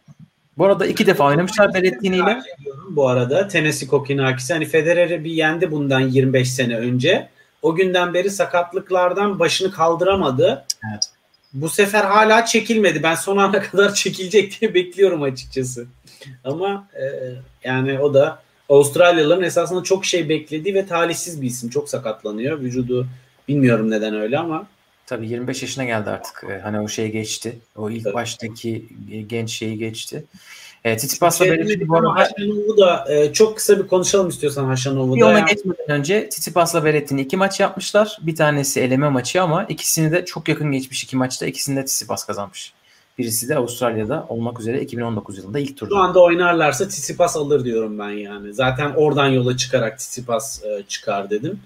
Bu 0.58 0.66
arada 0.66 0.86
iki 0.86 1.08
defa 1.08 1.26
oynamışlar 1.26 1.74
Berrettini 1.74 2.16
ile. 2.16 2.42
Bu 2.90 3.10
arada 3.10 3.48
Tennessee 3.48 3.88
Kokinakis'i 3.88 4.54
hani 4.54 4.66
Federer'i 4.66 5.24
bir 5.24 5.32
yendi 5.32 5.72
bundan 5.72 6.00
25 6.00 6.54
sene 6.54 6.78
önce. 6.78 7.30
O 7.62 7.76
günden 7.76 8.14
beri 8.14 8.30
sakatlıklardan 8.30 9.40
başını 9.40 9.72
kaldıramadı. 9.72 10.66
Evet. 10.92 11.10
Bu 11.62 11.70
sefer 11.70 12.04
hala 12.04 12.46
çekilmedi. 12.46 13.04
Ben 13.04 13.16
son 13.16 13.38
ana 13.38 13.62
kadar 13.72 13.94
çekilecek 13.94 14.62
diye 14.62 14.74
bekliyorum 14.74 15.24
açıkçası. 15.24 15.86
Ama 16.44 16.88
e, 16.94 17.04
yani 17.64 18.00
o 18.00 18.14
da 18.14 18.42
Avustralyalıların 18.70 19.44
esasında 19.44 19.84
çok 19.84 20.06
şey 20.06 20.30
beklediği 20.30 20.76
ve 20.76 20.86
talihsiz 20.86 21.42
bir 21.42 21.48
isim. 21.48 21.70
Çok 21.70 21.90
sakatlanıyor. 21.90 22.60
Vücudu 22.60 23.08
bilmiyorum 23.48 23.92
neden 23.92 24.16
öyle 24.16 24.40
ama. 24.40 24.68
Tabii 25.06 25.30
25 25.30 25.62
yaşına 25.62 25.84
geldi 25.84 26.10
artık. 26.10 26.44
Ee, 26.50 26.60
hani 26.60 26.80
o 26.80 26.88
şey 26.88 27.12
geçti. 27.12 27.58
O 27.76 27.90
ilk 27.90 28.04
Tabii. 28.04 28.14
baştaki 28.14 28.86
genç 29.28 29.52
şeyi 29.52 29.78
geçti. 29.78 30.24
E, 30.88 30.98
Titipas'la 30.98 31.46
şey, 31.46 31.88
bu 31.88 31.98
arada... 31.98 32.16
Haşanov'u 32.16 32.78
da 32.78 33.06
e, 33.10 33.34
çok 33.34 33.58
kısa 33.58 33.80
bir 33.80 33.88
konuşalım 33.88 34.30
istiyorsan 34.30 34.66
Haşanov'u 34.66 35.20
da. 35.20 35.26
Ona 35.26 35.40
geçmeden 35.40 35.90
önce 35.90 36.30
Titipas'la 36.30 36.86
Berrettini 36.86 37.22
iki 37.22 37.38
maç 37.38 37.60
yapmışlar. 37.60 38.18
Bir 38.22 38.36
tanesi 38.36 38.82
eleme 38.82 39.10
maçı 39.10 39.42
ama 39.42 39.64
ikisini 39.64 40.12
de 40.12 40.26
çok 40.26 40.48
yakın 40.48 40.72
geçmiş 40.72 41.04
iki 41.04 41.18
maçta. 41.18 41.46
İkisini 41.46 41.76
de 41.76 41.86
Tsitsipas 41.86 42.26
kazanmış. 42.26 42.74
Birisi 43.18 43.50
de 43.50 43.56
Avustralya'da 43.56 44.26
olmak 44.30 44.60
üzere 44.60 44.82
2019 44.82 45.38
yılında 45.38 45.60
ilk 45.60 45.78
turda. 45.78 45.96
Şu 45.96 45.98
anda 45.98 46.20
oynarlarsa 46.20 46.88
Tsitsipas 46.88 47.38
alır 47.38 47.66
diyorum 47.66 48.00
ben 48.00 48.10
yani. 48.10 48.54
Zaten 48.54 48.94
oradan 48.96 49.28
yola 49.28 49.58
çıkarak 49.58 50.00
Tsitsipas 50.00 50.64
e, 50.64 50.84
çıkar 50.88 51.30
dedim. 51.30 51.60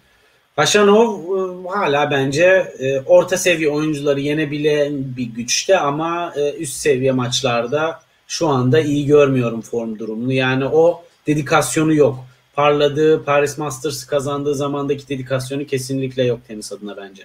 Haşanov 0.56 1.20
e, 1.20 1.70
hala 1.70 2.12
bence 2.12 2.74
e, 2.80 3.00
orta 3.00 3.38
seviye 3.38 3.70
oyuncuları 3.70 4.20
yenebilen 4.20 5.18
bir 5.18 5.26
güçte 5.26 5.78
ama 5.78 6.34
e, 6.36 6.54
üst 6.54 6.74
seviye 6.74 7.12
maçlarda 7.12 8.00
şu 8.32 8.48
anda 8.48 8.80
iyi 8.80 9.06
görmüyorum 9.06 9.62
form 9.62 10.00
durumunu. 10.00 10.34
Yani 10.34 10.66
o 10.66 11.04
dedikasyonu 11.28 11.94
yok. 11.94 12.26
Parladığı 12.54 13.26
Paris 13.26 13.58
Masters 13.58 14.06
kazandığı 14.06 14.56
zamandaki 14.56 15.10
dedikasyonu 15.10 15.66
kesinlikle 15.66 16.24
yok 16.24 16.40
tenis 16.48 16.72
adına 16.72 16.98
bence. 16.98 17.24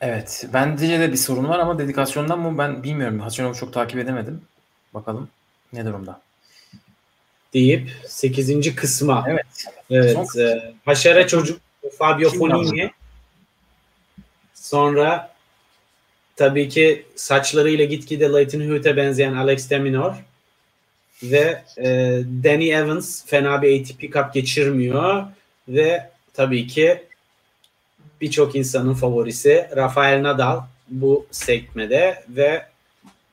Evet. 0.00 0.46
Bence 0.52 1.00
de 1.00 1.12
bir 1.12 1.16
sorun 1.16 1.48
var 1.48 1.58
ama 1.58 1.78
dedikasyondan 1.78 2.38
mı 2.38 2.58
ben 2.58 2.82
bilmiyorum. 2.82 3.20
Haçanov'u 3.20 3.54
çok 3.54 3.72
takip 3.72 3.98
edemedim. 3.98 4.42
Bakalım 4.94 5.28
ne 5.72 5.84
durumda. 5.84 6.20
Deyip 7.54 7.90
8. 8.08 8.74
kısma. 8.74 9.24
Evet. 9.28 9.64
Evet. 9.90 10.36
E, 10.36 10.74
haşere 10.84 11.26
çocuk 11.26 11.60
Fabio 11.98 12.30
Fonini. 12.30 12.90
Sonra 14.54 15.35
tabii 16.36 16.68
ki 16.68 17.06
saçlarıyla 17.16 17.84
gitgide 17.84 18.32
Leighton 18.32 18.60
Hewitt'e 18.60 18.96
benzeyen 18.96 19.34
Alex 19.34 19.70
de 19.70 19.78
Minaur 19.78 20.12
ve 21.22 21.62
e, 21.78 21.84
Danny 22.44 22.72
Evans 22.72 23.26
fena 23.26 23.62
bir 23.62 23.80
ATP 23.80 24.12
Cup 24.12 24.34
geçirmiyor 24.34 25.24
ve 25.68 26.10
tabii 26.34 26.66
ki 26.66 27.02
birçok 28.20 28.56
insanın 28.56 28.94
favorisi 28.94 29.68
Rafael 29.76 30.22
Nadal 30.22 30.60
bu 30.88 31.26
sekmede 31.30 32.24
ve 32.28 32.66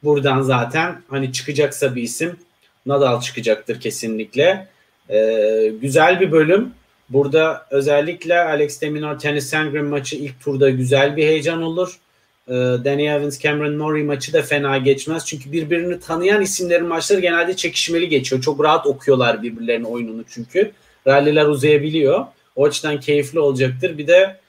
buradan 0.04 0.41
zaten 0.41 1.01
hani 1.08 1.34
çıkacaksa 1.34 1.95
bir 1.95 2.01
isim 2.01 2.39
Nadal 2.86 3.22
çıkacaktır 3.22 3.80
kesinlikle. 3.80 4.68
Ee, 5.10 5.74
güzel 5.82 6.20
bir 6.20 6.32
bölüm. 6.32 6.74
Burada 7.10 7.68
özellikle 7.72 8.39
Alex 8.39 8.82
de 8.82 8.89
Minaur 8.89 9.20
Tennis 9.20 9.49
Sangren 9.49 9.86
maçı 9.86 10.16
ilk 10.16 10.41
turda 10.41 10.70
güzel 10.70 11.18
bir 11.18 11.24
heyecan 11.24 11.62
olur. 11.62 11.99
Ee, 12.48 12.54
Danny 12.54 13.08
Evans 13.08 13.39
Cameron 13.39 13.80
Norrie 13.80 14.04
maçı 14.04 14.34
da 14.34 14.41
fena 14.41 14.78
geçmez. 14.78 15.26
Çünkü 15.26 15.52
birbirini 15.52 16.00
tanıyan 16.00 16.41
isimlerin 16.41 16.86
maçları 16.86 17.20
genelde 17.20 17.56
çekişmeli 17.56 18.10
geçiyor. 18.10 18.41
Çok 18.41 18.64
rahat 18.64 18.88
okuyorlar 18.88 19.41
birbirlerinin 19.41 19.86
oyununu 19.86 20.24
çünkü. 20.30 20.72
Ralliler 21.08 21.46
uzayabiliyor. 21.46 22.26
O 22.56 22.66
açıdan 22.66 23.00
keyifli 23.00 23.39
olacaktır. 23.39 23.98
Bir 23.98 24.08
de 24.08 24.39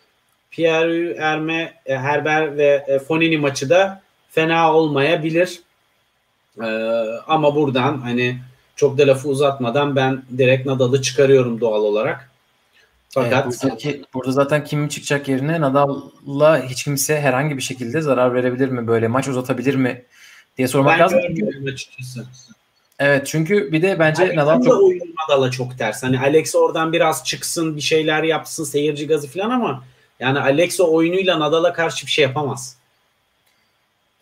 Pierre 0.50 1.14
Erme, 1.18 1.74
e, 1.86 1.96
Herber 1.96 2.56
ve 2.56 2.84
e, 2.88 2.98
Fonini 2.98 3.38
maçı 3.38 3.70
da 3.70 4.02
fena 4.30 4.74
olmayabilir. 4.74 5.60
Ee, 6.62 6.66
ama 7.26 7.54
buradan 7.54 8.00
hani 8.00 8.38
çok 8.76 8.98
da 8.98 9.06
lafı 9.06 9.28
uzatmadan 9.28 9.96
ben 9.96 10.22
direkt 10.38 10.66
Nadal'ı 10.66 11.02
çıkarıyorum 11.02 11.60
doğal 11.60 11.82
olarak. 11.82 12.30
Fakat 13.10 13.44
evet, 13.46 13.62
buradaki, 13.62 14.04
burada 14.14 14.32
zaten 14.32 14.64
kim 14.64 14.88
çıkacak 14.88 15.28
yerine 15.28 15.60
Nadal'la 15.60 16.62
hiç 16.62 16.84
kimse 16.84 17.20
herhangi 17.20 17.56
bir 17.56 17.62
şekilde 17.62 18.00
zarar 18.00 18.34
verebilir 18.34 18.68
mi 18.68 18.86
böyle 18.86 19.08
maç 19.08 19.28
uzatabilir 19.28 19.74
mi 19.74 20.02
diye 20.58 20.68
sormak 20.68 20.92
ben 20.92 21.00
lazım. 21.00 21.20
Ben 21.28 21.72
açıkçası. 21.72 22.26
Evet 22.98 23.26
çünkü 23.26 23.72
bir 23.72 23.82
de 23.82 23.98
bence 23.98 24.22
Alex 24.22 24.36
Nadal 24.36 24.62
çok 24.62 24.82
oyun 24.82 25.14
Nadal'a 25.28 25.50
çok 25.50 25.78
ters. 25.78 26.02
Hani 26.02 26.20
Alex 26.20 26.54
oradan 26.54 26.92
biraz 26.92 27.24
çıksın, 27.24 27.76
bir 27.76 27.80
şeyler 27.80 28.22
yapsın, 28.22 28.64
seyirci 28.64 29.06
gazı 29.06 29.28
falan 29.28 29.50
ama 29.50 29.84
yani 30.20 30.40
Alex 30.40 30.80
o 30.80 30.92
oyunuyla 30.92 31.40
Nadal'a 31.40 31.72
karşı 31.72 32.06
bir 32.06 32.10
şey 32.10 32.22
yapamaz. 32.22 32.76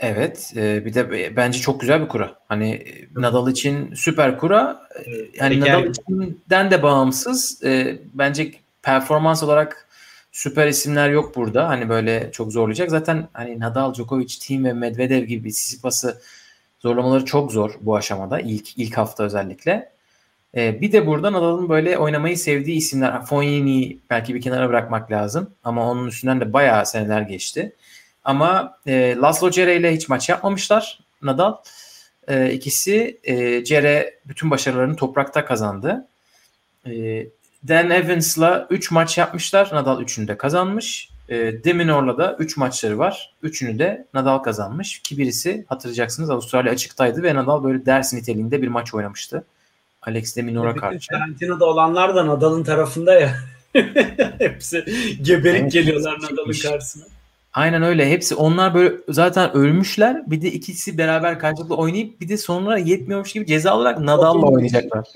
Evet, 0.00 0.52
e, 0.56 0.84
bir 0.84 0.94
de 0.94 1.36
bence 1.36 1.58
çok 1.58 1.80
güzel 1.80 2.02
bir 2.02 2.08
kura. 2.08 2.34
Hani 2.48 2.84
Nadal 3.16 3.50
için 3.50 3.94
süper 3.94 4.38
kura. 4.38 4.88
Yani 5.34 5.60
Nadal 5.60 5.86
içinden 5.86 6.70
de 6.70 6.82
bağımsız. 6.82 7.64
E, 7.64 7.98
bence 8.14 8.52
performans 8.82 9.42
olarak 9.42 9.88
süper 10.32 10.66
isimler 10.68 11.10
yok 11.10 11.36
burada. 11.36 11.68
Hani 11.68 11.88
böyle 11.88 12.32
çok 12.32 12.52
zorlayacak. 12.52 12.90
Zaten 12.90 13.28
hani 13.32 13.60
Nadal, 13.60 13.94
Djokovic, 13.94 14.38
Thiem 14.40 14.64
ve 14.64 14.72
Medvedev 14.72 15.24
gibi 15.24 15.50
Tsitsipas'ı 15.50 16.20
zorlamaları 16.80 17.24
çok 17.24 17.52
zor 17.52 17.70
bu 17.80 17.96
aşamada. 17.96 18.40
ilk 18.40 18.78
ilk 18.78 18.96
hafta 18.98 19.24
özellikle. 19.24 19.92
E, 20.56 20.80
bir 20.80 20.92
de 20.92 21.06
burada 21.06 21.32
Nadal'ın 21.32 21.68
böyle 21.68 21.98
oynamayı 21.98 22.38
sevdiği 22.38 22.76
isimler. 22.76 23.24
Fognini 23.24 23.98
belki 24.10 24.34
bir 24.34 24.40
kenara 24.40 24.68
bırakmak 24.68 25.10
lazım. 25.10 25.50
Ama 25.64 25.90
onun 25.90 26.06
üstünden 26.06 26.40
de 26.40 26.52
bayağı 26.52 26.86
seneler 26.86 27.20
geçti. 27.20 27.72
Ama 28.24 28.78
e, 28.86 29.16
Laszlo 29.16 29.50
Cere 29.50 29.76
ile 29.76 29.94
hiç 29.94 30.08
maç 30.08 30.28
yapmamışlar 30.28 31.00
Nadal. 31.22 31.56
E, 32.28 32.52
ikisi 32.52 33.20
e, 33.24 33.64
Cere 33.64 34.18
bütün 34.24 34.50
başarılarını 34.50 34.96
toprakta 34.96 35.44
kazandı. 35.44 36.08
E, 36.86 36.92
Dan 37.68 37.90
Evans'la 37.90 38.66
3 38.70 38.90
maç 38.90 39.18
yapmışlar. 39.18 39.70
Nadal 39.72 40.02
3'ünü 40.02 40.28
de 40.28 40.36
kazanmış. 40.36 41.08
E, 41.28 41.64
Deminor'la 41.64 42.18
da 42.18 42.36
3 42.38 42.56
maçları 42.56 42.98
var. 42.98 43.34
3'ünü 43.44 43.78
de 43.78 44.06
Nadal 44.14 44.38
kazanmış. 44.38 44.98
Ki 44.98 45.18
birisi 45.18 45.64
hatırlayacaksınız 45.68 46.30
Avustralya 46.30 46.72
açıktaydı 46.72 47.22
ve 47.22 47.34
Nadal 47.34 47.64
böyle 47.64 47.86
ders 47.86 48.12
niteliğinde 48.12 48.62
bir 48.62 48.68
maç 48.68 48.94
oynamıştı. 48.94 49.44
Alex 50.02 50.36
de 50.36 50.42
Minor'a 50.42 50.76
karşı. 50.76 51.08
Tarantino'da 51.10 51.64
olanlar 51.64 52.14
da 52.14 52.26
Nadal'ın 52.26 52.64
tarafında 52.64 53.14
ya. 53.14 53.34
Hepsi 54.38 54.84
geberik 55.22 55.60
evet, 55.60 55.72
geliyorlar 55.72 56.18
Nadal'ın 56.22 56.52
karşısına. 56.62 57.04
Aynen 57.52 57.82
öyle. 57.82 58.10
Hepsi 58.10 58.34
onlar 58.34 58.74
böyle 58.74 58.94
zaten 59.08 59.56
ölmüşler. 59.56 60.30
Bir 60.30 60.42
de 60.42 60.52
ikisi 60.52 60.98
beraber 60.98 61.38
karşılıklı 61.38 61.76
oynayıp 61.76 62.20
bir 62.20 62.28
de 62.28 62.36
sonra 62.36 62.78
yetmiyormuş 62.78 63.32
gibi 63.32 63.46
ceza 63.46 63.76
olarak 63.76 64.00
Nadal'la 64.00 64.46
oynayacaklar. 64.46 65.08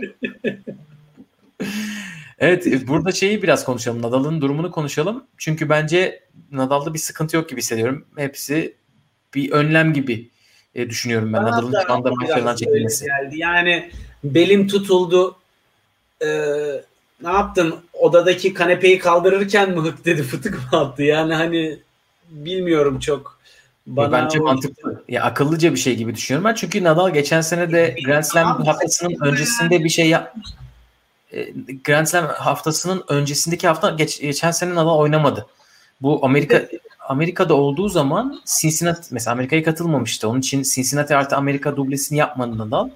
evet 2.39 2.67
e, 2.67 2.89
burada 2.89 3.13
şeyi 3.13 3.43
biraz 3.43 3.65
konuşalım. 3.65 4.03
Nadal'ın 4.03 4.41
durumunu 4.41 4.71
konuşalım. 4.71 5.25
Çünkü 5.39 5.69
bence 5.69 6.23
Nadal'da 6.53 6.95
bir 6.95 6.99
sıkıntı 6.99 7.37
yok 7.37 7.49
gibi 7.49 7.61
hissediyorum. 7.61 8.05
Hepsi 8.17 8.75
bir 9.35 9.53
önlem 9.53 9.93
gibi 9.93 10.29
e, 10.75 10.91
düşünüyorum 10.91 11.33
ben. 11.33 11.43
Nadal'ın 11.43 11.75
şu 11.87 11.93
anda 11.93 12.11
maçlarından 12.11 12.57
çekilmesi. 12.57 13.05
Geldi. 13.05 13.39
Yani 13.39 13.91
belim 14.25 14.69
tutuldu. 14.69 15.37
Ee, 16.23 16.27
ne 17.23 17.29
yaptın? 17.29 17.75
Odadaki 17.93 18.55
kanepeyi 18.55 18.99
kaldırırken 18.99 19.71
mi 19.71 19.81
hık 19.81 20.05
dedi 20.05 20.23
fıtık 20.33 20.73
mı 20.73 20.79
attı? 20.79 21.03
Yani 21.03 21.35
hani 21.35 21.79
bilmiyorum 22.31 22.99
çok. 22.99 23.37
Bana 23.87 24.13
Bence 24.13 24.39
mantıklı. 24.39 25.03
Ya 25.09 25.23
akıllıca 25.23 25.73
bir 25.73 25.79
şey 25.79 25.97
gibi 25.97 26.15
düşünüyorum 26.15 26.45
ben. 26.45 26.55
Çünkü 26.55 26.85
Nadal 26.85 27.11
geçen 27.11 27.41
sene 27.41 27.73
de 27.73 27.97
Grand 28.05 28.23
Slam 28.23 28.65
haftasının 28.65 29.17
öncesinde 29.21 29.85
bir 29.85 29.89
şey 29.89 30.09
yap 30.09 30.35
e, 30.37 30.66
Grand 31.85 32.07
Slam 32.07 32.27
haftasının 32.27 33.05
öncesindeki 33.09 33.69
hafta 33.69 33.91
geç, 33.91 34.21
geçen 34.21 34.51
sene 34.51 34.75
Nadal 34.75 34.99
oynamadı. 34.99 35.47
Bu 36.03 36.25
Amerika 36.25 36.63
Amerika'da 37.09 37.55
olduğu 37.55 37.89
zaman 37.89 38.41
Cincinnati 38.61 39.15
mesela 39.15 39.33
Amerika'ya 39.33 39.63
katılmamıştı. 39.63 40.29
Onun 40.29 40.41
için 40.41 40.63
Cincinnati 40.63 41.17
artı 41.17 41.37
Amerika 41.37 41.77
dublesini 41.77 42.19
yapmadı 42.19 42.59
Nadal. 42.59 42.89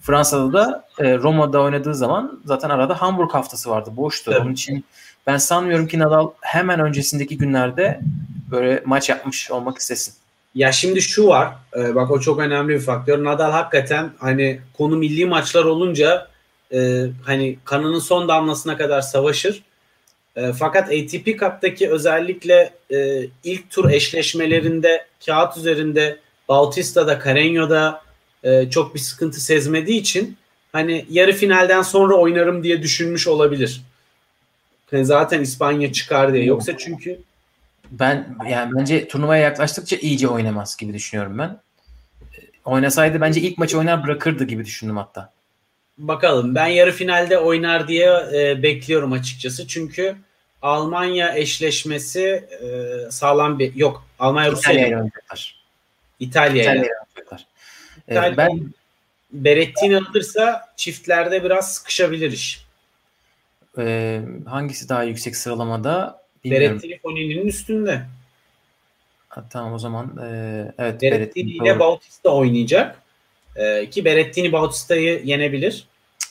Fransa'da 0.00 0.52
da 0.52 0.84
e, 0.98 1.18
Roma'da 1.18 1.60
oynadığı 1.60 1.94
zaman 1.94 2.40
zaten 2.44 2.70
arada 2.70 3.02
Hamburg 3.02 3.34
haftası 3.34 3.70
vardı. 3.70 3.90
Boştu. 3.96 4.30
Evet. 4.30 4.42
Onun 4.42 4.52
için 4.52 4.84
ben 5.26 5.36
sanmıyorum 5.36 5.86
ki 5.86 5.98
Nadal 5.98 6.30
hemen 6.40 6.80
öncesindeki 6.80 7.38
günlerde 7.38 8.00
böyle 8.50 8.82
maç 8.86 9.08
yapmış 9.08 9.50
olmak 9.50 9.78
istesin. 9.78 10.14
Ya 10.54 10.72
şimdi 10.72 11.02
şu 11.02 11.26
var. 11.26 11.52
E, 11.76 11.94
bak 11.94 12.10
o 12.10 12.20
çok 12.20 12.38
önemli 12.38 12.74
bir 12.74 12.80
faktör. 12.80 13.24
Nadal 13.24 13.50
hakikaten 13.50 14.10
hani 14.18 14.60
konu 14.78 14.96
milli 14.96 15.26
maçlar 15.26 15.64
olunca 15.64 16.31
e, 16.72 17.06
hani 17.24 17.58
kanının 17.64 17.98
son 17.98 18.28
damlasına 18.28 18.76
kadar 18.76 19.00
savaşır. 19.00 19.62
E, 20.36 20.52
fakat 20.52 20.88
ATP 20.88 21.26
Cup'taki 21.26 21.90
özellikle 21.90 22.72
e, 22.90 23.26
ilk 23.44 23.70
tur 23.70 23.90
eşleşmelerinde 23.90 25.06
kağıt 25.26 25.56
üzerinde 25.56 26.18
Bautista'da, 26.48 27.12
Carreño'da 27.12 28.02
e, 28.44 28.70
çok 28.70 28.94
bir 28.94 29.00
sıkıntı 29.00 29.40
sezmediği 29.40 30.00
için 30.00 30.36
hani 30.72 31.06
yarı 31.10 31.32
finalden 31.32 31.82
sonra 31.82 32.14
oynarım 32.14 32.64
diye 32.64 32.82
düşünmüş 32.82 33.28
olabilir. 33.28 33.82
Yani 34.92 35.04
zaten 35.04 35.40
İspanya 35.40 35.92
çıkar 35.92 36.32
diye. 36.32 36.44
Yoksa 36.44 36.78
çünkü 36.78 37.18
ben 37.90 38.36
yani 38.48 38.72
bence 38.76 39.08
turnuvaya 39.08 39.42
yaklaştıkça 39.42 39.96
iyice 39.96 40.28
oynamaz 40.28 40.76
gibi 40.76 40.94
düşünüyorum 40.94 41.38
ben. 41.38 41.60
Oynasaydı 42.64 43.20
bence 43.20 43.40
ilk 43.40 43.58
maçı 43.58 43.78
oynar 43.78 44.04
bırakırdı 44.04 44.44
gibi 44.44 44.64
düşündüm 44.64 44.96
hatta. 44.96 45.32
Bakalım. 45.98 46.54
Ben 46.54 46.66
yarı 46.66 46.92
finalde 46.92 47.38
oynar 47.38 47.88
diye 47.88 48.10
e, 48.34 48.62
bekliyorum 48.62 49.12
açıkçası. 49.12 49.66
Çünkü 49.66 50.16
Almanya 50.62 51.36
eşleşmesi 51.36 52.48
e, 52.62 53.10
sağlam 53.10 53.58
bir 53.58 53.74
yok. 53.74 54.06
Almanya 54.18 54.50
Rusya 54.50 54.72
İtalya 54.72 54.88
ile 54.88 54.96
oynayacaklar. 54.96 55.62
İtalya 56.20 56.74
ile 56.74 56.88
ee, 58.08 58.36
ben 58.36 58.72
Berettini 59.32 59.96
alırsa 59.96 60.72
çiftlerde 60.76 61.44
biraz 61.44 61.74
sıkışabilir 61.74 62.32
iş. 62.32 62.64
E, 63.78 64.20
hangisi 64.46 64.88
daha 64.88 65.02
yüksek 65.02 65.36
sıralamada? 65.36 66.22
Bilmiyorum. 66.44 66.70
Berettini 66.70 66.98
Fonini'nin 66.98 67.46
üstünde. 67.46 68.02
Ha, 69.28 69.44
tamam 69.50 69.72
o 69.72 69.78
zaman 69.78 70.16
e, 70.22 70.72
evet 70.78 71.02
Berettini 71.02 71.50
ile 71.50 71.78
Bautista 71.78 72.30
oynayacak. 72.30 73.01
E, 73.56 73.90
ki 73.90 74.04
Berettini 74.04 74.52
Bautista'yı 74.52 75.22
yenebilir. 75.24 75.86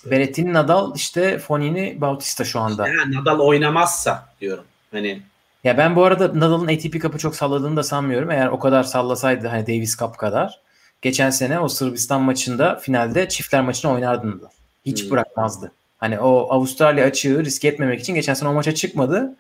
Berettini 0.06 0.54
Nadal 0.54 0.96
işte 0.96 1.40
Fonini 1.40 2.02
Bautista 2.02 2.44
şu 2.44 2.60
anda. 2.60 2.88
İşte, 2.88 3.12
Nadal 3.12 3.40
oynamazsa 3.40 4.30
diyorum. 4.42 4.64
Hani 4.92 5.22
ya 5.64 5.78
ben 5.78 5.96
bu 5.96 6.04
arada 6.04 6.40
Nadal'ın 6.40 6.68
ATP 6.68 7.02
Cup'ı 7.02 7.18
çok 7.18 7.36
salladığını 7.36 7.78
da 7.78 7.84
sanmıyorum. 7.84 8.32
Eğer 8.32 8.48
o 8.48 8.60
kadar 8.60 8.84
sallasaydı 8.84 9.48
hani 9.48 9.68
Davis 9.68 9.98
Cup 9.98 10.18
kadar 10.18 10.60
geçen 11.02 11.30
sene 11.30 11.60
o 11.60 11.68
Sırbistan 11.68 12.22
maçında 12.22 12.76
finalde 12.76 13.30
çiftler 13.30 13.62
maçını 13.62 13.92
oynardı 13.92 14.32
Nadal. 14.32 14.50
Hiç 14.86 15.04
hmm. 15.04 15.12
bırakmazdı. 15.12 15.72
Hani 15.98 16.20
o 16.20 16.48
Avustralya 16.50 17.06
açığı 17.06 17.46
risk 17.46 17.66
etmemek 17.66 18.00
için 18.00 18.16
geçen 18.16 18.34
sene 18.34 18.50
o 18.50 18.54
maça 18.54 18.76
çıkmadı. 18.76 19.36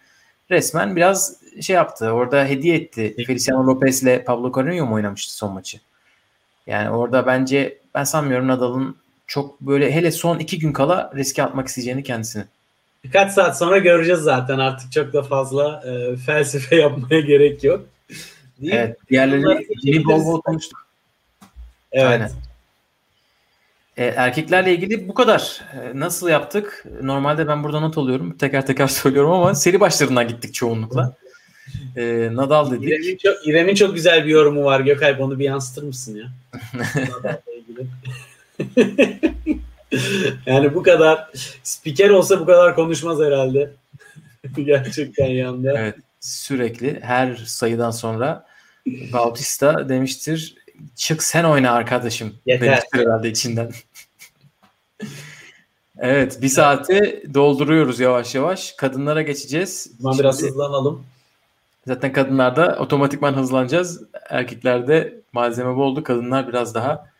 Resmen 0.51 0.95
biraz 0.95 1.35
şey 1.61 1.75
yaptı. 1.75 2.11
Orada 2.11 2.45
hediye 2.45 2.75
etti. 2.75 3.15
Feliciano 3.27 3.67
Lopez 3.67 4.03
ile 4.03 4.23
Pablo 4.23 4.47
Carreño 4.47 4.81
mu 4.81 4.95
oynamıştı 4.95 5.35
son 5.35 5.53
maçı? 5.53 5.79
Yani 6.67 6.89
orada 6.89 7.25
bence 7.25 7.77
ben 7.95 8.03
sanmıyorum 8.03 8.47
Nadal'ın 8.47 8.95
çok 9.27 9.61
böyle 9.61 9.91
hele 9.91 10.11
son 10.11 10.39
iki 10.39 10.59
gün 10.59 10.73
kala 10.73 11.11
riske 11.15 11.43
atmak 11.43 11.67
isteyeceğini 11.67 12.03
kendisini. 12.03 12.43
Birkaç 13.03 13.31
saat 13.31 13.57
sonra 13.57 13.77
göreceğiz 13.77 14.21
zaten 14.21 14.59
artık 14.59 14.91
çok 14.91 15.13
da 15.13 15.23
fazla 15.23 15.83
e, 15.85 16.15
felsefe 16.17 16.75
yapmaya 16.81 17.21
gerek 17.21 17.63
yok. 17.63 17.85
Değil 18.61 18.73
evet 18.73 18.97
diğerlerini 19.09 19.67
bir 19.83 20.05
bol 20.05 20.25
bol 20.25 20.41
konuştuk. 20.41 20.87
Evet. 21.91 22.07
Aynen. 22.11 22.31
E, 23.97 24.05
erkeklerle 24.05 24.73
ilgili 24.73 25.07
bu 25.07 25.13
kadar. 25.13 25.61
E, 25.73 25.99
nasıl 25.99 26.29
yaptık? 26.29 26.85
Normalde 27.01 27.47
ben 27.47 27.63
burada 27.63 27.79
not 27.79 27.97
alıyorum. 27.97 28.37
Teker 28.37 28.65
teker 28.65 28.87
söylüyorum 29.01 29.31
ama 29.31 29.55
seri 29.55 29.79
başlarından 29.79 30.27
gittik 30.27 30.53
çoğunlukla. 30.53 31.13
E, 31.97 32.29
Nadal 32.31 32.71
dedik. 32.71 32.89
İrem'in 32.89 33.17
çok, 33.17 33.47
İrem'in 33.47 33.75
çok 33.75 33.95
güzel 33.95 34.25
bir 34.25 34.29
yorumu 34.29 34.63
var 34.63 34.79
Gökalp. 34.79 35.21
Onu 35.21 35.39
bir 35.39 35.45
yansıtır 35.45 35.83
mısın 35.83 36.15
ya? 36.15 36.27
yani 40.45 40.75
bu 40.75 40.83
kadar 40.83 41.29
spiker 41.63 42.09
olsa 42.09 42.39
bu 42.39 42.45
kadar 42.45 42.75
konuşmaz 42.75 43.19
herhalde. 43.19 43.71
Gerçekten 44.55 45.27
yanında. 45.27 45.79
Evet 45.79 45.95
sürekli 46.19 46.99
her 47.01 47.35
sayıdan 47.35 47.91
sonra 47.91 48.45
Bautista 49.13 49.89
demiştir 49.89 50.55
çık 50.95 51.23
sen 51.23 51.43
oyna 51.43 51.71
arkadaşım. 51.71 52.35
Yeter. 52.45 52.67
Demiştir 52.67 52.99
herhalde 52.99 53.29
içinden. 53.29 53.71
evet 55.99 56.41
bir 56.41 56.49
saati 56.49 57.23
dolduruyoruz 57.33 57.99
yavaş 57.99 58.35
yavaş. 58.35 58.71
Kadınlara 58.71 59.21
geçeceğiz. 59.21 59.91
Şimdi, 60.01 60.19
biraz 60.19 60.41
hızlanalım. 60.41 61.05
Zaten 61.87 62.13
kadınlarda 62.13 62.77
otomatikman 62.79 63.33
hızlanacağız. 63.33 64.03
Erkeklerde 64.29 65.13
malzeme 65.33 65.75
boldu. 65.75 66.03
Kadınlar 66.03 66.47
biraz 66.47 66.75
daha 66.75 67.11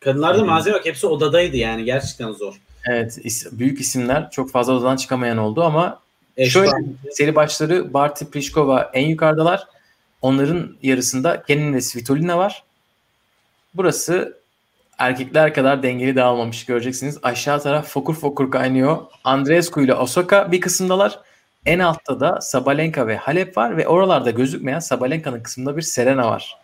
Kadınlarda 0.00 0.44
malzeme 0.44 0.76
yok. 0.76 0.86
Hepsi 0.86 1.06
odadaydı 1.06 1.56
yani. 1.56 1.84
Gerçekten 1.84 2.32
zor. 2.32 2.54
Evet. 2.90 3.18
Is- 3.18 3.58
büyük 3.58 3.80
isimler 3.80 4.30
çok 4.30 4.50
fazla 4.50 4.72
odadan 4.72 4.96
çıkamayan 4.96 5.38
oldu 5.38 5.62
ama 5.62 5.98
Eş 6.36 6.52
şöyle 6.52 6.70
seri 7.10 7.34
başları 7.34 7.94
Barty 7.94 8.24
Pliskova 8.24 8.90
en 8.94 9.06
yukarıdalar. 9.08 9.66
Onların 10.22 10.76
yarısında 10.82 11.42
Kenin 11.42 11.74
ve 11.74 11.80
Svitolina 11.80 12.38
var. 12.38 12.62
Burası 13.74 14.38
erkekler 14.98 15.54
kadar 15.54 15.82
dengeli 15.82 16.16
dağılmamış 16.16 16.64
göreceksiniz. 16.66 17.18
Aşağı 17.22 17.62
taraf 17.62 17.88
fokur 17.88 18.14
fokur 18.14 18.50
kaynıyor. 18.50 18.98
Andreescu 19.24 19.80
ile 19.80 19.94
Osaka 19.94 20.52
bir 20.52 20.60
kısımdalar. 20.60 21.18
En 21.66 21.78
altta 21.78 22.20
da 22.20 22.40
Sabalenka 22.40 23.06
ve 23.06 23.16
Halep 23.16 23.56
var 23.56 23.76
ve 23.76 23.88
oralarda 23.88 24.30
gözükmeyen 24.30 24.78
Sabalenka'nın 24.78 25.42
kısmında 25.42 25.76
bir 25.76 25.82
Serena 25.82 26.26
var 26.30 26.62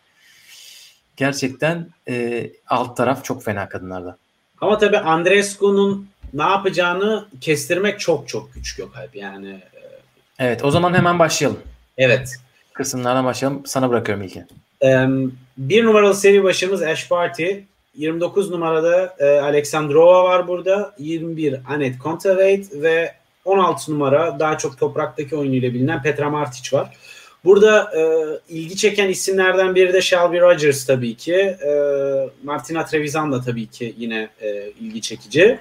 gerçekten 1.19 1.89
e, 2.09 2.47
alt 2.67 2.97
taraf 2.97 3.25
çok 3.25 3.45
fena 3.45 3.69
kadınlarda. 3.69 4.17
Ama 4.61 4.79
tabii 4.79 4.99
Andrescu'nun 4.99 6.09
ne 6.35 6.43
yapacağını 6.43 7.29
kestirmek 7.41 8.01
çok 8.01 8.29
çok 8.29 8.55
güç 8.55 8.77
Gökalp 8.77 9.17
yani. 9.17 9.51
E, 9.51 9.81
evet 10.39 10.65
o 10.65 10.71
zaman 10.71 10.95
hemen 10.95 11.19
başlayalım. 11.19 11.61
Evet. 11.99 12.37
Kısımlardan 12.73 13.25
başlayalım. 13.25 13.67
Sana 13.67 13.91
bırakıyorum 13.91 14.25
ilki. 14.25 14.45
bir 15.59 15.85
numaralı 15.85 16.15
seri 16.15 16.45
başımız 16.45 16.83
Ash 16.83 17.09
Party. 17.09 17.51
29 17.95 18.51
numarada 18.51 19.17
e, 19.19 19.41
Alexandrova 19.41 20.25
var 20.25 20.49
burada. 20.49 20.95
21 20.99 21.61
Anet 21.69 21.99
Kontaveit 21.99 22.73
ve 22.73 23.15
16 23.49 23.93
numara 23.93 24.41
daha 24.41 24.59
çok 24.59 24.79
topraktaki 24.79 25.37
oyunuyla 25.37 25.75
bilinen 25.75 26.03
Petra 26.03 26.31
Martic 26.31 26.77
var. 26.77 26.97
Burada 27.45 27.91
e, 27.99 28.03
ilgi 28.55 28.77
çeken 28.77 29.09
isimlerden 29.09 29.75
biri 29.75 29.93
de 29.93 30.01
Shelby 30.01 30.41
Rogers 30.41 30.87
tabii 30.87 31.15
ki. 31.15 31.35
E, 31.35 31.71
Martina 32.43 32.85
Trevisan 32.85 33.33
da 33.33 33.41
tabii 33.41 33.67
ki 33.67 33.95
yine 33.99 34.29
e, 34.41 34.71
ilgi 34.81 35.01
çekici. 35.01 35.59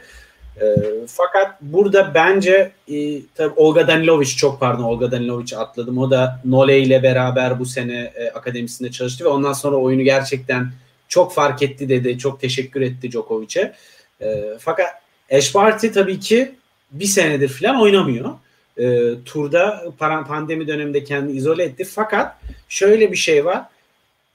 E, 0.62 0.66
fakat 1.08 1.62
burada 1.62 2.12
bence 2.14 2.72
e, 2.92 3.22
tabii 3.36 3.54
Olga 3.56 3.88
Danilovic 3.88 4.28
çok 4.28 4.60
pardon 4.60 4.84
Olga 4.84 5.12
Danilovic 5.12 5.58
atladım. 5.58 5.98
O 5.98 6.12
da 6.12 6.42
Nole 6.46 6.80
ile 6.80 7.04
beraber 7.04 7.60
bu 7.60 7.66
sene 7.66 8.14
e, 8.16 8.30
akademisinde 8.30 8.92
çalıştı 8.92 9.26
ve 9.26 9.30
ondan 9.30 9.54
sonra 9.54 9.76
oyunu 9.76 10.04
gerçekten 10.04 10.72
çok 11.08 11.34
fark 11.34 11.62
etti 11.62 11.90
dedi. 11.90 12.18
Çok 12.18 12.42
teşekkür 12.42 12.82
etti 12.82 13.12
Djokovic'e. 13.12 13.74
E, 14.22 14.44
fakat 14.60 14.88
Ash 15.32 15.56
Barty 15.56 15.88
tabii 15.88 16.20
ki 16.20 16.56
bir 16.92 17.06
senedir 17.06 17.50
falan 17.50 17.82
oynamıyor 17.82 18.32
e, 18.80 19.14
turda 19.26 19.94
pandemi 20.28 20.68
döneminde 20.68 21.04
kendini 21.04 21.38
izole 21.38 21.64
etti. 21.64 21.84
Fakat 21.84 22.38
şöyle 22.70 23.12
bir 23.12 23.18
şey 23.18 23.46
var. 23.46 23.62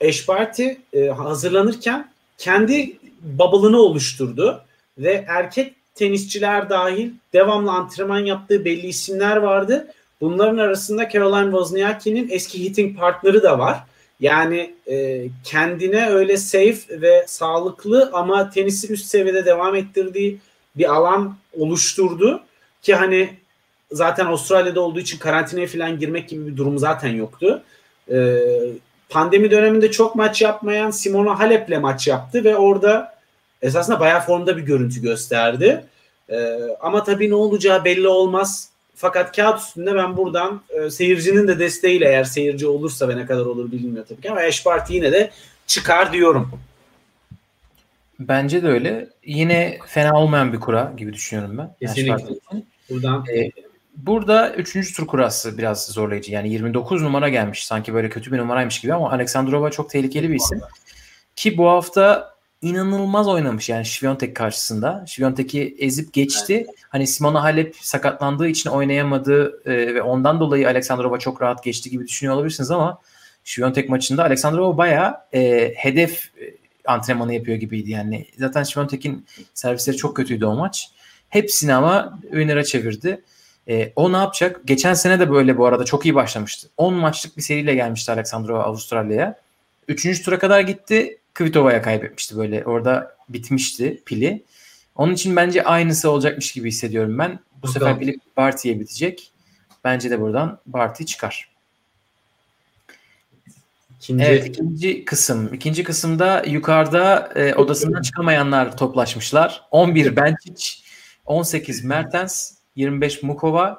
Eş 0.00 0.26
Parti 0.26 0.80
e, 0.92 1.06
hazırlanırken 1.06 2.10
kendi 2.38 2.96
bubble'ını 3.22 3.78
oluşturdu 3.78 4.64
ve 4.98 5.24
erkek 5.28 5.74
tenisçiler 5.94 6.70
dahil 6.70 7.10
devamlı 7.32 7.70
antrenman 7.70 8.24
yaptığı 8.24 8.64
belli 8.64 8.86
isimler 8.86 9.36
vardı. 9.36 9.88
Bunların 10.20 10.58
arasında 10.58 11.08
Caroline 11.08 11.50
Wozniacki'nin 11.50 12.28
eski 12.30 12.64
hitting 12.64 12.98
partneri 12.98 13.42
de 13.42 13.58
var. 13.58 13.78
Yani 14.20 14.74
e, 14.90 15.26
kendine 15.44 16.08
öyle 16.08 16.36
safe 16.36 17.00
ve 17.00 17.24
sağlıklı 17.28 18.10
ama 18.12 18.50
tenisi 18.50 18.92
üst 18.92 19.06
seviyede 19.06 19.44
devam 19.46 19.74
ettirdiği 19.74 20.38
bir 20.76 20.94
alan 20.94 21.36
oluşturdu 21.58 22.42
ki 22.82 22.94
hani 22.94 23.36
zaten 23.92 24.26
Avustralya'da 24.26 24.80
olduğu 24.80 25.00
için 25.00 25.18
karantinaya 25.18 25.66
falan 25.66 25.98
girmek 25.98 26.28
gibi 26.28 26.46
bir 26.46 26.56
durum 26.56 26.78
zaten 26.78 27.08
yoktu. 27.08 27.62
E, 28.10 28.38
pandemi 29.08 29.50
döneminde 29.50 29.90
çok 29.90 30.14
maç 30.14 30.42
yapmayan 30.42 30.90
Simona 30.90 31.38
Halep'le 31.38 31.80
maç 31.80 32.08
yaptı 32.08 32.44
ve 32.44 32.56
orada 32.56 33.14
esasında 33.62 34.00
bayağı 34.00 34.20
formda 34.20 34.56
bir 34.56 34.62
görüntü 34.62 35.02
gösterdi. 35.02 35.84
E, 36.28 36.58
ama 36.80 37.04
tabii 37.04 37.30
ne 37.30 37.34
olacağı 37.34 37.84
belli 37.84 38.08
olmaz. 38.08 38.68
Fakat 38.94 39.36
kağıt 39.36 39.60
üstünde 39.60 39.94
ben 39.94 40.16
buradan 40.16 40.62
e, 40.68 40.90
seyircinin 40.90 41.48
de 41.48 41.58
desteğiyle 41.58 42.08
eğer 42.08 42.24
seyirci 42.24 42.66
olursa 42.66 43.08
ve 43.08 43.16
ne 43.16 43.26
kadar 43.26 43.44
olur 43.46 43.72
bilmiyorum 43.72 44.06
tabii 44.08 44.20
ki 44.20 44.30
ama 44.30 44.40
Ash 44.40 44.64
Party 44.64 44.94
yine 44.94 45.12
de 45.12 45.30
çıkar 45.66 46.12
diyorum. 46.12 46.50
Bence 48.28 48.62
de 48.62 48.68
öyle. 48.68 49.08
Yine 49.24 49.78
fena 49.86 50.20
olmayan 50.20 50.52
bir 50.52 50.60
kura 50.60 50.92
gibi 50.96 51.12
düşünüyorum 51.12 51.58
ben. 51.58 51.74
Kesinlikle. 51.80 52.34
Buradan 52.90 53.24
ee, 53.34 53.50
Burada 53.96 54.54
3. 54.54 54.96
tur 54.96 55.06
kurası 55.06 55.58
biraz 55.58 55.86
zorlayıcı. 55.86 56.32
Yani 56.32 56.52
29 56.52 57.02
numara 57.02 57.28
gelmiş. 57.28 57.66
Sanki 57.66 57.94
böyle 57.94 58.08
kötü 58.08 58.32
bir 58.32 58.38
numaraymış 58.38 58.80
gibi 58.80 58.94
ama 58.94 59.10
Aleksandrova 59.10 59.70
çok 59.70 59.90
tehlikeli 59.90 60.30
bir 60.30 60.34
isim. 60.34 60.60
Ki 61.36 61.58
bu 61.58 61.68
hafta 61.68 62.34
inanılmaz 62.62 63.28
oynamış 63.28 63.68
yani 63.68 63.84
Şviyontek 63.84 64.36
karşısında. 64.36 65.04
Şviyontek'i 65.06 65.76
ezip 65.78 66.12
geçti. 66.12 66.54
Evet. 66.54 66.68
Hani 66.88 67.06
Simona 67.06 67.42
Halep 67.42 67.76
sakatlandığı 67.80 68.48
için 68.48 68.70
oynayamadı 68.70 69.62
e, 69.66 69.94
ve 69.94 70.02
ondan 70.02 70.40
dolayı 70.40 70.68
Aleksandrova 70.68 71.18
çok 71.18 71.42
rahat 71.42 71.64
geçti 71.64 71.90
gibi 71.90 72.06
düşünüyor 72.08 72.34
olabilirsiniz 72.34 72.70
ama 72.70 72.98
Şviyontek 73.44 73.88
maçında 73.88 74.22
Aleksandrova 74.24 74.78
bayağı 74.78 75.16
e, 75.34 75.72
hedef 75.76 76.30
antrenmanı 76.86 77.34
yapıyor 77.34 77.56
gibiydi 77.56 77.90
yani. 77.90 78.26
Zaten 78.38 78.62
Şviyontek'in 78.62 79.26
servisleri 79.54 79.96
çok 79.96 80.16
kötüydü 80.16 80.44
o 80.44 80.54
maç. 80.54 80.90
Hepsini 81.28 81.74
ama 81.74 82.18
winner'a 82.22 82.64
çevirdi. 82.64 83.22
E, 83.68 83.92
o 83.96 84.12
ne 84.12 84.16
yapacak? 84.16 84.60
Geçen 84.64 84.94
sene 84.94 85.20
de 85.20 85.30
böyle 85.30 85.58
bu 85.58 85.66
arada 85.66 85.84
çok 85.84 86.06
iyi 86.06 86.14
başlamıştı. 86.14 86.68
10 86.76 86.94
maçlık 86.94 87.36
bir 87.36 87.42
seriyle 87.42 87.74
gelmişti 87.74 88.12
Aleksandrova 88.12 88.62
Avustralya'ya. 88.62 89.38
Üçüncü 89.88 90.22
tura 90.22 90.38
kadar 90.38 90.60
gitti. 90.60 91.18
Kvitova'ya 91.34 91.82
kaybetmişti 91.82 92.36
böyle. 92.36 92.64
Orada 92.64 93.16
bitmişti 93.28 94.02
pili. 94.06 94.42
Onun 94.96 95.14
için 95.14 95.36
bence 95.36 95.64
aynısı 95.64 96.10
olacakmış 96.10 96.52
gibi 96.52 96.68
hissediyorum 96.68 97.18
ben. 97.18 97.30
Bu 97.30 97.66
Bakalım. 97.66 97.72
sefer 97.72 97.98
pili 97.98 98.16
Barty'ye 98.36 98.80
bitecek. 98.80 99.32
Bence 99.84 100.10
de 100.10 100.20
buradan 100.20 100.58
Barty 100.66 101.04
çıkar. 101.04 101.51
İkinci... 104.02 104.24
Evet 104.24 104.46
ikinci 104.46 105.04
kısım. 105.04 105.54
İkinci 105.54 105.84
kısımda 105.84 106.42
yukarıda 106.46 107.32
e, 107.34 107.54
odasından 107.54 108.02
çıkamayanlar 108.02 108.76
toplaşmışlar. 108.76 109.62
11 109.70 110.16
Benčić, 110.16 110.82
18 111.26 111.84
Mertens, 111.84 112.52
25 112.76 113.22
Mukova, 113.22 113.78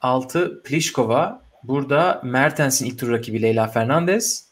6 0.00 0.62
Pliskova. 0.62 1.42
Burada 1.62 2.20
Mertens'in 2.24 2.86
ilk 2.86 2.98
tur 2.98 3.10
rakibi 3.10 3.42
Leyla 3.42 3.68
Fernandez. 3.68 4.44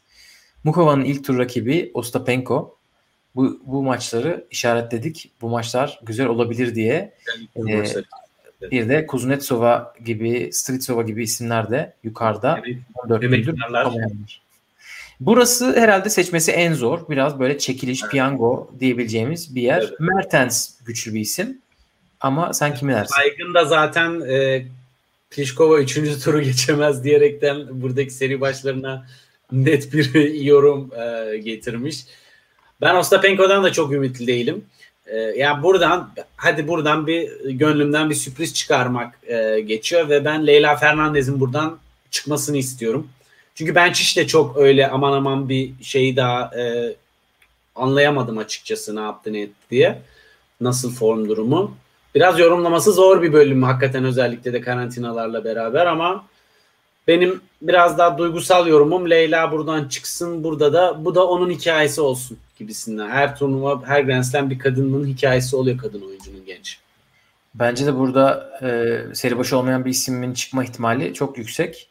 Mukova'nın 0.65 1.05
ilk 1.05 1.25
tur 1.25 1.39
rakibi 1.39 1.91
Ostapenko. 1.95 2.79
Bu, 3.35 3.61
bu 3.67 3.83
maçları 3.83 4.47
işaretledik. 4.51 5.33
Bu 5.41 5.49
maçlar 5.49 6.01
güzel 6.03 6.27
olabilir 6.27 6.75
diye. 6.75 7.15
Yani, 7.57 7.73
ee, 7.73 8.71
bir 8.71 8.89
de 8.89 9.07
Kuznetsova 9.07 9.95
gibi, 10.05 10.51
Stritsova 10.53 11.03
gibi 11.03 11.23
isimler 11.23 11.71
de 11.71 11.95
yukarıda. 12.05 12.61
Evet. 12.67 12.79
14 13.05 13.23
gündür 13.23 13.55
Burası 15.21 15.81
herhalde 15.81 16.11
seçmesi 16.11 16.53
en 16.53 16.75
zor. 16.75 17.09
Biraz 17.09 17.41
böyle 17.41 17.59
çekiliş, 17.59 18.03
evet. 18.03 18.11
piyango 18.11 18.71
diyebileceğimiz 18.81 19.55
bir 19.55 19.63
yer. 19.63 19.81
Evet. 19.81 20.01
Mertens 20.01 20.71
güçlü 20.85 21.15
bir 21.15 21.21
isim. 21.21 21.59
Ama 22.21 22.53
sen 22.53 22.75
kimi 22.75 22.93
dersin? 22.93 23.15
Saygın 23.15 23.55
da 23.55 23.65
zaten 23.65 24.21
e, 24.21 24.67
Pliskova 25.31 25.81
3. 25.81 26.25
turu 26.25 26.41
geçemez 26.41 27.05
diyerekten 27.05 27.83
buradaki 27.83 28.11
seri 28.11 28.41
başlarına 28.41 29.07
net 29.53 29.93
bir 29.93 30.35
yorum 30.45 30.91
e, 30.95 31.37
getirmiş. 31.37 32.05
Ben 32.81 32.95
Ostapenko'dan 32.95 33.65
da 33.65 33.73
çok 33.73 33.93
ümitli 33.93 34.27
değilim. 34.27 34.65
E, 35.07 35.17
yani 35.17 35.63
buradan 35.63 36.11
hadi 36.37 36.69
buradan 36.69 37.07
bir 37.07 37.51
gönlümden 37.51 38.11
bir 38.11 38.15
sürpriz 38.15 38.55
çıkarmak 38.55 39.19
e, 39.27 39.61
geçiyor 39.61 40.09
ve 40.09 40.25
ben 40.25 40.47
Leyla 40.47 40.77
Fernandez'in 40.77 41.41
buradan 41.41 41.79
çıkmasını 42.11 42.57
istiyorum. 42.57 43.09
Çünkü 43.59 43.75
ben 43.75 43.93
de 43.93 44.27
çok 44.27 44.57
öyle 44.57 44.89
aman 44.89 45.13
aman 45.13 45.49
bir 45.49 45.73
şeyi 45.83 46.17
daha 46.17 46.51
e, 46.59 46.95
anlayamadım 47.75 48.39
açıkçası 48.39 48.97
ne 48.97 49.01
yaptı 49.01 49.33
ne 49.33 49.41
etti 49.41 49.71
diye. 49.71 50.03
Nasıl 50.61 50.95
form 50.95 51.29
durumu. 51.29 51.77
Biraz 52.15 52.39
yorumlaması 52.39 52.93
zor 52.93 53.23
bir 53.23 53.33
bölüm 53.33 53.63
hakikaten 53.63 54.05
özellikle 54.05 54.53
de 54.53 54.61
karantinalarla 54.61 55.45
beraber 55.45 55.87
ama 55.87 56.25
benim 57.09 57.41
biraz 57.63 57.99
daha 57.99 58.19
duygusal 58.19 58.67
yorumum 58.67 59.11
Leyla 59.11 59.53
buradan 59.53 59.89
çıksın 59.89 60.45
burada 60.45 60.73
da 60.73 61.05
bu 61.05 61.15
da 61.15 61.27
onun 61.27 61.51
hikayesi 61.51 62.01
olsun 62.01 62.39
gibisinden. 62.59 63.09
Her 63.09 63.37
turnuva 63.37 63.83
her 63.87 64.01
Grand 64.01 64.23
Slam 64.25 64.51
bir 64.51 64.59
kadının 64.59 65.07
hikayesi 65.07 65.57
oluyor 65.57 65.79
kadın 65.79 66.01
oyuncunun 66.01 66.45
genç. 66.47 66.79
Bence 67.55 67.87
de 67.87 67.99
burada 67.99 68.51
e, 68.63 69.01
seri 69.15 69.39
başı 69.39 69.59
olmayan 69.59 69.85
bir 69.85 69.91
ismin 69.91 70.35
çıkma 70.35 70.65
ihtimali 70.65 71.15
çok 71.15 71.39
yüksek. 71.39 71.89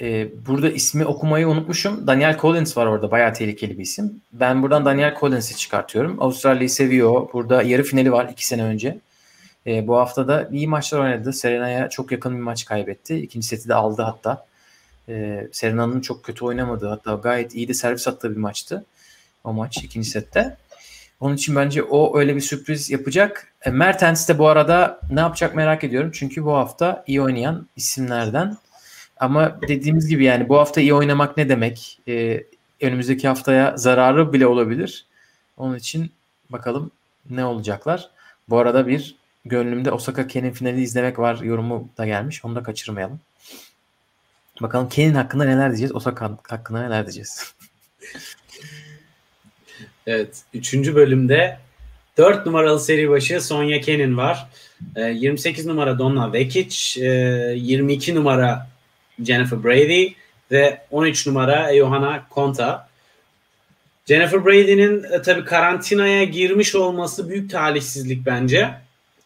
E, 0.00 0.28
burada 0.46 0.70
ismi 0.70 1.04
okumayı 1.04 1.48
unutmuşum. 1.48 2.06
Daniel 2.06 2.38
Collins 2.38 2.76
var 2.76 2.86
orada. 2.86 3.10
Bayağı 3.10 3.34
tehlikeli 3.34 3.78
bir 3.78 3.82
isim. 3.82 4.20
Ben 4.32 4.62
buradan 4.62 4.84
Daniel 4.84 5.16
Collins'i 5.20 5.56
çıkartıyorum. 5.56 6.22
Avustralya'yı 6.22 6.70
seviyor. 6.70 7.32
Burada 7.32 7.62
yarı 7.62 7.82
finali 7.82 8.12
var 8.12 8.28
iki 8.32 8.46
sene 8.46 8.62
önce. 8.62 8.98
E, 9.66 9.86
bu 9.86 9.96
hafta 9.96 10.28
da 10.28 10.48
iyi 10.52 10.68
maçlar 10.68 10.98
oynadı. 10.98 11.32
Serena'ya 11.32 11.88
çok 11.88 12.12
yakın 12.12 12.36
bir 12.36 12.42
maç 12.42 12.64
kaybetti. 12.64 13.16
İkinci 13.16 13.46
seti 13.46 13.68
de 13.68 13.74
aldı 13.74 14.02
hatta. 14.02 14.46
E, 15.08 15.46
Serena'nın 15.52 16.00
çok 16.00 16.24
kötü 16.24 16.44
oynamadığı 16.44 16.88
hatta 16.88 17.14
gayet 17.14 17.54
iyi 17.54 17.68
de 17.68 17.74
servis 17.74 18.08
attığı 18.08 18.30
bir 18.30 18.36
maçtı. 18.36 18.84
O 19.44 19.52
maç 19.52 19.78
ikinci 19.78 20.10
sette. 20.10 20.56
Onun 21.20 21.34
için 21.34 21.56
bence 21.56 21.82
o 21.82 22.18
öyle 22.18 22.36
bir 22.36 22.40
sürpriz 22.40 22.90
yapacak. 22.90 23.52
E, 23.62 23.70
Mertens 23.70 24.28
de 24.28 24.38
bu 24.38 24.48
arada 24.48 25.00
ne 25.10 25.20
yapacak 25.20 25.54
merak 25.54 25.84
ediyorum. 25.84 26.10
Çünkü 26.14 26.44
bu 26.44 26.52
hafta 26.52 27.04
iyi 27.06 27.22
oynayan 27.22 27.68
isimlerden. 27.76 28.56
Ama 29.16 29.58
dediğimiz 29.68 30.08
gibi 30.08 30.24
yani 30.24 30.48
bu 30.48 30.58
hafta 30.58 30.80
iyi 30.80 30.94
oynamak 30.94 31.36
ne 31.36 31.48
demek? 31.48 31.98
E, 32.08 32.44
önümüzdeki 32.80 33.28
haftaya 33.28 33.76
zararı 33.76 34.32
bile 34.32 34.46
olabilir. 34.46 35.06
Onun 35.56 35.76
için 35.76 36.10
bakalım 36.50 36.90
ne 37.30 37.44
olacaklar. 37.44 38.10
Bu 38.48 38.58
arada 38.58 38.86
bir 38.86 39.16
gönlümde 39.44 39.90
Osaka 39.92 40.26
Ken'in 40.26 40.52
finali 40.52 40.82
izlemek 40.82 41.18
var 41.18 41.40
yorumu 41.40 41.88
da 41.98 42.06
gelmiş. 42.06 42.44
Onu 42.44 42.54
da 42.54 42.62
kaçırmayalım. 42.62 43.20
Bakalım 44.60 44.88
Ken'in 44.88 45.14
hakkında 45.14 45.44
neler 45.44 45.68
diyeceğiz. 45.68 45.94
Osaka 45.94 46.38
hakkında 46.48 46.82
neler 46.82 47.04
diyeceğiz. 47.06 47.54
evet. 50.06 50.42
Üçüncü 50.54 50.94
bölümde 50.94 51.58
4 52.16 52.46
numaralı 52.46 52.80
seri 52.80 53.10
başı 53.10 53.40
Sonya 53.40 53.80
Kenin 53.80 54.16
var. 54.16 54.48
28 54.96 55.66
ee, 55.66 55.68
numara 55.68 55.98
Donna 55.98 56.32
Vekic, 56.32 57.00
22 57.00 58.12
e, 58.12 58.14
numara 58.14 58.73
Jennifer 59.22 59.64
Brady 59.64 60.08
ve 60.50 60.80
13 60.90 61.26
numara 61.26 61.76
Johanna 61.76 62.28
Konta. 62.30 62.88
Jennifer 64.06 64.44
Brady'nin 64.44 65.04
e, 65.12 65.22
tabi 65.22 65.44
karantinaya 65.44 66.24
girmiş 66.24 66.74
olması 66.74 67.28
büyük 67.28 67.50
talihsizlik 67.50 68.26
bence. 68.26 68.70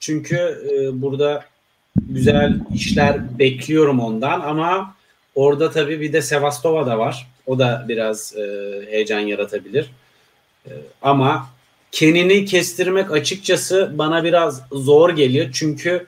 Çünkü 0.00 0.36
e, 0.70 1.02
burada 1.02 1.44
güzel 1.96 2.60
işler 2.74 3.38
bekliyorum 3.38 4.00
ondan 4.00 4.40
ama 4.40 4.94
orada 5.34 5.70
tabii 5.70 6.00
bir 6.00 6.12
de 6.12 6.22
Sevastova 6.22 6.86
da 6.86 6.98
var. 6.98 7.26
O 7.46 7.58
da 7.58 7.84
biraz 7.88 8.36
e, 8.36 8.42
heyecan 8.90 9.20
yaratabilir. 9.20 9.90
E, 10.66 10.72
ama 11.02 11.48
Kenini 11.92 12.44
kestirmek 12.44 13.12
açıkçası 13.12 13.90
bana 13.94 14.24
biraz 14.24 14.62
zor 14.72 15.10
geliyor. 15.10 15.48
Çünkü 15.52 16.06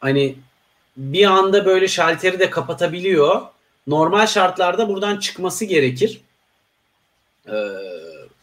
hani 0.00 0.34
bir 0.98 1.24
anda 1.24 1.66
böyle 1.66 1.88
şalteri 1.88 2.38
de 2.38 2.50
kapatabiliyor. 2.50 3.42
Normal 3.86 4.26
şartlarda 4.26 4.88
buradan 4.88 5.16
çıkması 5.16 5.64
gerekir. 5.64 6.20
Ee, 7.48 7.52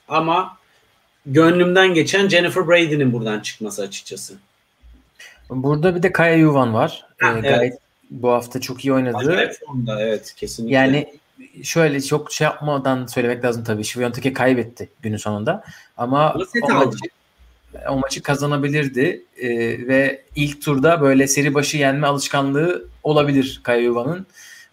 ama 0.07 0.57
gönlümden 1.25 1.93
geçen 1.93 2.27
Jennifer 2.27 2.67
Brady'nin 2.67 3.13
buradan 3.13 3.39
çıkması 3.39 3.81
açıkçası. 3.81 4.33
Burada 5.49 5.95
bir 5.95 6.03
de 6.03 6.11
Kaya 6.11 6.35
Yuvan 6.35 6.73
var. 6.73 7.05
Ha, 7.21 7.27
ee, 7.27 7.39
evet. 7.39 7.55
Gayet 7.55 7.79
bu 8.09 8.29
hafta 8.31 8.61
çok 8.61 8.85
iyi 8.85 8.93
oynadı. 8.93 9.17
Acayip 9.17 9.53
formda 9.65 10.01
evet 10.01 10.33
kesinlikle. 10.37 10.75
Yani 10.75 11.13
şöyle 11.63 12.01
çok 12.01 12.31
şey 12.31 12.45
yapmadan 12.45 13.05
söylemek 13.05 13.43
lazım 13.43 13.63
tabii. 13.63 13.83
Şiviyontek'e 13.83 14.33
kaybetti 14.33 14.89
günün 15.01 15.17
sonunda. 15.17 15.63
Ama 15.97 16.33
maçı, 16.33 16.97
o 17.89 17.99
maçı 17.99 18.23
kazanabilirdi. 18.23 19.23
Ee, 19.37 19.49
ve 19.87 20.21
ilk 20.35 20.61
turda 20.61 21.01
böyle 21.01 21.27
seri 21.27 21.53
başı 21.53 21.77
yenme 21.77 22.07
alışkanlığı 22.07 22.85
olabilir 23.03 23.59
Kaya 23.63 23.79
Yuvan'ın. 23.79 24.27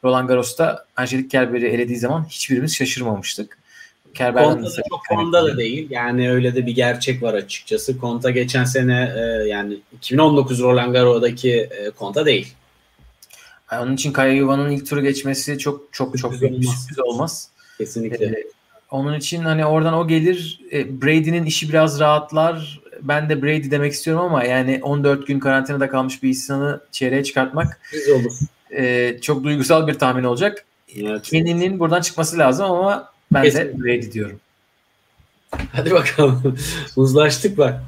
Roland 0.05 0.29
Garros'ta 0.29 0.87
Angelique 0.97 1.29
Kerber'i 1.29 1.67
elediği 1.67 1.99
zaman 1.99 2.25
hiçbirimiz 2.25 2.77
şaşırmamıştık. 2.77 3.59
Kerber'den 4.15 4.55
Konta 4.55 4.71
da 4.71 4.83
çok 4.89 5.01
formda 5.09 5.45
da 5.45 5.57
değil. 5.57 5.87
Yani 5.91 6.31
öyle 6.31 6.55
de 6.55 6.67
bir 6.67 6.75
gerçek 6.75 7.23
var 7.23 7.35
açıkçası. 7.35 7.99
Konta 7.99 8.31
geçen 8.31 8.65
sene 8.65 9.15
e, 9.17 9.49
yani 9.49 9.79
2019 9.93 10.63
Roland 10.63 10.93
Garros'daki 10.93 11.53
e, 11.53 11.91
Konta 11.91 12.27
değil. 12.27 12.55
Yani 13.73 13.83
onun 13.83 13.95
için 13.95 14.13
Kaya 14.13 14.33
Yuva'nın 14.33 14.71
ilk 14.71 14.87
turu 14.87 15.03
geçmesi 15.03 15.59
çok 15.59 15.93
çok 15.93 16.19
çok 16.19 16.31
büyük 16.33 16.43
bir 16.43 16.67
olmaz. 16.67 16.83
sürpriz 16.83 16.99
olmaz. 16.99 17.49
Kesinlikle. 17.79 18.27
Ee, 18.27 18.45
onun 18.91 19.15
için 19.15 19.43
hani 19.43 19.67
oradan 19.67 19.95
o 19.95 20.09
gelir. 20.09 20.61
E, 20.73 21.03
Brady'nin 21.03 21.45
işi 21.45 21.69
biraz 21.69 22.01
rahatlar. 22.01 22.81
Ben 23.03 23.29
de 23.29 23.43
Brady 23.43 23.71
demek 23.71 23.93
istiyorum 23.93 24.25
ama 24.25 24.45
yani 24.45 24.81
14 24.83 25.27
gün 25.27 25.41
karantinada 25.41 25.89
kalmış 25.89 26.23
bir 26.23 26.29
insanı 26.29 26.81
çeyreğe 26.93 27.25
çıkartmak 27.25 27.81
e, 28.71 29.19
çok 29.21 29.45
duygusal 29.45 29.87
bir 29.87 29.95
tahmin 29.95 30.25
olacak. 30.25 30.65
Evet. 30.97 31.23
Kenny'nin 31.23 31.79
buradan 31.79 32.01
çıkması 32.01 32.39
lazım 32.39 32.65
ama 32.67 33.13
ben 33.33 33.45
de 33.45 33.51
Kesinlikle. 33.51 33.85
Brady 33.85 34.13
diyorum. 34.13 34.41
Hadi 35.73 35.91
bakalım. 35.91 36.59
Uzlaştık 36.97 37.59
bak. 37.59 37.83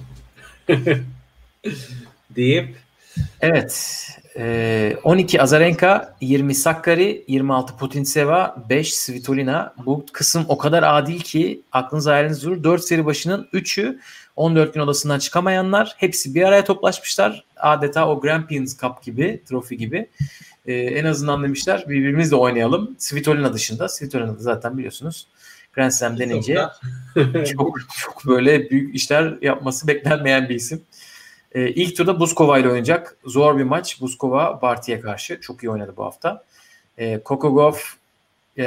deyip 2.36 2.76
Evet. 3.40 4.06
e, 4.38 4.96
12 5.04 5.42
Azarenka, 5.42 6.16
20 6.20 6.54
Sakkari, 6.54 7.24
26 7.28 7.76
Putintseva, 7.76 8.56
5 8.70 8.94
Svitolina. 8.94 9.74
Bu 9.86 10.06
kısım 10.12 10.44
o 10.48 10.58
kadar 10.58 10.82
adil 10.82 11.20
ki 11.20 11.60
aklınız 11.72 12.06
hayaliniz 12.06 12.42
durur. 12.42 12.64
4 12.64 12.84
seri 12.84 13.06
başının 13.06 13.48
3'ü 13.52 13.98
14 14.36 14.74
gün 14.74 14.80
odasından 14.80 15.18
çıkamayanlar. 15.18 15.94
Hepsi 15.96 16.34
bir 16.34 16.42
araya 16.42 16.64
toplaşmışlar. 16.64 17.44
Adeta 17.56 18.08
o 18.08 18.20
Grampians 18.20 18.80
Cup 18.80 19.02
gibi, 19.02 19.42
trofi 19.48 19.76
gibi. 19.76 20.08
E, 20.66 20.74
en 20.74 21.04
azından 21.04 21.42
demişler 21.42 21.84
birbirimizle 21.88 22.36
oynayalım. 22.36 22.96
Svitolina 22.98 23.52
dışında. 23.52 23.88
Svitolina 23.88 24.34
da 24.34 24.38
zaten 24.38 24.78
biliyorsunuz. 24.78 25.26
Grand 25.72 25.90
Slam 25.90 26.18
denince 26.18 26.58
çok, 27.56 27.78
çok 27.98 28.26
böyle 28.26 28.70
büyük 28.70 28.94
işler 28.94 29.38
yapması 29.42 29.88
beklenmeyen 29.88 30.48
bir 30.48 30.54
isim. 30.54 30.82
Ee, 31.52 31.68
ilk 31.68 31.96
turda 31.96 32.20
Buzkova 32.20 32.58
ile 32.58 32.68
oynayacak. 32.68 33.16
Zor 33.24 33.58
bir 33.58 33.64
maç. 33.64 34.00
Buzkova 34.00 34.62
Barty'ye 34.62 35.00
karşı. 35.00 35.40
Çok 35.40 35.62
iyi 35.62 35.70
oynadı 35.70 35.94
bu 35.96 36.04
hafta. 36.04 36.44
Ee, 36.98 37.20
Kokogov 37.24 37.74
e, 38.58 38.64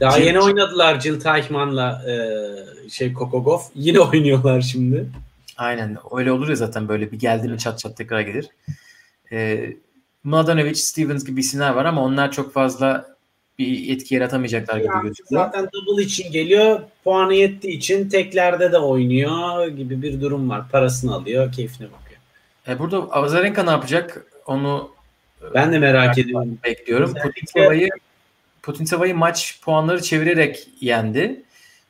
Daha 0.00 0.18
Jill- 0.18 0.24
yeni 0.24 0.40
oynadılar 0.40 1.00
Jill 1.00 1.20
Teichmann'la 1.20 2.02
e, 2.10 2.14
şey 2.90 3.12
Kokogov. 3.12 3.60
Yine 3.74 4.00
oynuyorlar 4.10 4.60
şimdi. 4.60 5.06
aynen 5.56 5.96
öyle 6.16 6.32
olur 6.32 6.48
ya 6.48 6.56
zaten 6.56 6.88
böyle 6.88 7.12
bir 7.12 7.18
geldi 7.18 7.48
mi 7.48 7.58
çat 7.58 7.78
çat 7.78 7.96
tekrar 7.96 8.20
gelir. 8.20 8.48
Ee, 9.32 9.76
Mladenovic, 10.24 10.74
Stevens 10.74 11.24
gibi 11.24 11.40
isimler 11.40 11.70
var 11.70 11.84
ama 11.84 12.04
onlar 12.04 12.32
çok 12.32 12.52
fazla 12.52 13.12
bir 13.58 13.92
etki 13.96 14.14
yaratamayacaklar 14.14 14.76
gibi 14.76 14.86
Yani 14.86 15.02
gözüküyor. 15.08 15.44
zaten 15.44 15.68
double 15.72 16.02
için 16.02 16.32
geliyor. 16.32 16.80
Puanı 17.04 17.34
yettiği 17.34 17.76
için 17.76 18.08
teklerde 18.08 18.72
de 18.72 18.78
oynuyor 18.78 19.66
gibi 19.68 20.02
bir 20.02 20.20
durum 20.20 20.50
var. 20.50 20.68
Parasını 20.72 21.14
alıyor, 21.14 21.52
keyfine 21.52 21.86
bakıyor. 21.86 22.20
E, 22.68 22.78
burada 22.78 23.10
Azarenka 23.12 23.62
ne 23.62 23.70
yapacak? 23.70 24.26
Onu 24.46 24.90
Ben 25.54 25.72
de 25.72 25.78
merak 25.78 26.18
ediyorum. 26.18 26.58
bekliyorum. 26.64 27.10
Özellikle- 27.16 27.88
Putintseva'yı 28.62 29.14
maç 29.14 29.60
puanları 29.62 30.02
çevirerek 30.02 30.68
yendi. 30.80 31.42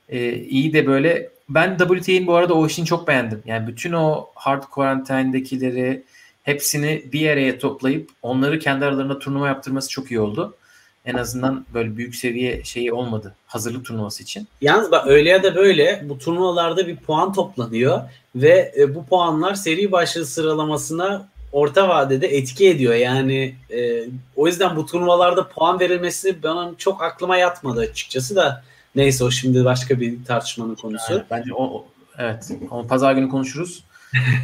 Ee, 0.08 0.34
iyi 0.34 0.72
de 0.72 0.86
böyle 0.86 1.28
ben 1.48 1.76
WTA'nin 1.78 2.26
bu 2.26 2.34
arada 2.34 2.54
o 2.54 2.66
işini 2.66 2.86
çok 2.86 3.08
beğendim. 3.08 3.42
Yani 3.46 3.66
bütün 3.66 3.92
o 3.92 4.26
hard 4.34 4.62
quarantine'dekileri 4.62 6.02
hepsini 6.42 7.04
bir 7.12 7.30
araya 7.30 7.58
toplayıp 7.58 8.10
onları 8.22 8.58
kendi 8.58 8.84
aralarında 8.84 9.18
turnuva 9.18 9.48
yaptırması 9.48 9.88
çok 9.88 10.10
iyi 10.10 10.20
oldu. 10.20 10.56
En 11.04 11.14
azından 11.14 11.66
böyle 11.74 11.96
büyük 11.96 12.14
seviye 12.14 12.64
şeyi 12.64 12.92
olmadı. 12.92 13.34
Hazırlık 13.46 13.84
turnuvası 13.84 14.22
için. 14.22 14.48
Yalnız 14.60 14.90
bak 14.90 15.06
öyle 15.06 15.30
ya 15.30 15.42
da 15.42 15.54
böyle 15.54 16.04
bu 16.08 16.18
turnuvalarda 16.18 16.86
bir 16.86 16.96
puan 16.96 17.32
toplanıyor 17.32 18.00
ve 18.36 18.72
e, 18.78 18.94
bu 18.94 19.06
puanlar 19.06 19.54
seri 19.54 19.92
başlığı 19.92 20.26
sıralamasına 20.26 21.28
orta 21.52 21.88
vadede 21.88 22.26
etki 22.36 22.68
ediyor. 22.68 22.94
Yani 22.94 23.54
e, 23.70 24.04
o 24.36 24.46
yüzden 24.46 24.76
bu 24.76 24.86
turnuvalarda 24.86 25.48
puan 25.48 25.80
verilmesi 25.80 26.42
bana 26.42 26.70
çok 26.78 27.02
aklıma 27.02 27.36
yatmadı 27.36 27.80
açıkçası 27.80 28.36
da 28.36 28.62
neyse 28.94 29.24
o 29.24 29.30
şimdi 29.30 29.64
başka 29.64 30.00
bir 30.00 30.24
tartışmanın 30.24 30.74
konusu. 30.74 31.12
Yani 31.12 31.22
bence 31.30 31.54
o, 31.54 31.86
evet. 32.18 32.48
Onu 32.70 32.86
pazar 32.86 33.12
günü 33.12 33.28
konuşuruz. 33.28 33.84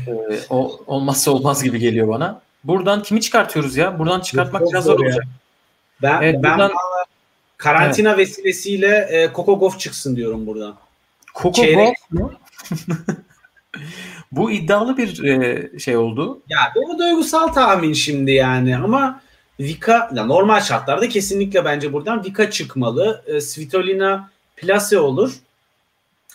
Ee, 0.06 0.12
o 0.50 0.80
olmazsa 0.86 1.30
olmaz 1.30 1.62
gibi 1.64 1.78
geliyor 1.78 2.08
bana. 2.08 2.40
Buradan 2.64 3.02
kimi 3.02 3.20
çıkartıyoruz 3.20 3.76
ya? 3.76 3.98
Buradan 3.98 4.20
çıkartmak 4.20 4.62
Çok 4.62 4.70
biraz 4.72 4.84
zor 4.84 5.00
ya. 5.00 5.06
olacak. 5.06 5.24
Ben 6.02 6.22
Evet, 6.22 6.34
ben 6.42 6.58
buradan- 6.58 6.72
karantina 7.56 8.16
vesilesiyle 8.16 9.08
e, 9.10 9.32
Kokogov 9.32 9.70
çıksın 9.78 10.16
diyorum 10.16 10.46
buradan. 10.46 10.74
Coco 11.34 11.62
Çeyrek. 11.62 11.94
Golf 12.12 12.22
mu? 12.22 12.32
Bu 14.32 14.50
iddialı 14.50 14.96
bir 14.96 15.24
e, 15.24 15.68
şey 15.78 15.96
oldu. 15.96 16.40
Ya 16.48 16.72
bu 16.74 16.98
duygusal 16.98 17.48
tahmin 17.48 17.92
şimdi 17.92 18.32
yani 18.32 18.76
ama 18.76 19.20
Vika 19.60 20.10
ya 20.14 20.24
normal 20.24 20.60
şartlarda 20.60 21.08
kesinlikle 21.08 21.64
bence 21.64 21.92
buradan 21.92 22.24
Vika 22.24 22.50
çıkmalı. 22.50 23.22
E, 23.26 23.40
Svitolina 23.40 24.30
plase 24.56 24.98
olur. 24.98 25.32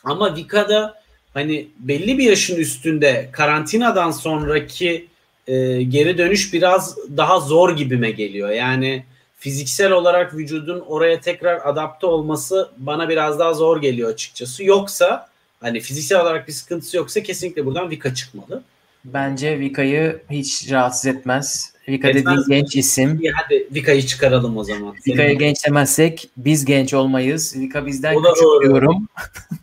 Ama 0.04 0.36
Vika'da 0.36 1.02
hani 1.34 1.68
belli 1.80 2.18
bir 2.18 2.24
yaşın 2.24 2.56
üstünde 2.56 3.30
karantinadan 3.32 4.12
sonraki 4.12 5.08
e, 5.48 5.84
geri 5.84 6.18
dönüş 6.18 6.54
biraz 6.54 6.98
daha 7.18 7.40
zor 7.40 7.78
gibime 7.78 8.12
geliyor. 8.12 8.50
Yani 8.50 9.04
fiziksel 9.40 9.92
olarak 9.92 10.34
vücudun 10.34 10.80
oraya 10.80 11.22
tekrar 11.22 11.62
adapte 11.66 12.06
olması 12.06 12.70
bana 12.78 13.10
biraz 13.10 13.40
daha 13.40 13.54
zor 13.54 13.82
geliyor 13.82 14.10
açıkçası. 14.10 14.64
Yoksa 14.64 15.33
hani 15.64 15.80
fiziksel 15.80 16.22
olarak 16.22 16.48
bir 16.48 16.54
sıkıntısı 16.54 16.98
yoksa 16.98 17.24
kesinlikle 17.24 17.66
buradan 17.66 17.90
Vika 17.90 18.14
çıkmalı. 18.14 18.64
Bence 19.06 19.60
Vika'yı 19.60 20.22
hiç 20.32 20.72
rahatsız 20.72 21.06
etmez. 21.06 21.74
Vika 21.88 22.08
Etmez 22.08 22.26
dediğin 22.26 22.40
mi? 22.40 22.46
genç 22.48 22.76
isim. 22.76 23.20
İyi 23.22 23.32
hadi 23.32 23.68
Vika'yı 23.74 24.02
çıkaralım 24.06 24.58
o 24.58 24.64
zaman. 24.64 24.96
Vika'yı 25.08 25.38
genç 25.40 25.66
demezsek 25.68 26.30
biz 26.38 26.66
genç 26.66 26.94
olmayız. 26.94 27.56
Vika 27.60 27.86
bizden 27.86 28.16
O 28.16 28.24
da 28.24 28.30
küçük 28.34 28.44
doğru. 28.44 28.64
diyorum. 28.64 29.08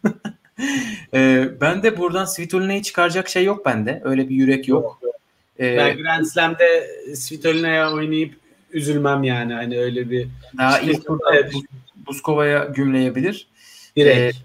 e, 1.15 1.49
ben 1.61 1.83
de 1.83 1.99
buradan 1.99 2.25
Svitolina'yı 2.25 2.83
çıkaracak 2.83 3.29
şey 3.29 3.45
yok 3.45 3.67
bende. 3.67 4.01
Öyle 4.05 4.29
bir 4.29 4.35
yürek 4.35 4.69
yok. 4.69 5.01
E, 5.61 5.77
Ben 5.77 5.97
Grand 5.97 6.25
Slam'de 6.25 6.91
Svitolina'ya 7.15 7.93
oynayıp 7.93 8.35
üzülmem 8.73 9.23
yani. 9.25 9.55
Hani 9.55 9.79
öyle 9.79 10.11
bir 10.11 10.29
daha 10.59 10.79
İşte- 10.81 10.93
ilk 10.93 11.07
turda 11.07 11.35
Evet. 11.35 11.53
Buzkova'ya 12.07 12.65
gümleyebilir. 12.65 13.47
direkt. 13.97 14.37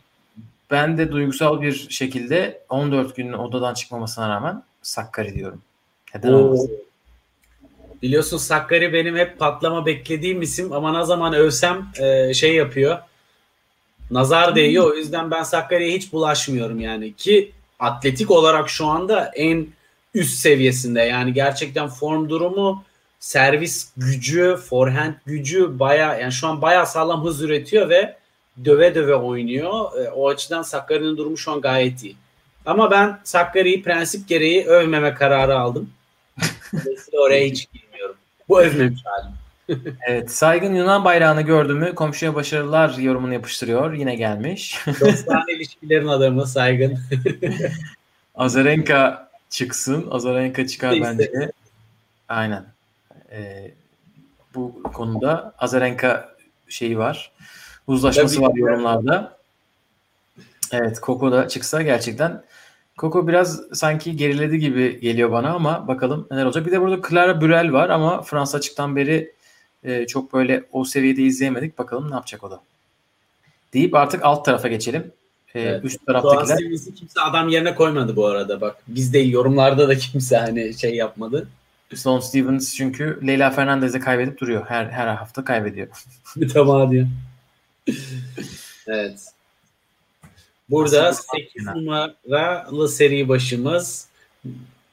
Ben 0.72 0.98
de 0.98 1.12
duygusal 1.12 1.62
bir 1.62 1.88
şekilde 1.90 2.62
14 2.70 3.16
günün 3.16 3.34
odadan 3.34 3.74
çıkmamasına 3.74 4.30
rağmen 4.30 4.64
Sakkari 4.82 5.34
diyorum. 5.34 5.62
Neden 6.16 6.34
olmasın? 6.34 6.72
Biliyorsun 8.02 8.38
Sakkari 8.38 8.94
benim 8.94 9.16
hep 9.16 9.40
patlama 9.40 9.86
beklediğim 9.86 10.42
isim 10.42 10.74
ama 10.74 11.00
ne 11.00 11.06
zaman 11.06 11.34
övsem 11.34 11.88
e, 12.00 12.34
şey 12.34 12.56
yapıyor. 12.56 12.98
Nazar 14.12 14.56
değiyor. 14.56 14.92
O 14.92 14.96
yüzden 14.96 15.32
ben 15.32 15.44
Sakkari'ye 15.44 15.98
hiç 15.98 16.14
bulaşmıyorum 16.14 16.80
yani. 16.80 17.14
Ki 17.14 17.52
atletik 17.80 18.32
olarak 18.32 18.70
şu 18.70 18.86
anda 18.86 19.32
en 19.36 19.68
üst 20.14 20.40
seviyesinde. 20.40 21.02
Yani 21.02 21.34
gerçekten 21.34 21.88
form 21.88 22.30
durumu, 22.30 22.84
servis 23.20 23.92
gücü, 23.98 24.58
forehand 24.70 25.14
gücü 25.26 25.80
baya 25.80 26.16
yani 26.18 26.32
şu 26.32 26.48
an 26.48 26.62
baya 26.62 26.86
sağlam 26.86 27.26
hız 27.26 27.42
üretiyor 27.42 27.90
ve 27.90 28.16
döve 28.66 28.96
döve 28.96 29.16
oynuyor. 29.16 29.98
E, 29.98 30.10
o 30.10 30.30
açıdan 30.30 30.62
Sakkari'nin 30.62 31.18
durumu 31.18 31.38
şu 31.38 31.52
an 31.52 31.62
gayet 31.62 32.04
iyi. 32.04 32.16
Ama 32.66 32.92
ben 32.92 33.20
Sakkari'yi 33.24 33.84
prensip 33.84 34.28
gereği 34.28 34.66
övmeme 34.66 35.14
kararı 35.14 35.60
aldım. 35.60 35.90
Dolayısıyla 36.74 37.22
oraya 37.22 37.46
hiç 37.46 37.68
girmiyorum. 37.74 38.16
Bu 38.50 38.62
övmemiş 38.62 39.02
halim. 39.06 39.32
Evet, 40.08 40.32
saygın 40.32 40.76
Yunan 40.76 41.06
bayrağını 41.06 41.42
gördü 41.42 41.74
mü 41.74 41.96
komşuya 41.96 42.36
başarılar 42.36 42.98
yorumunu 42.98 43.34
yapıştırıyor. 43.34 43.94
Yine 43.94 44.16
gelmiş. 44.16 44.80
Dostane 45.00 45.54
ilişkilerin 45.54 46.08
adamı 46.08 46.48
saygın. 46.48 47.00
Azarenka 48.36 49.30
çıksın. 49.50 50.08
Azarenka 50.12 50.68
çıkar 50.68 50.92
İşte. 50.92 51.04
bence. 51.04 51.52
Aynen. 52.30 52.66
Ee, 53.32 53.72
bu 54.56 54.84
konuda 54.84 55.54
Azarenka 55.58 56.36
şeyi 56.70 56.98
var. 56.98 57.32
Uzlaşması 57.88 58.36
Tabii. 58.36 58.46
var 58.46 58.56
yorumlarda. 58.56 59.38
Evet, 60.72 61.00
Koko 61.00 61.32
da 61.32 61.48
çıksa 61.48 61.82
gerçekten 61.82 62.44
Koko 62.98 63.28
biraz 63.28 63.62
sanki 63.74 64.16
geriledi 64.16 64.60
gibi 64.60 65.00
geliyor 65.00 65.32
bana 65.32 65.54
ama 65.54 65.88
bakalım 65.88 66.28
neler 66.32 66.46
olacak. 66.46 66.66
Bir 66.66 66.72
de 66.72 66.82
burada 66.82 67.08
Clara 67.10 67.42
Burel 67.42 67.74
var 67.74 67.90
ama 67.90 68.22
Fransa 68.22 68.58
açıktan 68.58 68.96
beri 68.96 69.32
e, 69.84 70.08
çok 70.08 70.34
böyle 70.34 70.64
o 70.72 70.86
seviyede 70.86 71.22
izleyemedik. 71.22 71.78
Bakalım 71.78 72.10
ne 72.10 72.14
yapacak 72.14 72.44
o 72.44 72.52
da. 72.52 72.62
Deyip 73.74 73.96
artık 73.96 74.26
alt 74.26 74.46
tarafa 74.46 74.68
geçelim. 74.68 75.12
E, 75.56 75.62
Evet. 75.62 75.86
Üst 75.86 76.08
Doğan 76.08 76.22
taraftakiler. 76.22 76.56
Stevens'i 76.56 76.96
kimse 76.96 77.22
adam 77.22 77.50
yerine 77.50 77.76
koymadı 77.76 78.16
bu 78.16 78.26
arada 78.26 78.62
bak. 78.62 78.76
Biz 78.88 79.14
değil 79.14 79.32
yorumlarda 79.32 79.88
da 79.88 79.96
kimse 79.96 80.38
hani 80.38 80.74
şey 80.74 80.96
yapmadı. 80.96 81.48
Sloane 81.96 82.22
Stevens 82.22 82.76
çünkü 82.76 83.20
Leyla 83.28 83.50
Fernandez'e 83.52 84.00
kaybedip 84.00 84.40
duruyor. 84.42 84.66
Her 84.68 84.86
her 84.86 85.08
hafta 85.08 85.46
kaybediyor. 85.46 85.88
Mütemadiyen. 86.36 87.08
evet. 88.88 89.20
Burada 90.70 91.14
8 91.14 91.66
numaralı 91.66 92.90
seri 92.90 93.30
başımız 93.30 94.08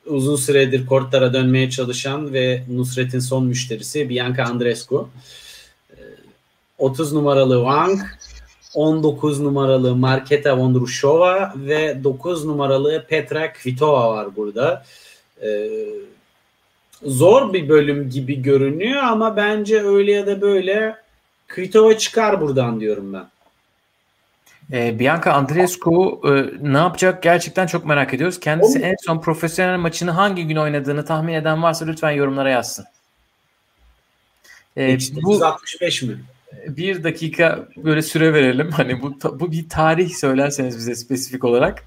uzun 0.06 0.36
süredir 0.36 0.86
kortlara 0.86 1.34
dönmeye 1.34 1.70
çalışan 1.70 2.32
ve 2.32 2.62
Nusret'in 2.70 3.18
son 3.18 3.46
müşterisi 3.46 4.08
Bianca 4.08 4.44
Andreescu. 4.44 5.08
30 6.78 7.12
numaralı 7.12 7.54
Wang, 7.54 8.00
19 8.74 9.40
numaralı 9.40 9.96
Marketa 9.96 10.58
Vondrushova 10.58 11.52
ve 11.56 12.04
9 12.04 12.44
numaralı 12.44 13.06
Petra 13.08 13.52
Kvitova 13.52 14.10
var 14.10 14.36
burada. 14.36 14.84
Ee, 15.42 15.68
zor 17.02 17.52
bir 17.52 17.68
bölüm 17.68 18.10
gibi 18.10 18.42
görünüyor 18.42 19.02
ama 19.02 19.36
bence 19.36 19.82
öyle 19.82 20.12
ya 20.12 20.26
da 20.26 20.40
böyle 20.40 20.96
Kvitova 21.54 21.98
çıkar 21.98 22.40
buradan 22.40 22.80
diyorum 22.80 23.12
ben. 23.12 23.26
E, 24.72 24.98
Bianca 24.98 25.32
Andreescu 25.32 26.20
e, 26.24 26.30
ne 26.72 26.78
yapacak 26.78 27.22
gerçekten 27.22 27.66
çok 27.66 27.86
merak 27.86 28.14
ediyoruz. 28.14 28.40
Kendisi 28.40 28.78
en 28.78 28.96
son 29.06 29.20
profesyonel 29.20 29.78
maçını 29.78 30.10
hangi 30.10 30.46
gün 30.46 30.56
oynadığını 30.56 31.04
tahmin 31.04 31.32
eden 31.32 31.62
varsa 31.62 31.84
lütfen 31.86 32.10
yorumlara 32.10 32.50
yazsın. 32.50 32.84
E, 34.76 34.98
bu 35.22 35.44
65 35.44 36.02
mi? 36.02 36.20
Bir 36.66 37.04
dakika 37.04 37.68
böyle 37.76 38.02
süre 38.02 38.34
verelim. 38.34 38.70
Hani 38.76 39.02
bu 39.02 39.18
bu 39.40 39.52
bir 39.52 39.68
tarih 39.68 40.14
söylerseniz 40.14 40.78
bize 40.78 40.94
spesifik 40.94 41.44
olarak. 41.44 41.84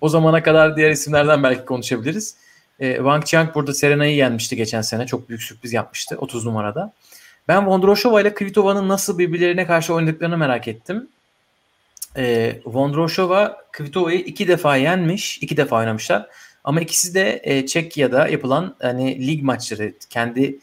O 0.00 0.08
zamana 0.08 0.42
kadar 0.42 0.76
diğer 0.76 0.90
isimlerden 0.90 1.42
belki 1.42 1.64
konuşabiliriz. 1.64 2.36
E, 2.80 2.96
Wang 2.96 3.24
Chiang 3.24 3.54
burada 3.54 3.74
Serena'yı 3.74 4.16
yenmişti 4.16 4.56
geçen 4.56 4.82
sene. 4.82 5.06
Çok 5.06 5.28
büyük 5.28 5.42
sürpriz 5.42 5.72
yapmıştı 5.72 6.16
30 6.18 6.46
numarada. 6.46 6.92
Ben 7.50 7.66
Vondroshova 7.66 8.20
ile 8.20 8.34
Kvitova'nın 8.34 8.88
nasıl 8.88 9.18
birbirlerine 9.18 9.66
karşı 9.66 9.94
oynadıklarını 9.94 10.38
merak 10.38 10.68
ettim 10.68 11.08
e, 12.16 12.56
Vondroshova 12.64 13.56
Kvitova'yı 13.72 14.18
iki 14.18 14.48
defa 14.48 14.76
yenmiş. 14.76 15.38
iki 15.38 15.56
defa 15.56 15.76
oynamışlar. 15.76 16.26
Ama 16.64 16.80
ikisi 16.80 17.14
de 17.14 17.40
e, 17.44 17.66
Çekya'da 17.66 18.28
yapılan 18.28 18.74
hani 18.82 19.26
lig 19.26 19.42
maçları, 19.42 19.92
kendi 20.10 20.58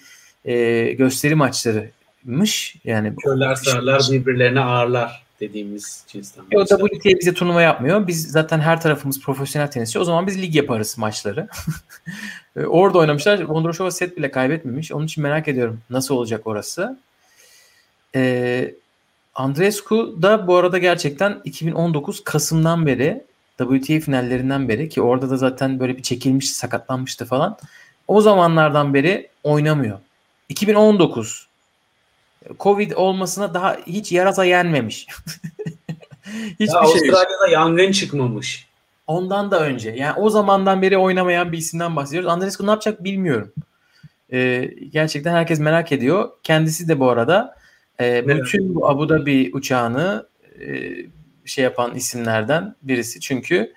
e, 0.45 0.83
gösteri 0.93 1.35
maçlarıymış. 1.35 2.75
Yani 2.83 3.15
Körler 3.15 3.55
sarlar 3.55 4.07
birbirlerine 4.11 4.59
ağırlar 4.59 5.23
dediğimiz 5.39 6.03
cinsten. 6.07 6.43
O 6.55 6.65
WTA 6.65 7.19
bize 7.19 7.33
turnuva 7.33 7.61
yapmıyor. 7.61 8.07
Biz 8.07 8.31
zaten 8.31 8.59
her 8.59 8.81
tarafımız 8.81 9.21
profesyonel 9.21 9.71
tenisçi. 9.71 9.99
O 9.99 10.03
zaman 10.03 10.27
biz 10.27 10.41
lig 10.41 10.55
yaparız 10.55 10.97
maçları. 10.97 11.47
E, 12.55 12.65
orada 12.65 12.97
oynamışlar. 12.97 13.41
Vondroshova 13.43 13.91
set 13.91 14.17
bile 14.17 14.31
kaybetmemiş. 14.31 14.91
Onun 14.91 15.05
için 15.05 15.23
merak 15.23 15.47
ediyorum 15.47 15.81
nasıl 15.89 16.15
olacak 16.15 16.47
orası. 16.47 16.99
Ee, 18.15 18.73
Andrescu 19.35 20.21
da 20.21 20.47
bu 20.47 20.55
arada 20.55 20.77
gerçekten 20.77 21.41
2019 21.43 22.23
Kasım'dan 22.23 22.85
beri 22.85 23.23
WTA 23.57 23.99
finallerinden 23.99 24.69
beri 24.69 24.89
ki 24.89 25.01
orada 25.01 25.29
da 25.29 25.37
zaten 25.37 25.79
böyle 25.79 25.97
bir 25.97 26.01
çekilmiş, 26.01 26.49
sakatlanmıştı 26.49 27.25
falan. 27.25 27.57
O 28.07 28.21
zamanlardan 28.21 28.93
beri 28.93 29.29
oynamıyor. 29.43 29.99
2019 30.49 31.46
Covid 32.59 32.91
olmasına 32.91 33.53
daha 33.53 33.77
hiç 33.87 34.11
yarasa 34.11 34.45
yenmemiş. 34.45 35.07
Hiçbir 36.59 36.65
ya, 36.65 36.67
şey 36.67 36.79
Avustralya'da 36.79 37.47
yangın 37.51 37.91
çıkmamış. 37.91 38.67
Ondan 39.07 39.51
da 39.51 39.59
önce. 39.59 39.89
Yani 39.89 40.19
o 40.19 40.29
zamandan 40.29 40.81
beri 40.81 40.97
oynamayan 40.97 41.51
bir 41.51 41.57
isimden 41.57 41.95
bahsediyoruz. 41.95 42.29
Andrescu 42.29 42.65
ne 42.65 42.69
yapacak 42.69 43.03
bilmiyorum. 43.03 43.53
Ee, 44.31 44.71
gerçekten 44.91 45.33
herkes 45.33 45.59
merak 45.59 45.91
ediyor. 45.91 46.29
Kendisi 46.43 46.87
de 46.87 46.99
bu 46.99 47.09
arada 47.09 47.55
e, 47.99 48.27
bütün 48.27 48.75
bu 48.75 48.89
Abu 48.89 49.09
Dhabi 49.09 49.51
uçağını 49.53 50.27
e, 50.61 50.95
şey 51.45 51.63
yapan 51.63 51.95
isimlerden 51.95 52.75
birisi. 52.81 53.19
Çünkü 53.19 53.73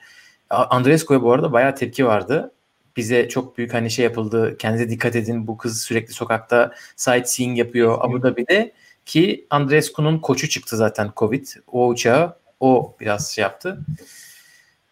Andrescu'ya 0.51 1.23
bu 1.23 1.33
arada 1.33 1.53
bayağı 1.53 1.75
tepki 1.75 2.07
vardı. 2.07 2.53
Bize 2.97 3.29
çok 3.29 3.59
büyük 3.59 3.75
hani 3.75 3.91
şey 3.91 4.05
yapıldı. 4.05 4.57
Kendinize 4.59 4.91
dikkat 4.91 5.17
edin 5.17 5.47
bu 5.47 5.59
kız 5.59 5.83
sürekli 5.83 6.13
sokakta 6.13 6.73
sightseeing 6.97 7.59
yapıyor 7.59 7.99
Abu 8.01 8.23
Dhabi'de. 8.23 8.73
Ki 9.07 9.47
Andrescu'nun 9.51 10.19
koçu 10.19 10.49
çıktı 10.49 10.77
zaten 10.77 11.11
Covid. 11.17 11.47
O 11.67 11.89
uçağı 11.89 12.37
o 12.61 12.97
biraz 13.01 13.31
şey 13.31 13.43
yaptı. 13.43 13.79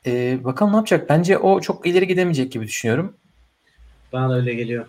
Ee, 0.06 0.44
bakalım 0.44 0.72
ne 0.72 0.76
yapacak? 0.76 1.08
Bence 1.08 1.38
o 1.38 1.60
çok 1.60 1.86
ileri 1.86 2.06
gidemeyecek 2.06 2.52
gibi 2.52 2.66
düşünüyorum. 2.66 3.16
Bana 4.12 4.34
öyle 4.34 4.54
geliyor. 4.54 4.86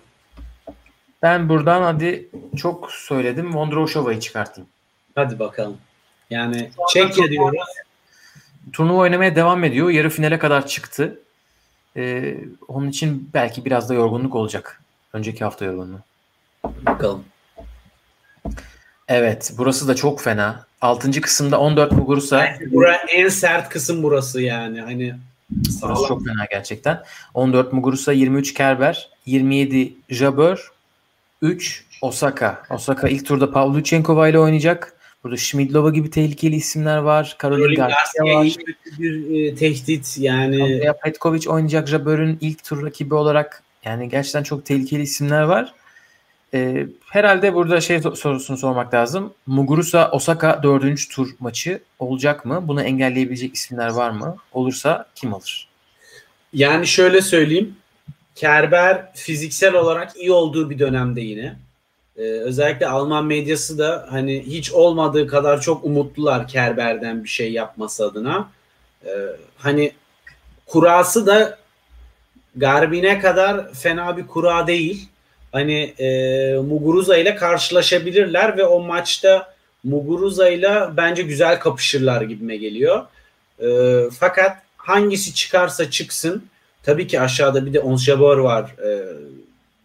Ben 1.22 1.50
buradan 1.50 1.82
hadi 1.82 2.30
çok 2.58 2.92
söyledim. 2.92 3.56
Vondroushova'yı 3.56 4.20
çıkartayım. 4.20 4.70
Hadi 5.16 5.40
bakalım. 5.40 5.78
Yani 6.30 6.72
Çekya 6.94 7.30
diyoruz. 7.30 7.60
Turnuva 8.74 8.98
oynamaya 8.98 9.36
devam 9.36 9.64
ediyor. 9.64 9.90
Yarı 9.90 10.10
finale 10.10 10.40
kadar 10.40 10.68
çıktı. 10.68 11.20
Ee, 11.98 12.38
onun 12.68 12.90
için 12.90 13.30
belki 13.34 13.66
biraz 13.66 13.90
da 13.90 13.94
yorgunluk 13.94 14.36
olacak. 14.36 14.82
Önceki 15.14 15.44
hafta 15.44 15.66
yorgunluğu. 15.66 16.00
Bakalım. 16.64 17.24
Evet. 19.08 19.54
Burası 19.58 19.88
da 19.88 19.96
çok 19.96 20.22
fena. 20.22 20.66
6. 20.82 21.22
kısımda 21.22 21.60
14 21.60 21.92
Muguruza. 21.92 22.56
Bura 22.72 22.96
en 22.96 23.30
sert 23.30 23.70
kısım 23.70 24.04
burası 24.04 24.42
yani. 24.42 24.82
Hani 24.82 25.16
Burası 25.82 26.08
çok 26.08 26.26
fena 26.26 26.46
gerçekten. 26.52 27.04
14 27.34 27.74
Muguruza, 27.74 28.12
23 28.12 28.54
Kerber, 28.54 29.10
27 29.26 29.94
Jabeur, 30.10 30.72
3 31.42 31.86
Osaka. 32.02 32.64
Osaka 32.70 33.10
ilk 33.10 33.26
turda 33.26 33.52
Pavlyuchenkova 33.52 34.28
ile 34.28 34.40
oynayacak. 34.40 34.94
Burada 35.24 35.38
Schmidlova 35.38 35.90
gibi 35.90 36.10
tehlikeli 36.10 36.56
isimler 36.56 36.98
var. 36.98 37.36
Karolin 37.38 37.76
Garcia 37.76 38.26
var. 38.26 38.48
Bir 39.00 39.46
e, 39.52 39.56
tehdit 39.56 40.18
yani. 40.18 40.64
Andrea 40.64 40.94
Petkovic 40.94 41.50
oynayacak 41.50 41.88
Jabeur'ün 41.88 42.38
ilk 42.42 42.64
tur 42.64 42.86
rakibi 42.86 43.16
olarak. 43.16 43.64
Yani 43.86 44.10
gerçekten 44.10 44.44
çok 44.44 44.66
tehlikeli 44.66 45.02
isimler 45.02 45.42
var. 45.42 45.74
Ee, 46.54 46.88
herhalde 47.06 47.54
burada 47.54 47.82
şey 47.82 48.00
sorusunu 48.02 48.58
sormak 48.58 48.94
lazım. 48.94 49.34
Muguruza 49.46 50.12
Osaka 50.12 50.64
dördüncü 50.64 51.10
tur 51.10 51.30
maçı 51.40 51.82
olacak 52.00 52.46
mı? 52.46 52.68
Bunu 52.68 52.82
engelleyebilecek 52.82 53.56
isimler 53.56 53.90
var 53.90 54.10
mı? 54.10 54.36
Olursa 54.54 55.06
kim 55.16 55.34
alır? 55.34 55.68
Yani 56.54 56.88
şöyle 56.88 57.22
söyleyeyim. 57.22 57.76
Kerber 58.36 59.14
fiziksel 59.14 59.74
olarak 59.74 60.18
iyi 60.18 60.32
olduğu 60.32 60.70
bir 60.70 60.80
dönemde 60.80 61.22
yine. 61.22 61.56
Ee, 62.20 62.22
özellikle 62.22 62.88
Alman 62.88 63.26
medyası 63.26 63.78
da 63.78 64.08
hani 64.10 64.44
hiç 64.46 64.72
olmadığı 64.72 65.28
kadar 65.28 65.62
çok 65.62 65.86
umutlular 65.86 66.48
Kerber'den 66.48 67.24
bir 67.24 67.30
şey 67.30 67.52
yapması 67.52 68.06
adına. 68.06 68.50
Ee, 69.06 69.10
hani 69.58 69.92
kurası 70.66 71.28
da 71.28 71.60
Garbine 72.56 73.20
kadar 73.20 73.74
fena 73.74 74.18
bir 74.18 74.28
kura 74.28 74.68
değil. 74.68 75.08
Hani 75.52 75.94
e, 76.00 76.08
Muguruza 76.54 77.18
ile 77.18 77.36
karşılaşabilirler 77.36 78.58
ve 78.58 78.66
o 78.66 78.80
maçta 78.80 79.54
Muguruza 79.84 80.50
ile 80.50 80.84
bence 80.98 81.24
güzel 81.24 81.60
kapışırlar 81.60 82.22
gibime 82.22 82.58
geliyor. 82.58 83.06
E, 83.62 83.68
fakat 84.20 84.58
hangisi 84.78 85.34
çıkarsa 85.34 85.92
çıksın 85.92 86.44
Tabii 86.84 87.08
ki 87.08 87.22
aşağıda 87.22 87.66
bir 87.66 87.74
de 87.74 87.80
Ons 87.80 88.04
Jabeur 88.04 88.38
var 88.38 88.76
e, 88.86 89.04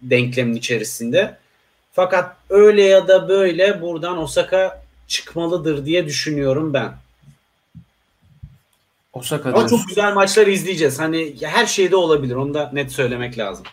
denklemin 0.03 0.55
içerisinde. 0.55 1.37
Fakat 1.95 2.36
öyle 2.51 2.82
ya 2.82 3.09
da 3.09 3.28
böyle 3.28 3.82
buradan 3.82 4.18
Osaka 4.18 4.82
çıkmalıdır 5.09 5.86
diye 5.86 6.07
düşünüyorum 6.07 6.72
ben. 6.72 6.92
Osaka 9.12 9.53
Ama 9.53 9.68
çok 9.68 9.88
güzel 9.88 10.14
maçlar 10.14 10.47
izleyeceğiz. 10.47 11.01
Hani 11.01 11.34
her 11.42 11.66
şeyde 11.66 11.97
olabilir. 11.97 12.34
Onu 12.34 12.55
da 12.55 12.70
net 12.72 12.92
söylemek 12.92 13.38
lazım. 13.38 13.66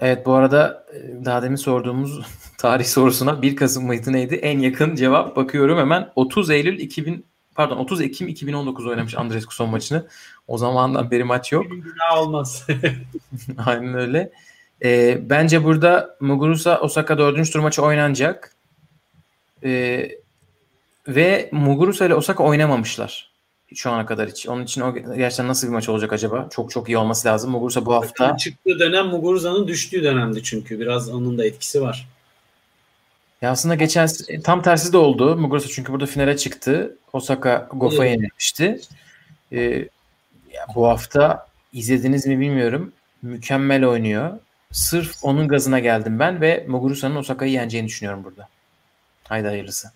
Evet 0.00 0.26
bu 0.26 0.32
arada 0.32 0.86
e, 0.94 1.24
daha 1.24 1.42
demin 1.42 1.56
sorduğumuz 1.56 2.20
tarih 2.58 2.84
sorusuna 2.84 3.42
1 3.42 3.56
Kasım 3.56 3.86
mıydı 3.86 4.12
neydi? 4.12 4.34
En 4.34 4.58
yakın 4.58 4.94
cevap 4.94 5.36
bakıyorum 5.36 5.78
hemen 5.78 6.10
30 6.16 6.50
Eylül 6.50 6.78
2000 6.78 7.24
pardon 7.54 7.76
30 7.76 8.00
Ekim 8.00 8.28
2019 8.28 8.86
oynamış 8.86 9.14
Andrescu 9.14 9.54
son 9.54 9.70
maçını. 9.70 10.06
O 10.48 10.58
zamandan 10.58 11.10
beri 11.10 11.24
maç 11.24 11.52
yok. 11.52 11.66
Günah 11.70 12.18
olmaz. 12.18 12.66
Aynen 13.66 13.94
öyle. 13.94 14.32
E, 14.84 15.18
bence 15.30 15.64
burada 15.64 16.16
Muguruza 16.20 16.80
Osaka 16.80 17.18
dördüncü 17.18 17.50
tur 17.50 17.60
maçı 17.60 17.82
oynanacak. 17.82 18.54
E, 19.64 20.08
ve 21.08 21.48
Muguruza 21.52 22.06
ile 22.06 22.14
Osaka 22.14 22.44
oynamamışlar. 22.44 23.32
Şu 23.74 23.90
ana 23.90 24.06
kadar 24.06 24.28
hiç. 24.28 24.48
Onun 24.48 24.64
için 24.64 24.80
o 24.80 24.94
gerçekten 24.94 25.48
nasıl 25.48 25.66
bir 25.66 25.72
maç 25.72 25.88
olacak 25.88 26.12
acaba? 26.12 26.48
Çok 26.50 26.70
çok 26.70 26.88
iyi 26.88 26.98
olması 26.98 27.28
lazım. 27.28 27.50
Muguruza 27.50 27.86
bu 27.86 27.94
hafta. 27.94 28.36
Çıktığı 28.36 28.78
dönem 28.78 29.06
Muguruza'nın 29.06 29.68
düştüğü 29.68 30.02
dönemdi 30.04 30.42
çünkü. 30.42 30.80
Biraz 30.80 31.08
onun 31.08 31.38
da 31.38 31.46
etkisi 31.46 31.82
var. 31.82 32.08
Ya 33.42 33.50
aslında 33.50 33.74
geçen 33.74 34.08
tam 34.44 34.62
tersi 34.62 34.92
de 34.92 34.96
oldu. 34.96 35.36
Muguruza 35.36 35.68
çünkü 35.68 35.92
burada 35.92 36.06
finale 36.06 36.36
çıktı. 36.36 36.96
Osaka 37.12 37.68
Goff'a 37.72 38.06
evet. 38.06 38.16
yenilmişti. 38.16 38.80
Ee, 39.52 39.88
bu 40.74 40.88
hafta 40.88 41.46
izlediniz 41.72 42.26
mi 42.26 42.40
bilmiyorum. 42.40 42.92
Mükemmel 43.22 43.84
oynuyor. 43.84 44.38
Sırf 44.72 45.16
onun 45.22 45.48
gazına 45.48 45.78
geldim 45.78 46.18
ben 46.18 46.40
ve 46.40 46.64
Muguruza'nın 46.68 47.16
Osaka'yı 47.16 47.52
yeneceğini 47.52 47.88
düşünüyorum 47.88 48.24
burada. 48.24 48.48
Haydi 49.28 49.46
hayırlısı. 49.46 49.92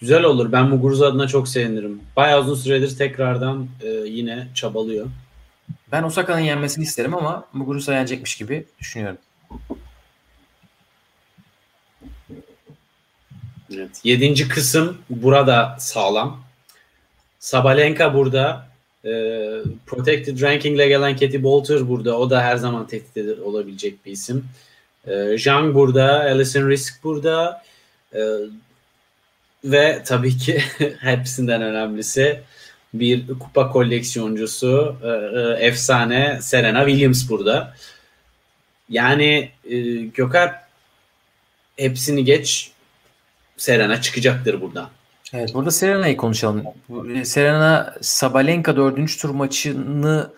Güzel 0.00 0.22
olur. 0.22 0.52
Ben 0.52 0.68
Muguruza 0.68 1.06
adına 1.06 1.28
çok 1.28 1.48
sevinirim. 1.48 2.02
Bayağı 2.16 2.40
uzun 2.40 2.54
süredir 2.54 2.98
tekrardan 2.98 3.68
e, 3.82 3.88
yine 3.88 4.48
çabalıyor. 4.54 5.06
Ben 5.92 6.02
Osaka'nın 6.02 6.40
yenmesini 6.40 6.84
isterim 6.84 7.14
ama 7.14 7.44
Muguruza 7.52 7.94
yenecekmiş 7.94 8.36
gibi 8.36 8.64
düşünüyorum. 8.80 9.18
Evet. 13.74 14.00
Yedinci 14.04 14.48
kısım 14.48 14.98
burada 15.10 15.76
sağlam. 15.80 16.40
Sabalenka 17.38 18.14
burada. 18.14 18.71
E, 19.04 19.10
protected 19.86 20.42
ranking 20.42 20.76
ile 20.76 20.88
gelen 20.88 21.16
Katie 21.16 21.42
Bolter 21.42 21.88
burada. 21.88 22.18
O 22.18 22.30
da 22.30 22.42
her 22.42 22.56
zaman 22.56 22.86
tehdit 22.86 23.38
olabilecek 23.38 24.06
bir 24.06 24.12
isim. 24.12 24.44
E, 25.06 25.38
Zhang 25.38 25.74
burada. 25.74 26.20
Alison 26.20 26.68
Risk 26.68 27.04
burada. 27.04 27.62
E, 28.14 28.20
ve 29.64 30.02
tabii 30.06 30.36
ki 30.36 30.62
hepsinden 30.98 31.62
önemlisi 31.62 32.40
bir 32.94 33.26
kupa 33.38 33.70
koleksiyoncusu 33.70 34.96
e, 35.02 35.08
e, 35.08 35.66
efsane 35.66 36.38
Serena 36.42 36.86
Williams 36.86 37.28
burada. 37.28 37.74
Yani 38.88 39.50
e, 39.64 39.80
Gökhan 39.92 40.52
hepsini 41.76 42.24
geç 42.24 42.70
Serena 43.56 44.00
çıkacaktır 44.00 44.60
buradan. 44.60 44.90
Evet 45.32 45.54
burada 45.54 45.70
Serena'yı 45.70 46.16
konuşalım. 46.16 46.64
Serena 47.24 47.94
Sabalenka 48.00 48.76
dördüncü 48.76 49.18
tur 49.18 49.30
maçını 49.30 50.30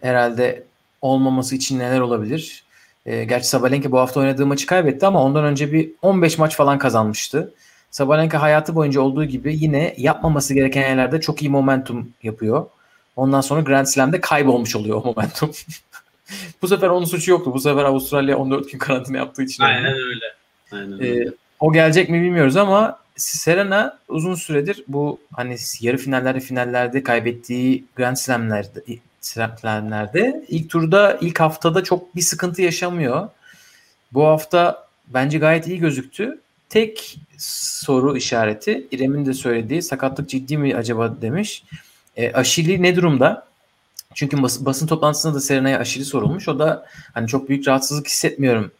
herhalde 0.00 0.64
olmaması 1.02 1.56
için 1.56 1.78
neler 1.78 2.00
olabilir? 2.00 2.64
E, 3.06 3.24
gerçi 3.24 3.48
Sabalenka 3.48 3.92
bu 3.92 3.98
hafta 3.98 4.20
oynadığı 4.20 4.46
maçı 4.46 4.66
kaybetti 4.66 5.06
ama 5.06 5.22
ondan 5.22 5.44
önce 5.44 5.72
bir 5.72 5.90
15 6.02 6.38
maç 6.38 6.56
falan 6.56 6.78
kazanmıştı. 6.78 7.54
Sabalenka 7.90 8.42
hayatı 8.42 8.74
boyunca 8.74 9.00
olduğu 9.00 9.24
gibi 9.24 9.56
yine 9.56 9.94
yapmaması 9.98 10.54
gereken 10.54 10.80
yerlerde 10.80 11.20
çok 11.20 11.42
iyi 11.42 11.50
momentum 11.50 12.08
yapıyor. 12.22 12.66
Ondan 13.16 13.40
sonra 13.40 13.60
Grand 13.60 13.86
Slam'de 13.86 14.20
kaybolmuş 14.20 14.76
oluyor 14.76 14.96
o 14.96 15.04
momentum. 15.04 15.50
bu 16.62 16.68
sefer 16.68 16.88
onun 16.88 17.04
suçu 17.04 17.30
yoktu. 17.30 17.54
Bu 17.54 17.60
sefer 17.60 17.84
Avustralya 17.84 18.36
14 18.36 18.72
gün 18.72 18.78
karantina 18.78 19.16
yaptığı 19.16 19.42
için. 19.42 19.62
Aynen 19.64 19.92
öyle. 19.92 20.24
Aynen 20.72 20.92
öyle. 20.92 21.24
Ee, 21.24 21.32
o 21.60 21.72
gelecek 21.72 22.08
mi 22.08 22.22
bilmiyoruz 22.22 22.56
ama 22.56 22.98
Serena 23.18 23.98
uzun 24.08 24.34
süredir 24.34 24.84
bu 24.88 25.20
hani 25.32 25.56
yarı 25.80 25.96
finallerde 25.96 26.40
finallerde 26.40 27.02
kaybettiği 27.02 27.84
Grand 27.96 28.16
Slam'lerde 28.16 28.82
Slam'lerde 29.20 30.44
ilk 30.48 30.70
turda 30.70 31.18
ilk 31.20 31.40
haftada 31.40 31.84
çok 31.84 32.16
bir 32.16 32.20
sıkıntı 32.20 32.62
yaşamıyor. 32.62 33.28
Bu 34.12 34.26
hafta 34.26 34.86
bence 35.08 35.38
gayet 35.38 35.66
iyi 35.66 35.78
gözüktü. 35.78 36.40
Tek 36.68 37.18
soru 37.38 38.16
işareti 38.16 38.86
İrem'in 38.90 39.26
de 39.26 39.34
söylediği 39.34 39.82
sakatlık 39.82 40.28
ciddi 40.28 40.58
mi 40.58 40.76
acaba 40.76 41.22
demiş. 41.22 41.64
E, 42.16 42.32
Aşili 42.32 42.82
ne 42.82 42.96
durumda? 42.96 43.46
Çünkü 44.14 44.42
bas, 44.42 44.60
basın 44.60 44.86
toplantısında 44.86 45.34
da 45.34 45.40
Serena'ya 45.40 45.78
aşili 45.78 46.04
sorulmuş. 46.04 46.48
O 46.48 46.58
da 46.58 46.86
hani 47.14 47.28
çok 47.28 47.48
büyük 47.48 47.68
rahatsızlık 47.68 48.08
hissetmiyorum 48.08 48.70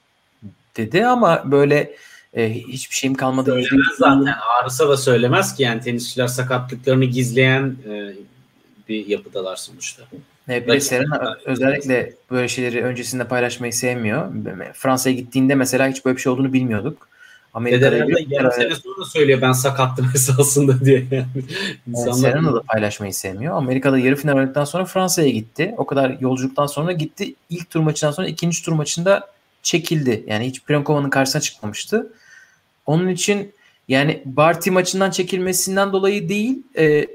dedi 0.77 1.07
ama 1.07 1.43
böyle 1.51 1.95
e, 2.35 2.55
hiçbir 2.55 2.97
şeyim 2.97 3.15
kalmadı. 3.15 3.51
Söylemez 3.51 3.97
zaten. 3.99 4.35
Ağrısa 4.63 4.89
da 4.89 4.97
söylemez 4.97 5.55
ki 5.55 5.63
yani 5.63 5.81
tenisçiler 5.81 6.27
sakatlıklarını 6.27 7.05
gizleyen 7.05 7.77
e, 7.91 8.13
bir 8.89 9.07
yapıdalar 9.07 9.57
sonuçta. 9.57 10.03
Evet, 10.49 10.69
bir 10.69 10.81
Serena 10.81 11.37
özellikle 11.45 12.15
böyle 12.31 12.49
şeyleri 12.49 12.85
öncesinde 12.85 13.25
paylaşmayı 13.25 13.73
sevmiyor. 13.73 14.33
Fransa'ya 14.75 15.17
gittiğinde 15.17 15.55
mesela 15.55 15.89
hiç 15.89 16.05
böyle 16.05 16.17
bir 16.17 16.23
şey 16.23 16.33
olduğunu 16.33 16.53
bilmiyorduk. 16.53 17.09
Amerika'da 17.55 17.97
yarım 18.29 18.53
sene 18.53 18.75
sonra 18.75 19.05
söylüyor 19.05 19.43
ben 19.43 19.53
sakattım 19.53 20.11
esasında 20.15 20.85
diye. 20.85 21.07
Yani. 21.11 21.27
Evet, 22.05 22.15
Serena 22.15 22.55
da 22.55 22.63
paylaşmayı 22.63 23.15
sevmiyor. 23.15 23.57
Amerika'da 23.57 23.99
yarı 23.99 24.17
final 24.17 24.37
oynadıktan 24.37 24.65
sonra 24.65 24.85
Fransa'ya 24.85 25.29
gitti. 25.29 25.75
O 25.77 25.87
kadar 25.87 26.17
yolculuktan 26.21 26.67
sonra 26.67 26.93
gitti. 26.93 27.35
İlk 27.51 27.71
tur 27.71 27.81
maçından 27.81 28.13
sonra 28.13 28.29
ikinci 28.29 28.65
tur 28.65 28.73
maçında 28.73 29.31
çekildi. 29.63 30.25
Yani 30.27 30.47
hiç 30.47 30.65
Pironkova'nın 30.65 31.11
karşısına 31.11 31.43
çıkmamıştı. 31.43 32.13
Onun 32.87 33.09
için 33.09 33.53
yani 33.89 34.23
Barty 34.25 34.71
maçından 34.71 35.11
çekilmesinden 35.11 35.93
dolayı 35.93 36.29
değil 36.29 36.63
e, 36.79 37.07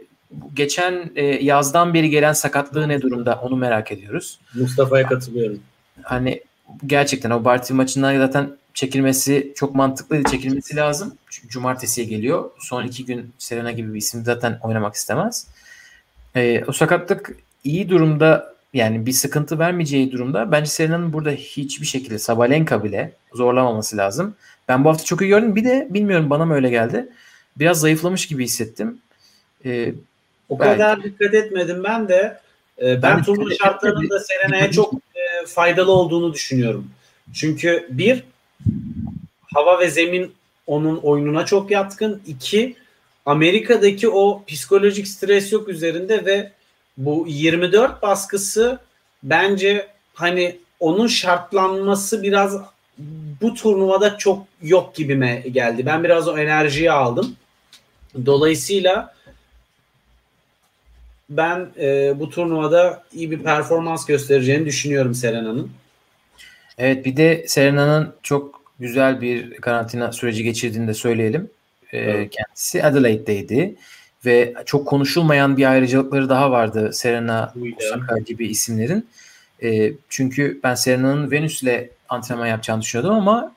geçen 0.54 1.12
e, 1.16 1.26
yazdan 1.26 1.94
beri 1.94 2.10
gelen 2.10 2.34
sakatlığı 2.34 2.90
ne 2.90 3.02
durumda 3.02 3.40
onu 3.44 3.56
merak 3.56 3.92
ediyoruz. 3.92 4.40
Mustafa'ya 4.56 5.08
katılıyorum. 5.08 5.60
Hani 6.04 6.42
gerçekten 6.86 7.32
o 7.32 7.46
Barty 7.46 7.74
maçından 7.74 8.18
zaten 8.18 8.58
çekilmesi 8.74 9.54
çok 9.56 9.76
mantıklıydı. 9.76 10.32
Çekilmesi 10.32 10.76
lazım. 10.76 11.18
Çünkü 11.30 11.50
cumartesiye 11.50 12.08
geliyor. 12.08 12.52
Son 12.60 12.84
iki 12.84 13.06
gün 13.06 13.34
Serena 13.38 13.72
gibi 13.72 13.94
bir 13.94 13.98
isim 13.98 14.24
zaten 14.26 14.60
oynamak 14.64 14.96
istemez. 14.96 15.48
E, 16.36 16.64
o 16.68 16.72
sakatlık 16.72 17.36
iyi 17.64 17.90
durumda 17.90 18.53
yani 18.74 19.06
bir 19.06 19.12
sıkıntı 19.12 19.60
vermeyeceği 19.60 20.12
durumda 20.12 20.52
bence 20.52 20.70
Serena'nın 20.70 21.14
burada 21.14 21.32
hiçbir 21.32 21.86
şekilde 21.86 22.20
Sabalenka 22.20 22.84
bile 22.84 23.14
zorlamaması 23.34 23.98
lazım. 23.98 24.36
Ben 24.68 24.86
bu 24.86 24.90
hafta 24.90 25.04
çok 25.04 25.22
iyi 25.22 25.28
gördüm. 25.28 25.56
Bir 25.56 25.64
de 25.64 25.88
bilmiyorum 25.90 26.30
bana 26.30 26.46
mı 26.46 26.54
öyle 26.54 26.70
geldi. 26.70 27.10
Biraz 27.60 27.80
zayıflamış 27.80 28.28
gibi 28.28 28.44
hissettim. 28.44 29.00
Ee, 29.66 29.94
o 30.50 30.60
belki. 30.60 30.72
kadar 30.74 31.04
dikkat 31.04 31.34
etmedim 31.34 31.84
ben 31.84 32.08
de. 32.10 32.40
E, 32.82 32.86
ben, 32.86 33.02
ben 33.02 33.24
turnuva 33.24 33.56
şartlarında 33.56 34.20
Serena'ya 34.20 34.72
çok 34.72 34.94
e, 34.94 35.46
faydalı 35.46 35.92
olduğunu 35.92 36.34
düşünüyorum. 36.34 36.90
Çünkü 37.34 37.88
bir 37.90 38.24
hava 39.54 39.80
ve 39.80 39.90
zemin 39.90 40.34
onun 40.68 40.98
oyununa 40.98 41.46
çok 41.46 41.72
yatkın. 41.72 42.22
İki 42.28 42.76
Amerika'daki 43.26 44.10
o 44.10 44.44
psikolojik 44.48 45.08
stres 45.08 45.52
yok 45.52 45.70
üzerinde 45.70 46.26
ve 46.26 46.52
bu 46.98 47.26
24 47.28 48.02
baskısı 48.02 48.80
bence 49.24 49.88
hani 50.14 50.58
onun 50.80 51.08
şartlanması 51.08 52.24
biraz 52.24 52.58
bu 53.42 53.54
turnuvada 53.54 54.18
çok 54.18 54.46
yok 54.62 54.96
gibime 54.96 55.36
geldi. 55.36 55.86
Ben 55.86 56.04
biraz 56.04 56.28
o 56.28 56.38
enerjiyi 56.38 56.92
aldım. 56.92 57.36
Dolayısıyla 58.26 59.14
ben 61.30 61.70
e, 61.80 62.20
bu 62.20 62.30
turnuvada 62.30 63.04
iyi 63.14 63.32
bir 63.32 63.40
performans 63.40 64.06
göstereceğini 64.06 64.66
düşünüyorum 64.66 65.16
Serena'nın. 65.16 65.72
Evet 66.78 67.06
bir 67.06 67.18
de 67.18 67.46
Serena'nın 67.48 68.14
çok 68.24 68.62
güzel 68.80 69.22
bir 69.22 69.54
karantina 69.56 70.12
süreci 70.12 70.44
geçirdiğini 70.44 70.88
de 70.88 70.94
söyleyelim. 70.94 71.50
Ee, 71.92 71.98
evet. 71.98 72.32
Kendisi 72.32 72.84
Adelaide'deydi 72.84 73.76
ve 74.26 74.54
çok 74.66 74.88
konuşulmayan 74.88 75.58
bir 75.58 75.72
ayrıcalıkları 75.72 76.30
daha 76.30 76.52
vardı 76.52 76.94
Serena, 76.94 77.54
Osaka 77.78 78.18
gibi 78.18 78.48
isimlerin. 78.48 79.08
E, 79.64 79.94
çünkü 80.10 80.60
ben 80.64 80.76
Serena'nın 80.76 81.32
Venüs 81.32 81.64
ile 81.64 81.90
antrenman 82.10 82.48
yapacağını 82.48 82.82
düşünüyordum 82.82 83.16
ama 83.16 83.54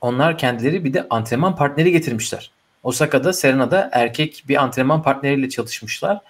onlar 0.00 0.38
kendileri 0.38 0.84
bir 0.84 0.94
de 0.94 1.06
antrenman 1.10 1.56
partneri 1.56 1.92
getirmişler. 1.92 2.50
Osaka'da 2.82 3.32
Serena'da 3.32 3.90
erkek 3.92 4.44
bir 4.48 4.62
antrenman 4.62 5.02
partneriyle 5.02 5.48
çalışmışlar. 5.48 6.20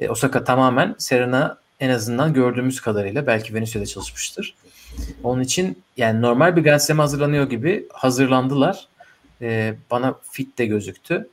E, 0.00 0.08
Osaka 0.08 0.44
tamamen 0.44 0.94
Serena 0.98 1.58
en 1.80 1.90
azından 1.90 2.32
gördüğümüz 2.32 2.80
kadarıyla 2.80 3.26
belki 3.26 3.54
Venüs'te 3.54 3.80
de 3.80 3.86
çalışmıştır. 3.86 4.54
Onun 5.22 5.42
için 5.42 5.82
yani 5.96 6.22
normal 6.22 6.56
bir 6.56 6.62
Grand 6.62 6.80
Slam 6.80 6.98
hazırlanıyor 6.98 7.50
gibi 7.50 7.86
hazırlandılar. 7.92 8.88
E, 9.42 9.74
bana 9.90 10.14
fit 10.30 10.58
de 10.58 10.66
gözüktü. 10.66 11.28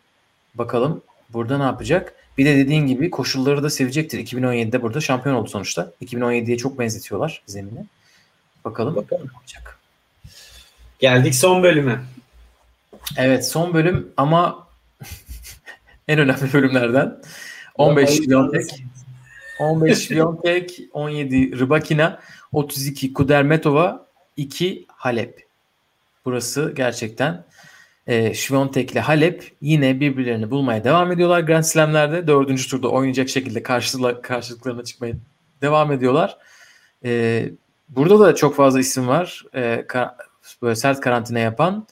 Bakalım 0.56 1.02
burada 1.34 1.58
ne 1.58 1.64
yapacak? 1.64 2.14
Bir 2.38 2.46
de 2.46 2.58
dediğin 2.58 2.88
gibi 2.88 3.10
koşulları 3.10 3.64
da 3.64 3.70
sevecektir. 3.70 4.20
2017'de 4.20 4.82
burada 4.82 5.02
şampiyon 5.02 5.36
oldu 5.36 5.50
sonuçta. 5.50 5.92
2017'ye 6.06 6.58
çok 6.58 6.80
benzetiyorlar 6.80 7.42
zemini. 7.46 7.86
Bakalım, 8.66 8.96
Bakalım. 8.96 9.28
ne 9.34 9.40
olacak. 9.40 9.80
Geldik 11.00 11.36
son 11.36 11.64
bölüme. 11.64 12.00
Evet 13.18 13.48
son 13.48 13.74
bölüm 13.74 14.14
ama 14.18 14.68
en 16.08 16.20
önemli 16.20 16.54
bölümlerden. 16.54 17.22
15 17.76 18.20
Viontek, 18.22 18.84
15 19.60 20.12
Viontek, 20.12 20.80
17 20.94 21.60
Rybakina, 21.60 22.20
32 22.52 23.14
Kudermetova, 23.14 24.08
2 24.38 24.86
Halep. 24.88 25.46
Burası 26.26 26.74
gerçekten 26.76 27.46
e, 28.08 28.34
Şvontek 28.34 28.92
ile 28.92 29.00
Halep 29.00 29.54
yine 29.62 30.00
birbirlerini 30.00 30.52
bulmaya 30.52 30.84
devam 30.84 31.12
ediyorlar 31.12 31.40
Grand 31.40 31.64
Slam'lerde. 31.64 32.28
Dördüncü 32.28 32.70
turda 32.70 32.90
oynayacak 32.90 33.30
şekilde 33.30 33.64
karşılık, 33.64 34.24
karşılıklarına 34.24 34.84
çıkmaya 34.84 35.14
devam 35.62 35.92
ediyorlar. 35.92 36.38
E, 37.06 37.50
burada 37.90 38.20
da 38.20 38.36
çok 38.36 38.56
fazla 38.56 38.80
isim 38.80 39.08
var. 39.08 39.44
E, 39.54 39.86
ka, 39.88 40.18
böyle 40.62 40.76
sert 40.76 41.00
karantina 41.00 41.40
yapan. 41.40 41.88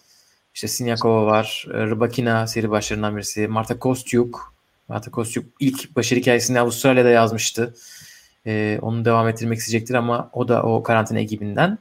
İşte 0.54 0.68
Sinyakova 0.68 1.26
var. 1.26 1.68
E, 1.74 1.86
Rybakina 1.88 2.48
seri 2.48 2.70
başlarından 2.70 3.16
birisi. 3.16 3.48
Marta 3.48 3.80
Kostyuk. 3.80 4.54
Marta 4.88 5.12
Kostyuk 5.12 5.46
ilk 5.60 5.96
başarı 5.96 6.20
hikayesini 6.20 6.60
Avustralya'da 6.60 7.10
yazmıştı. 7.10 7.74
E, 8.46 8.80
onu 8.82 9.06
devam 9.06 9.28
ettirmek 9.28 9.60
isteyecektir 9.60 9.96
ama 9.96 10.30
o 10.34 10.48
da 10.48 10.64
o 10.64 10.84
karantina 10.84 11.20
ekibinden. 11.20 11.78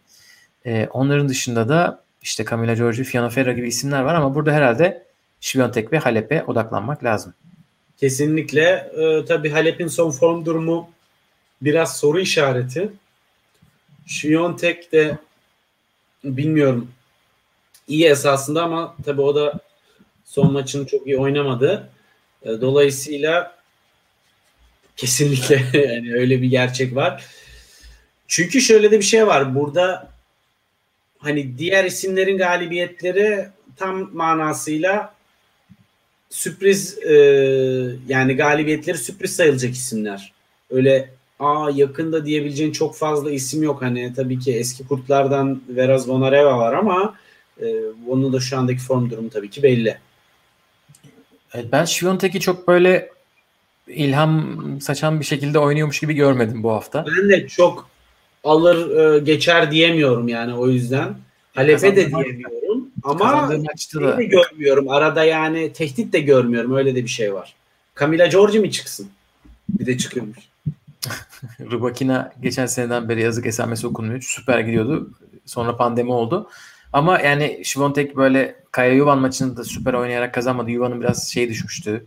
E, 0.67 0.89
onların 0.93 1.29
dışında 1.29 1.69
da 1.69 2.02
işte 2.23 2.45
Camila 2.51 2.75
Giorgi, 2.75 3.05
Fiona 3.05 3.29
Ferra 3.29 3.53
gibi 3.53 3.69
isimler 3.69 4.03
var 4.03 4.15
ama 4.15 4.35
burada 4.35 4.53
herhalde 4.53 5.07
Şiviyontek 5.41 5.93
ve 5.93 5.99
Halep'e 5.99 6.45
odaklanmak 6.45 7.05
lazım. 7.05 7.35
Kesinlikle. 7.97 8.91
E, 8.97 9.25
tabii 9.25 9.51
Halep'in 9.51 9.89
son 9.89 10.11
form 10.11 10.45
durumu 10.45 10.91
biraz 11.63 11.99
soru 11.99 12.21
işareti. 12.21 12.93
Şiviyontek 14.07 14.93
de 14.93 15.19
bilmiyorum 16.25 16.91
iyi 17.89 18.07
esasında 18.07 18.63
ama 18.63 18.97
tabii 19.05 19.21
o 19.21 19.35
da 19.35 19.61
son 20.25 20.53
maçını 20.53 20.87
çok 20.87 21.07
iyi 21.07 21.19
oynamadı. 21.19 21.91
E, 22.43 22.49
dolayısıyla 22.61 23.57
kesinlikle 24.97 25.63
yani 25.79 26.15
öyle 26.15 26.43
bir 26.43 26.51
gerçek 26.51 26.95
var. 26.95 27.25
Çünkü 28.29 28.61
şöyle 28.61 28.91
de 28.91 28.99
bir 28.99 29.05
şey 29.05 29.27
var. 29.27 29.55
Burada 29.55 30.12
hani 31.23 31.59
diğer 31.59 31.85
isimlerin 31.85 32.39
galibiyetleri 32.39 33.49
tam 33.77 34.11
manasıyla 34.13 35.15
sürpriz 36.31 36.99
e, 36.99 37.15
yani 38.09 38.37
galibiyetleri 38.37 38.99
sürpriz 38.99 39.37
sayılacak 39.37 39.73
isimler. 39.73 40.33
Öyle 40.71 41.11
aa 41.41 41.71
yakında 41.75 42.27
diyebileceğin 42.27 42.73
çok 42.73 42.97
fazla 42.97 43.31
isim 43.31 43.63
yok. 43.63 43.83
Hani 43.83 44.13
tabii 44.17 44.39
ki 44.39 44.53
eski 44.57 44.87
kurtlardan 44.87 45.63
Veraz 45.69 46.09
Vonareva 46.09 46.59
var 46.59 46.73
ama 46.75 47.15
e, 47.63 47.77
onun 48.09 48.33
da 48.33 48.41
şu 48.41 48.59
andaki 48.59 48.81
form 48.81 49.11
durumu 49.11 49.31
tabii 49.31 49.51
ki 49.51 49.63
belli. 49.63 49.99
Evet, 51.55 51.67
ben 51.73 51.85
Şiviyontek'i 51.85 52.41
çok 52.41 52.69
böyle 52.69 53.11
ilham 53.87 54.59
saçan 54.81 55.21
bir 55.21 55.25
şekilde 55.25 55.59
oynuyormuş 55.59 56.01
gibi 56.01 56.15
görmedim 56.15 56.63
bu 56.63 56.73
hafta. 56.73 57.07
Ben 57.07 57.29
de 57.29 57.49
çok 57.49 57.92
alır 58.45 58.97
e, 58.97 59.19
geçer 59.19 59.71
diyemiyorum 59.71 60.29
yani 60.29 60.55
o 60.55 60.69
yüzden. 60.69 61.15
Halep'e 61.55 61.97
de 61.97 62.11
diyemiyorum 62.11 62.91
ama 63.03 63.49
da. 63.49 64.19
de 64.19 64.25
görmüyorum. 64.25 64.89
Arada 64.89 65.25
yani 65.25 65.73
tehdit 65.73 66.13
de 66.13 66.21
görmüyorum. 66.21 66.75
Öyle 66.75 66.95
de 66.95 67.03
bir 67.03 67.09
şey 67.09 67.35
var. 67.35 67.55
Camila 68.01 68.27
Giorgi 68.27 68.61
mi 68.61 68.71
çıksın? 68.71 69.09
Bir 69.69 69.87
de 69.87 69.99
çıkıyormuş. 69.99 70.39
Rubakina 71.71 72.33
geçen 72.43 72.67
seneden 72.67 73.09
beri 73.09 73.23
yazık 73.23 73.47
esamesi 73.47 73.87
okunmuyor. 73.87 74.23
Süper 74.23 74.61
gidiyordu. 74.61 75.11
Sonra 75.47 75.77
pandemi 75.77 76.13
oldu. 76.13 76.51
Ama 76.93 77.21
yani 77.21 77.61
Şivontek 77.65 78.17
böyle 78.17 78.57
Kaya 78.71 78.93
Yuvan 78.93 79.19
maçını 79.19 79.57
da 79.57 79.65
süper 79.65 79.95
oynayarak 79.95 80.35
kazanmadı. 80.35 80.71
Yuvan'ın 80.71 81.01
biraz 81.01 81.29
şey 81.29 81.49
düşmüştü. 81.49 82.07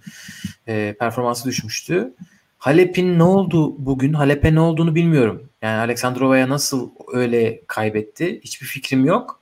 E, 0.68 0.96
performansı 1.00 1.46
düşmüştü. 1.46 2.14
Halep'in 2.58 3.20
ne 3.20 3.24
oldu 3.24 3.76
bugün? 3.86 4.14
Halep'e 4.14 4.56
ne 4.56 4.60
olduğunu 4.60 4.96
bilmiyorum. 4.96 5.50
Yani 5.66 5.78
Aleksandrova'ya 5.78 6.50
nasıl 6.50 6.90
öyle 7.14 7.62
kaybetti? 7.68 8.42
Hiçbir 8.44 8.68
fikrim 8.68 9.06
yok. 9.06 9.40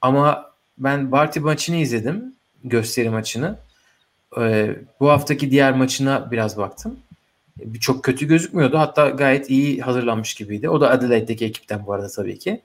Ama 0.00 0.52
ben 0.78 1.12
Barty 1.12 1.40
maçını 1.40 1.76
izledim. 1.76 2.34
Gösteri 2.64 3.10
maçını. 3.10 3.58
Ee, 4.40 4.76
bu 5.00 5.10
haftaki 5.10 5.50
diğer 5.50 5.76
maçına 5.76 6.30
biraz 6.30 6.56
baktım. 6.56 6.98
Çok 7.80 8.04
kötü 8.04 8.28
gözükmüyordu. 8.28 8.78
Hatta 8.78 9.08
gayet 9.08 9.50
iyi 9.50 9.80
hazırlanmış 9.80 10.34
gibiydi. 10.34 10.68
O 10.68 10.80
da 10.80 10.90
Adelaide'deki 10.90 11.44
ekipten 11.44 11.86
bu 11.86 11.92
arada 11.92 12.08
tabii 12.08 12.38
ki. 12.38 12.60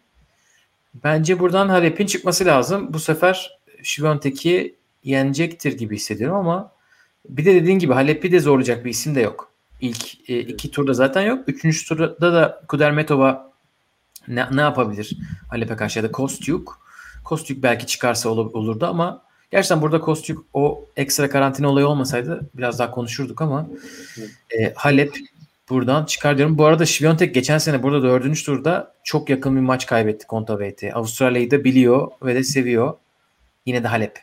Bence 1.03 1.39
buradan 1.39 1.69
Halep'in 1.69 2.05
çıkması 2.05 2.45
lazım. 2.45 2.93
Bu 2.93 2.99
sefer 2.99 3.59
Şivontek'i 3.83 4.75
yenecektir 5.03 5.77
gibi 5.77 5.95
hissediyorum 5.95 6.37
ama 6.37 6.71
bir 7.29 7.45
de 7.45 7.55
dediğin 7.55 7.79
gibi 7.79 7.93
Halep'i 7.93 8.31
de 8.31 8.39
zorlayacak 8.39 8.85
bir 8.85 8.89
isim 8.89 9.15
de 9.15 9.21
yok. 9.21 9.48
İlk 9.81 10.29
e, 10.29 10.39
iki 10.39 10.71
turda 10.71 10.93
zaten 10.93 11.21
yok. 11.21 11.43
Üçüncü 11.47 11.85
turda 11.85 12.33
da 12.33 12.61
Kudermetova 12.67 13.51
ne, 14.27 14.47
ne 14.51 14.61
yapabilir 14.61 15.17
Halep'e 15.49 15.75
karşı 15.75 15.99
ya 15.99 16.03
da 16.03 16.11
Kostyuk. 16.11 16.79
Kostyuk 17.23 17.63
belki 17.63 17.87
çıkarsa 17.87 18.29
ol, 18.29 18.37
olurdu 18.53 18.85
ama 18.85 19.21
gerçekten 19.51 19.81
burada 19.81 20.01
Kostyuk 20.01 20.45
o 20.53 20.85
ekstra 20.97 21.29
karantina 21.29 21.69
olayı 21.69 21.87
olmasaydı 21.87 22.41
biraz 22.53 22.79
daha 22.79 22.91
konuşurduk 22.91 23.41
ama 23.41 23.69
e, 24.59 24.73
Halep 24.75 25.17
buradan 25.69 26.05
çıkar 26.05 26.37
diyorum. 26.37 26.57
Bu 26.57 26.65
arada 26.65 26.85
Şiviyontek 26.85 27.33
geçen 27.33 27.57
sene 27.57 27.83
burada 27.83 28.03
dördüncü 28.03 28.45
turda 28.45 28.93
çok 29.03 29.29
yakın 29.29 29.55
bir 29.55 29.61
maç 29.61 29.85
kaybetti 29.85 30.27
Kontaveit. 30.27 30.83
Avustralya'yı 30.93 31.51
da 31.51 31.63
biliyor 31.63 32.11
ve 32.23 32.35
de 32.35 32.43
seviyor. 32.43 32.93
Yine 33.65 33.83
de 33.83 33.87
Halep. 33.87 34.19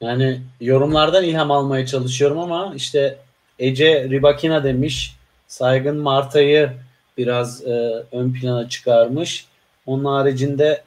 Yani 0.00 0.40
yorumlardan 0.60 1.24
ilham 1.24 1.50
almaya 1.50 1.86
çalışıyorum 1.86 2.38
ama 2.38 2.72
işte 2.76 3.18
Ece 3.58 4.08
Ribakina 4.10 4.64
demiş. 4.64 5.16
Saygın 5.46 5.96
Marta'yı 5.96 6.72
biraz 7.16 7.66
e, 7.66 8.04
ön 8.12 8.32
plana 8.32 8.68
çıkarmış. 8.68 9.46
Onun 9.86 10.04
haricinde 10.04 10.82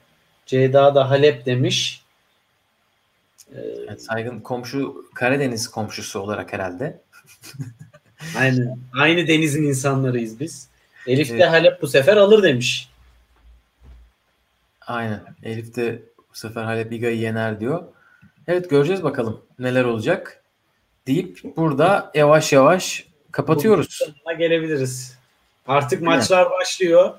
Ceyda 0.45 0.95
da 0.95 1.09
Halep 1.09 1.45
demiş. 1.45 2.03
Ee, 3.55 3.97
Saygın 3.97 4.39
komşu 4.39 5.05
Karadeniz 5.13 5.67
komşusu 5.67 6.19
olarak 6.19 6.53
herhalde. 6.53 7.01
Aynen. 8.37 8.77
Aynı 8.93 9.27
denizin 9.27 9.63
insanlarıyız 9.63 10.39
biz. 10.39 10.67
Elif 11.07 11.29
de 11.29 11.33
evet. 11.33 11.49
Halep 11.49 11.81
bu 11.81 11.87
sefer 11.87 12.17
alır 12.17 12.43
demiş. 12.43 12.89
Aynen. 14.81 15.21
Elif 15.43 15.75
de 15.75 16.03
bu 16.17 16.37
sefer 16.37 16.63
Halep 16.63 16.91
Iga'yı 16.91 17.17
yener 17.17 17.59
diyor. 17.59 17.83
Evet 18.47 18.69
göreceğiz 18.69 19.03
bakalım 19.03 19.41
neler 19.59 19.83
olacak. 19.83 20.40
Deyip 21.11 21.41
burada 21.57 22.11
yavaş 22.15 22.53
yavaş 22.53 23.05
kapatıyoruz. 23.31 23.99
Gelebiliriz. 24.37 25.17
Artık 25.67 26.01
maçlar 26.01 26.41
evet. 26.41 26.51
başlıyor. 26.51 27.11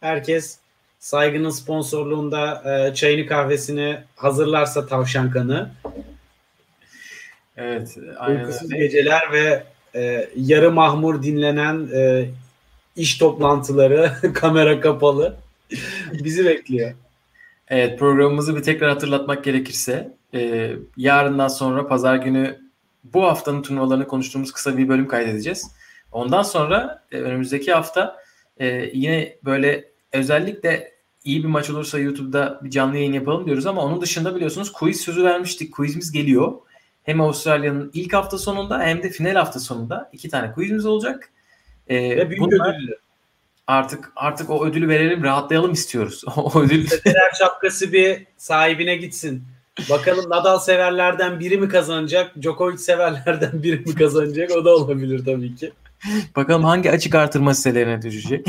Herkes 0.00 0.58
saygının 0.98 1.50
sponsorluğunda 1.50 2.62
e, 2.90 2.94
çayını 2.94 3.26
kahvesini 3.26 3.98
hazırlarsa 4.16 4.86
tavşan 4.86 5.30
kanı. 5.30 5.70
Evet. 7.56 7.96
Uykusuz 8.28 8.68
geceler 8.68 9.32
ve 9.32 9.64
e, 9.94 10.28
yarı 10.36 10.72
mahmur 10.72 11.22
dinlenen 11.22 11.88
e, 11.94 12.30
iş 12.96 13.18
toplantıları 13.18 14.12
kamera 14.34 14.80
kapalı 14.80 15.36
bizi 16.12 16.44
bekliyor. 16.44 16.92
Evet 17.68 17.98
programımızı 17.98 18.56
bir 18.56 18.62
tekrar 18.62 18.90
hatırlatmak 18.90 19.44
gerekirse 19.44 20.12
e, 20.34 20.72
yarından 20.96 21.48
sonra 21.48 21.88
pazar 21.88 22.16
günü 22.16 22.71
bu 23.04 23.22
haftanın 23.22 23.62
turnuvalarını 23.62 24.06
konuştuğumuz 24.06 24.52
kısa 24.52 24.76
bir 24.76 24.88
bölüm 24.88 25.08
kaydedeceğiz. 25.08 25.70
Ondan 26.12 26.42
sonra 26.42 27.04
e, 27.12 27.18
önümüzdeki 27.18 27.72
hafta 27.72 28.16
e, 28.56 28.90
yine 28.92 29.36
böyle 29.44 29.92
özellikle 30.12 30.92
iyi 31.24 31.42
bir 31.42 31.48
maç 31.48 31.70
olursa 31.70 31.98
YouTube'da 31.98 32.60
bir 32.64 32.70
canlı 32.70 32.96
yayın 32.96 33.12
yapalım 33.12 33.46
diyoruz 33.46 33.66
ama 33.66 33.82
onun 33.82 34.00
dışında 34.00 34.34
biliyorsunuz 34.34 34.72
quiz 34.72 35.00
sözü 35.00 35.24
vermiştik. 35.24 35.74
Quizimiz 35.74 36.12
geliyor. 36.12 36.52
Hem 37.02 37.20
Avustralya'nın 37.20 37.90
ilk 37.94 38.12
hafta 38.12 38.38
sonunda 38.38 38.80
hem 38.80 39.02
de 39.02 39.10
final 39.10 39.34
hafta 39.34 39.60
sonunda 39.60 40.10
iki 40.12 40.28
tane 40.28 40.52
quizimiz 40.52 40.86
olacak. 40.86 41.32
Ee, 41.88 42.16
Ve 42.16 42.30
büyük 42.30 42.42
bunlar 42.42 42.74
ödüllü. 42.74 42.98
Artık 43.66 44.12
artık 44.16 44.50
o 44.50 44.66
ödülü 44.66 44.88
verelim, 44.88 45.22
rahatlayalım 45.22 45.72
istiyoruz. 45.72 46.24
o 46.36 46.60
ödül. 46.60 46.86
Federer 46.86 47.30
şapkası 47.38 47.92
bir 47.92 48.26
sahibine 48.36 48.96
gitsin. 48.96 49.44
Bakalım 49.90 50.30
Nadal 50.30 50.58
severlerden 50.58 51.40
biri 51.40 51.58
mi 51.58 51.68
kazanacak, 51.68 52.42
Djokovic 52.42 52.78
severlerden 52.78 53.62
biri 53.62 53.76
mi 53.80 53.94
kazanacak? 53.94 54.50
O 54.50 54.64
da 54.64 54.76
olabilir 54.76 55.24
tabii 55.24 55.56
ki. 55.56 55.72
Bakalım 56.36 56.64
hangi 56.64 56.90
açık 56.90 57.14
artırma 57.14 57.54
sitelerine 57.54 58.02
düşecek. 58.02 58.46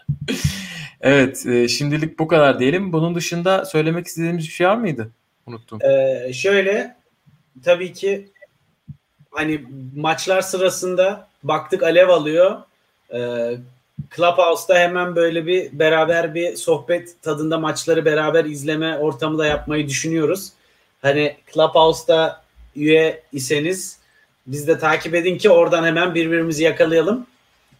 evet, 1.00 1.46
e, 1.46 1.68
şimdilik 1.68 2.18
bu 2.18 2.28
kadar 2.28 2.58
diyelim. 2.58 2.92
Bunun 2.92 3.14
dışında 3.14 3.64
söylemek 3.64 4.06
istediğimiz 4.06 4.44
bir 4.44 4.52
şey 4.52 4.66
var 4.66 4.76
mıydı? 4.76 5.10
Unuttum. 5.46 5.78
Ee, 5.82 6.32
şöyle, 6.32 6.96
tabii 7.64 7.92
ki 7.92 8.28
hani 9.30 9.64
maçlar 9.96 10.42
sırasında 10.42 11.28
baktık 11.42 11.82
alev 11.82 12.08
alıyor. 12.08 12.56
Ee, 13.14 13.56
Clubhouse'da 14.16 14.78
hemen 14.78 15.16
böyle 15.16 15.46
bir 15.46 15.78
beraber 15.78 16.34
bir 16.34 16.56
sohbet 16.56 17.22
tadında 17.22 17.58
maçları 17.58 18.04
beraber 18.04 18.44
izleme 18.44 18.98
ortamı 18.98 19.38
da 19.38 19.46
yapmayı 19.46 19.88
düşünüyoruz. 19.88 20.52
Hani 21.02 21.36
Clubhouse'da 21.54 22.42
üye 22.76 23.22
iseniz 23.32 23.98
biz 24.46 24.68
de 24.68 24.78
takip 24.78 25.14
edin 25.14 25.38
ki 25.38 25.50
oradan 25.50 25.84
hemen 25.84 26.14
birbirimizi 26.14 26.64
yakalayalım 26.64 27.26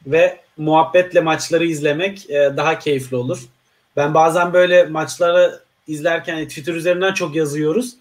ve 0.07 0.41
muhabbetle 0.57 1.21
maçları 1.21 1.67
izlemek 1.67 2.31
e, 2.31 2.53
daha 2.57 2.79
keyifli 2.79 3.17
olur. 3.17 3.39
Ben 3.97 4.15
bazen 4.15 4.53
böyle 4.53 4.85
maçları 4.85 5.61
izlerken 5.87 6.49
Twitter 6.49 6.75
üzerinden 6.75 7.15
çok 7.15 7.35
yazıyoruz. 7.35 7.97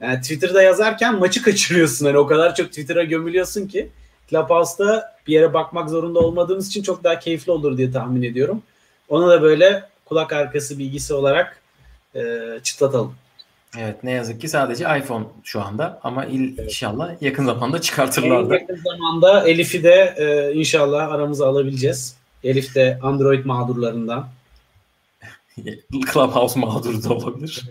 Yani 0.00 0.20
Twitter'da 0.20 0.62
yazarken 0.62 1.18
maçı 1.18 1.42
kaçırıyorsun. 1.42 2.06
Hani 2.06 2.18
o 2.18 2.26
kadar 2.26 2.54
çok 2.54 2.68
Twitter'a 2.68 3.04
gömülüyorsun 3.04 3.68
ki. 3.68 3.90
Clubhouse'da 4.32 5.12
bir 5.26 5.32
yere 5.32 5.54
bakmak 5.54 5.90
zorunda 5.90 6.18
olmadığımız 6.18 6.68
için 6.68 6.82
çok 6.82 7.04
daha 7.04 7.18
keyifli 7.18 7.52
olur 7.52 7.78
diye 7.78 7.90
tahmin 7.90 8.22
ediyorum. 8.22 8.62
Ona 9.08 9.28
da 9.28 9.42
böyle 9.42 9.84
kulak 10.04 10.32
arkası 10.32 10.78
bilgisi 10.78 11.14
olarak 11.14 11.62
e, 12.14 12.20
çıtlatalım. 12.62 13.14
Evet 13.78 14.04
ne 14.04 14.10
yazık 14.10 14.40
ki 14.40 14.48
sadece 14.48 14.84
iPhone 14.98 15.24
şu 15.44 15.62
anda 15.62 16.00
ama 16.02 16.24
il, 16.24 16.58
evet. 16.58 16.70
inşallah 16.70 17.22
yakın 17.22 17.44
zamanda 17.44 17.80
çıkartırlar 17.80 18.50
da. 18.50 18.54
Yakın 18.54 18.76
zamanda 18.76 19.48
Elif'i 19.48 19.84
de 19.84 20.14
e, 20.16 20.54
inşallah 20.58 21.12
aramıza 21.12 21.48
alabileceğiz. 21.48 22.16
Elif 22.44 22.74
de 22.74 22.98
Android 23.02 23.44
mağdurlarından. 23.44 24.28
Clubhouse 26.12 26.60
mağduru 26.60 27.04
da 27.04 27.14
olabilir. 27.14 27.62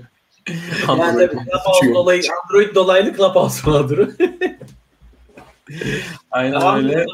Yani 0.87 1.03
Android 1.03 1.29
tabii 1.29 1.43
Clubhouse 1.43 1.93
dolayı, 1.93 2.21
Android 2.43 2.75
dolaylı 2.75 3.17
Clubhouse 3.17 3.69
mağduru. 3.69 4.11
Aynen 6.31 6.59
Tamam, 6.59 6.75
öyle. 6.75 7.05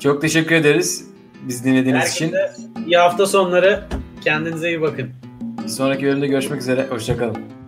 Çok 0.00 0.22
teşekkür 0.22 0.54
ederiz 0.54 1.10
biz 1.42 1.64
dinlediğiniz 1.64 2.12
için. 2.12 2.32
Herkese 2.32 2.62
iyi 2.86 2.96
hafta 2.96 3.26
sonları. 3.26 3.84
Kendinize 4.24 4.68
iyi 4.68 4.80
bakın. 4.80 5.10
Bir 5.64 5.68
sonraki 5.68 6.06
bölümde 6.06 6.26
görüşmek 6.26 6.60
üzere. 6.60 6.86
Hoşçakalın. 6.90 7.59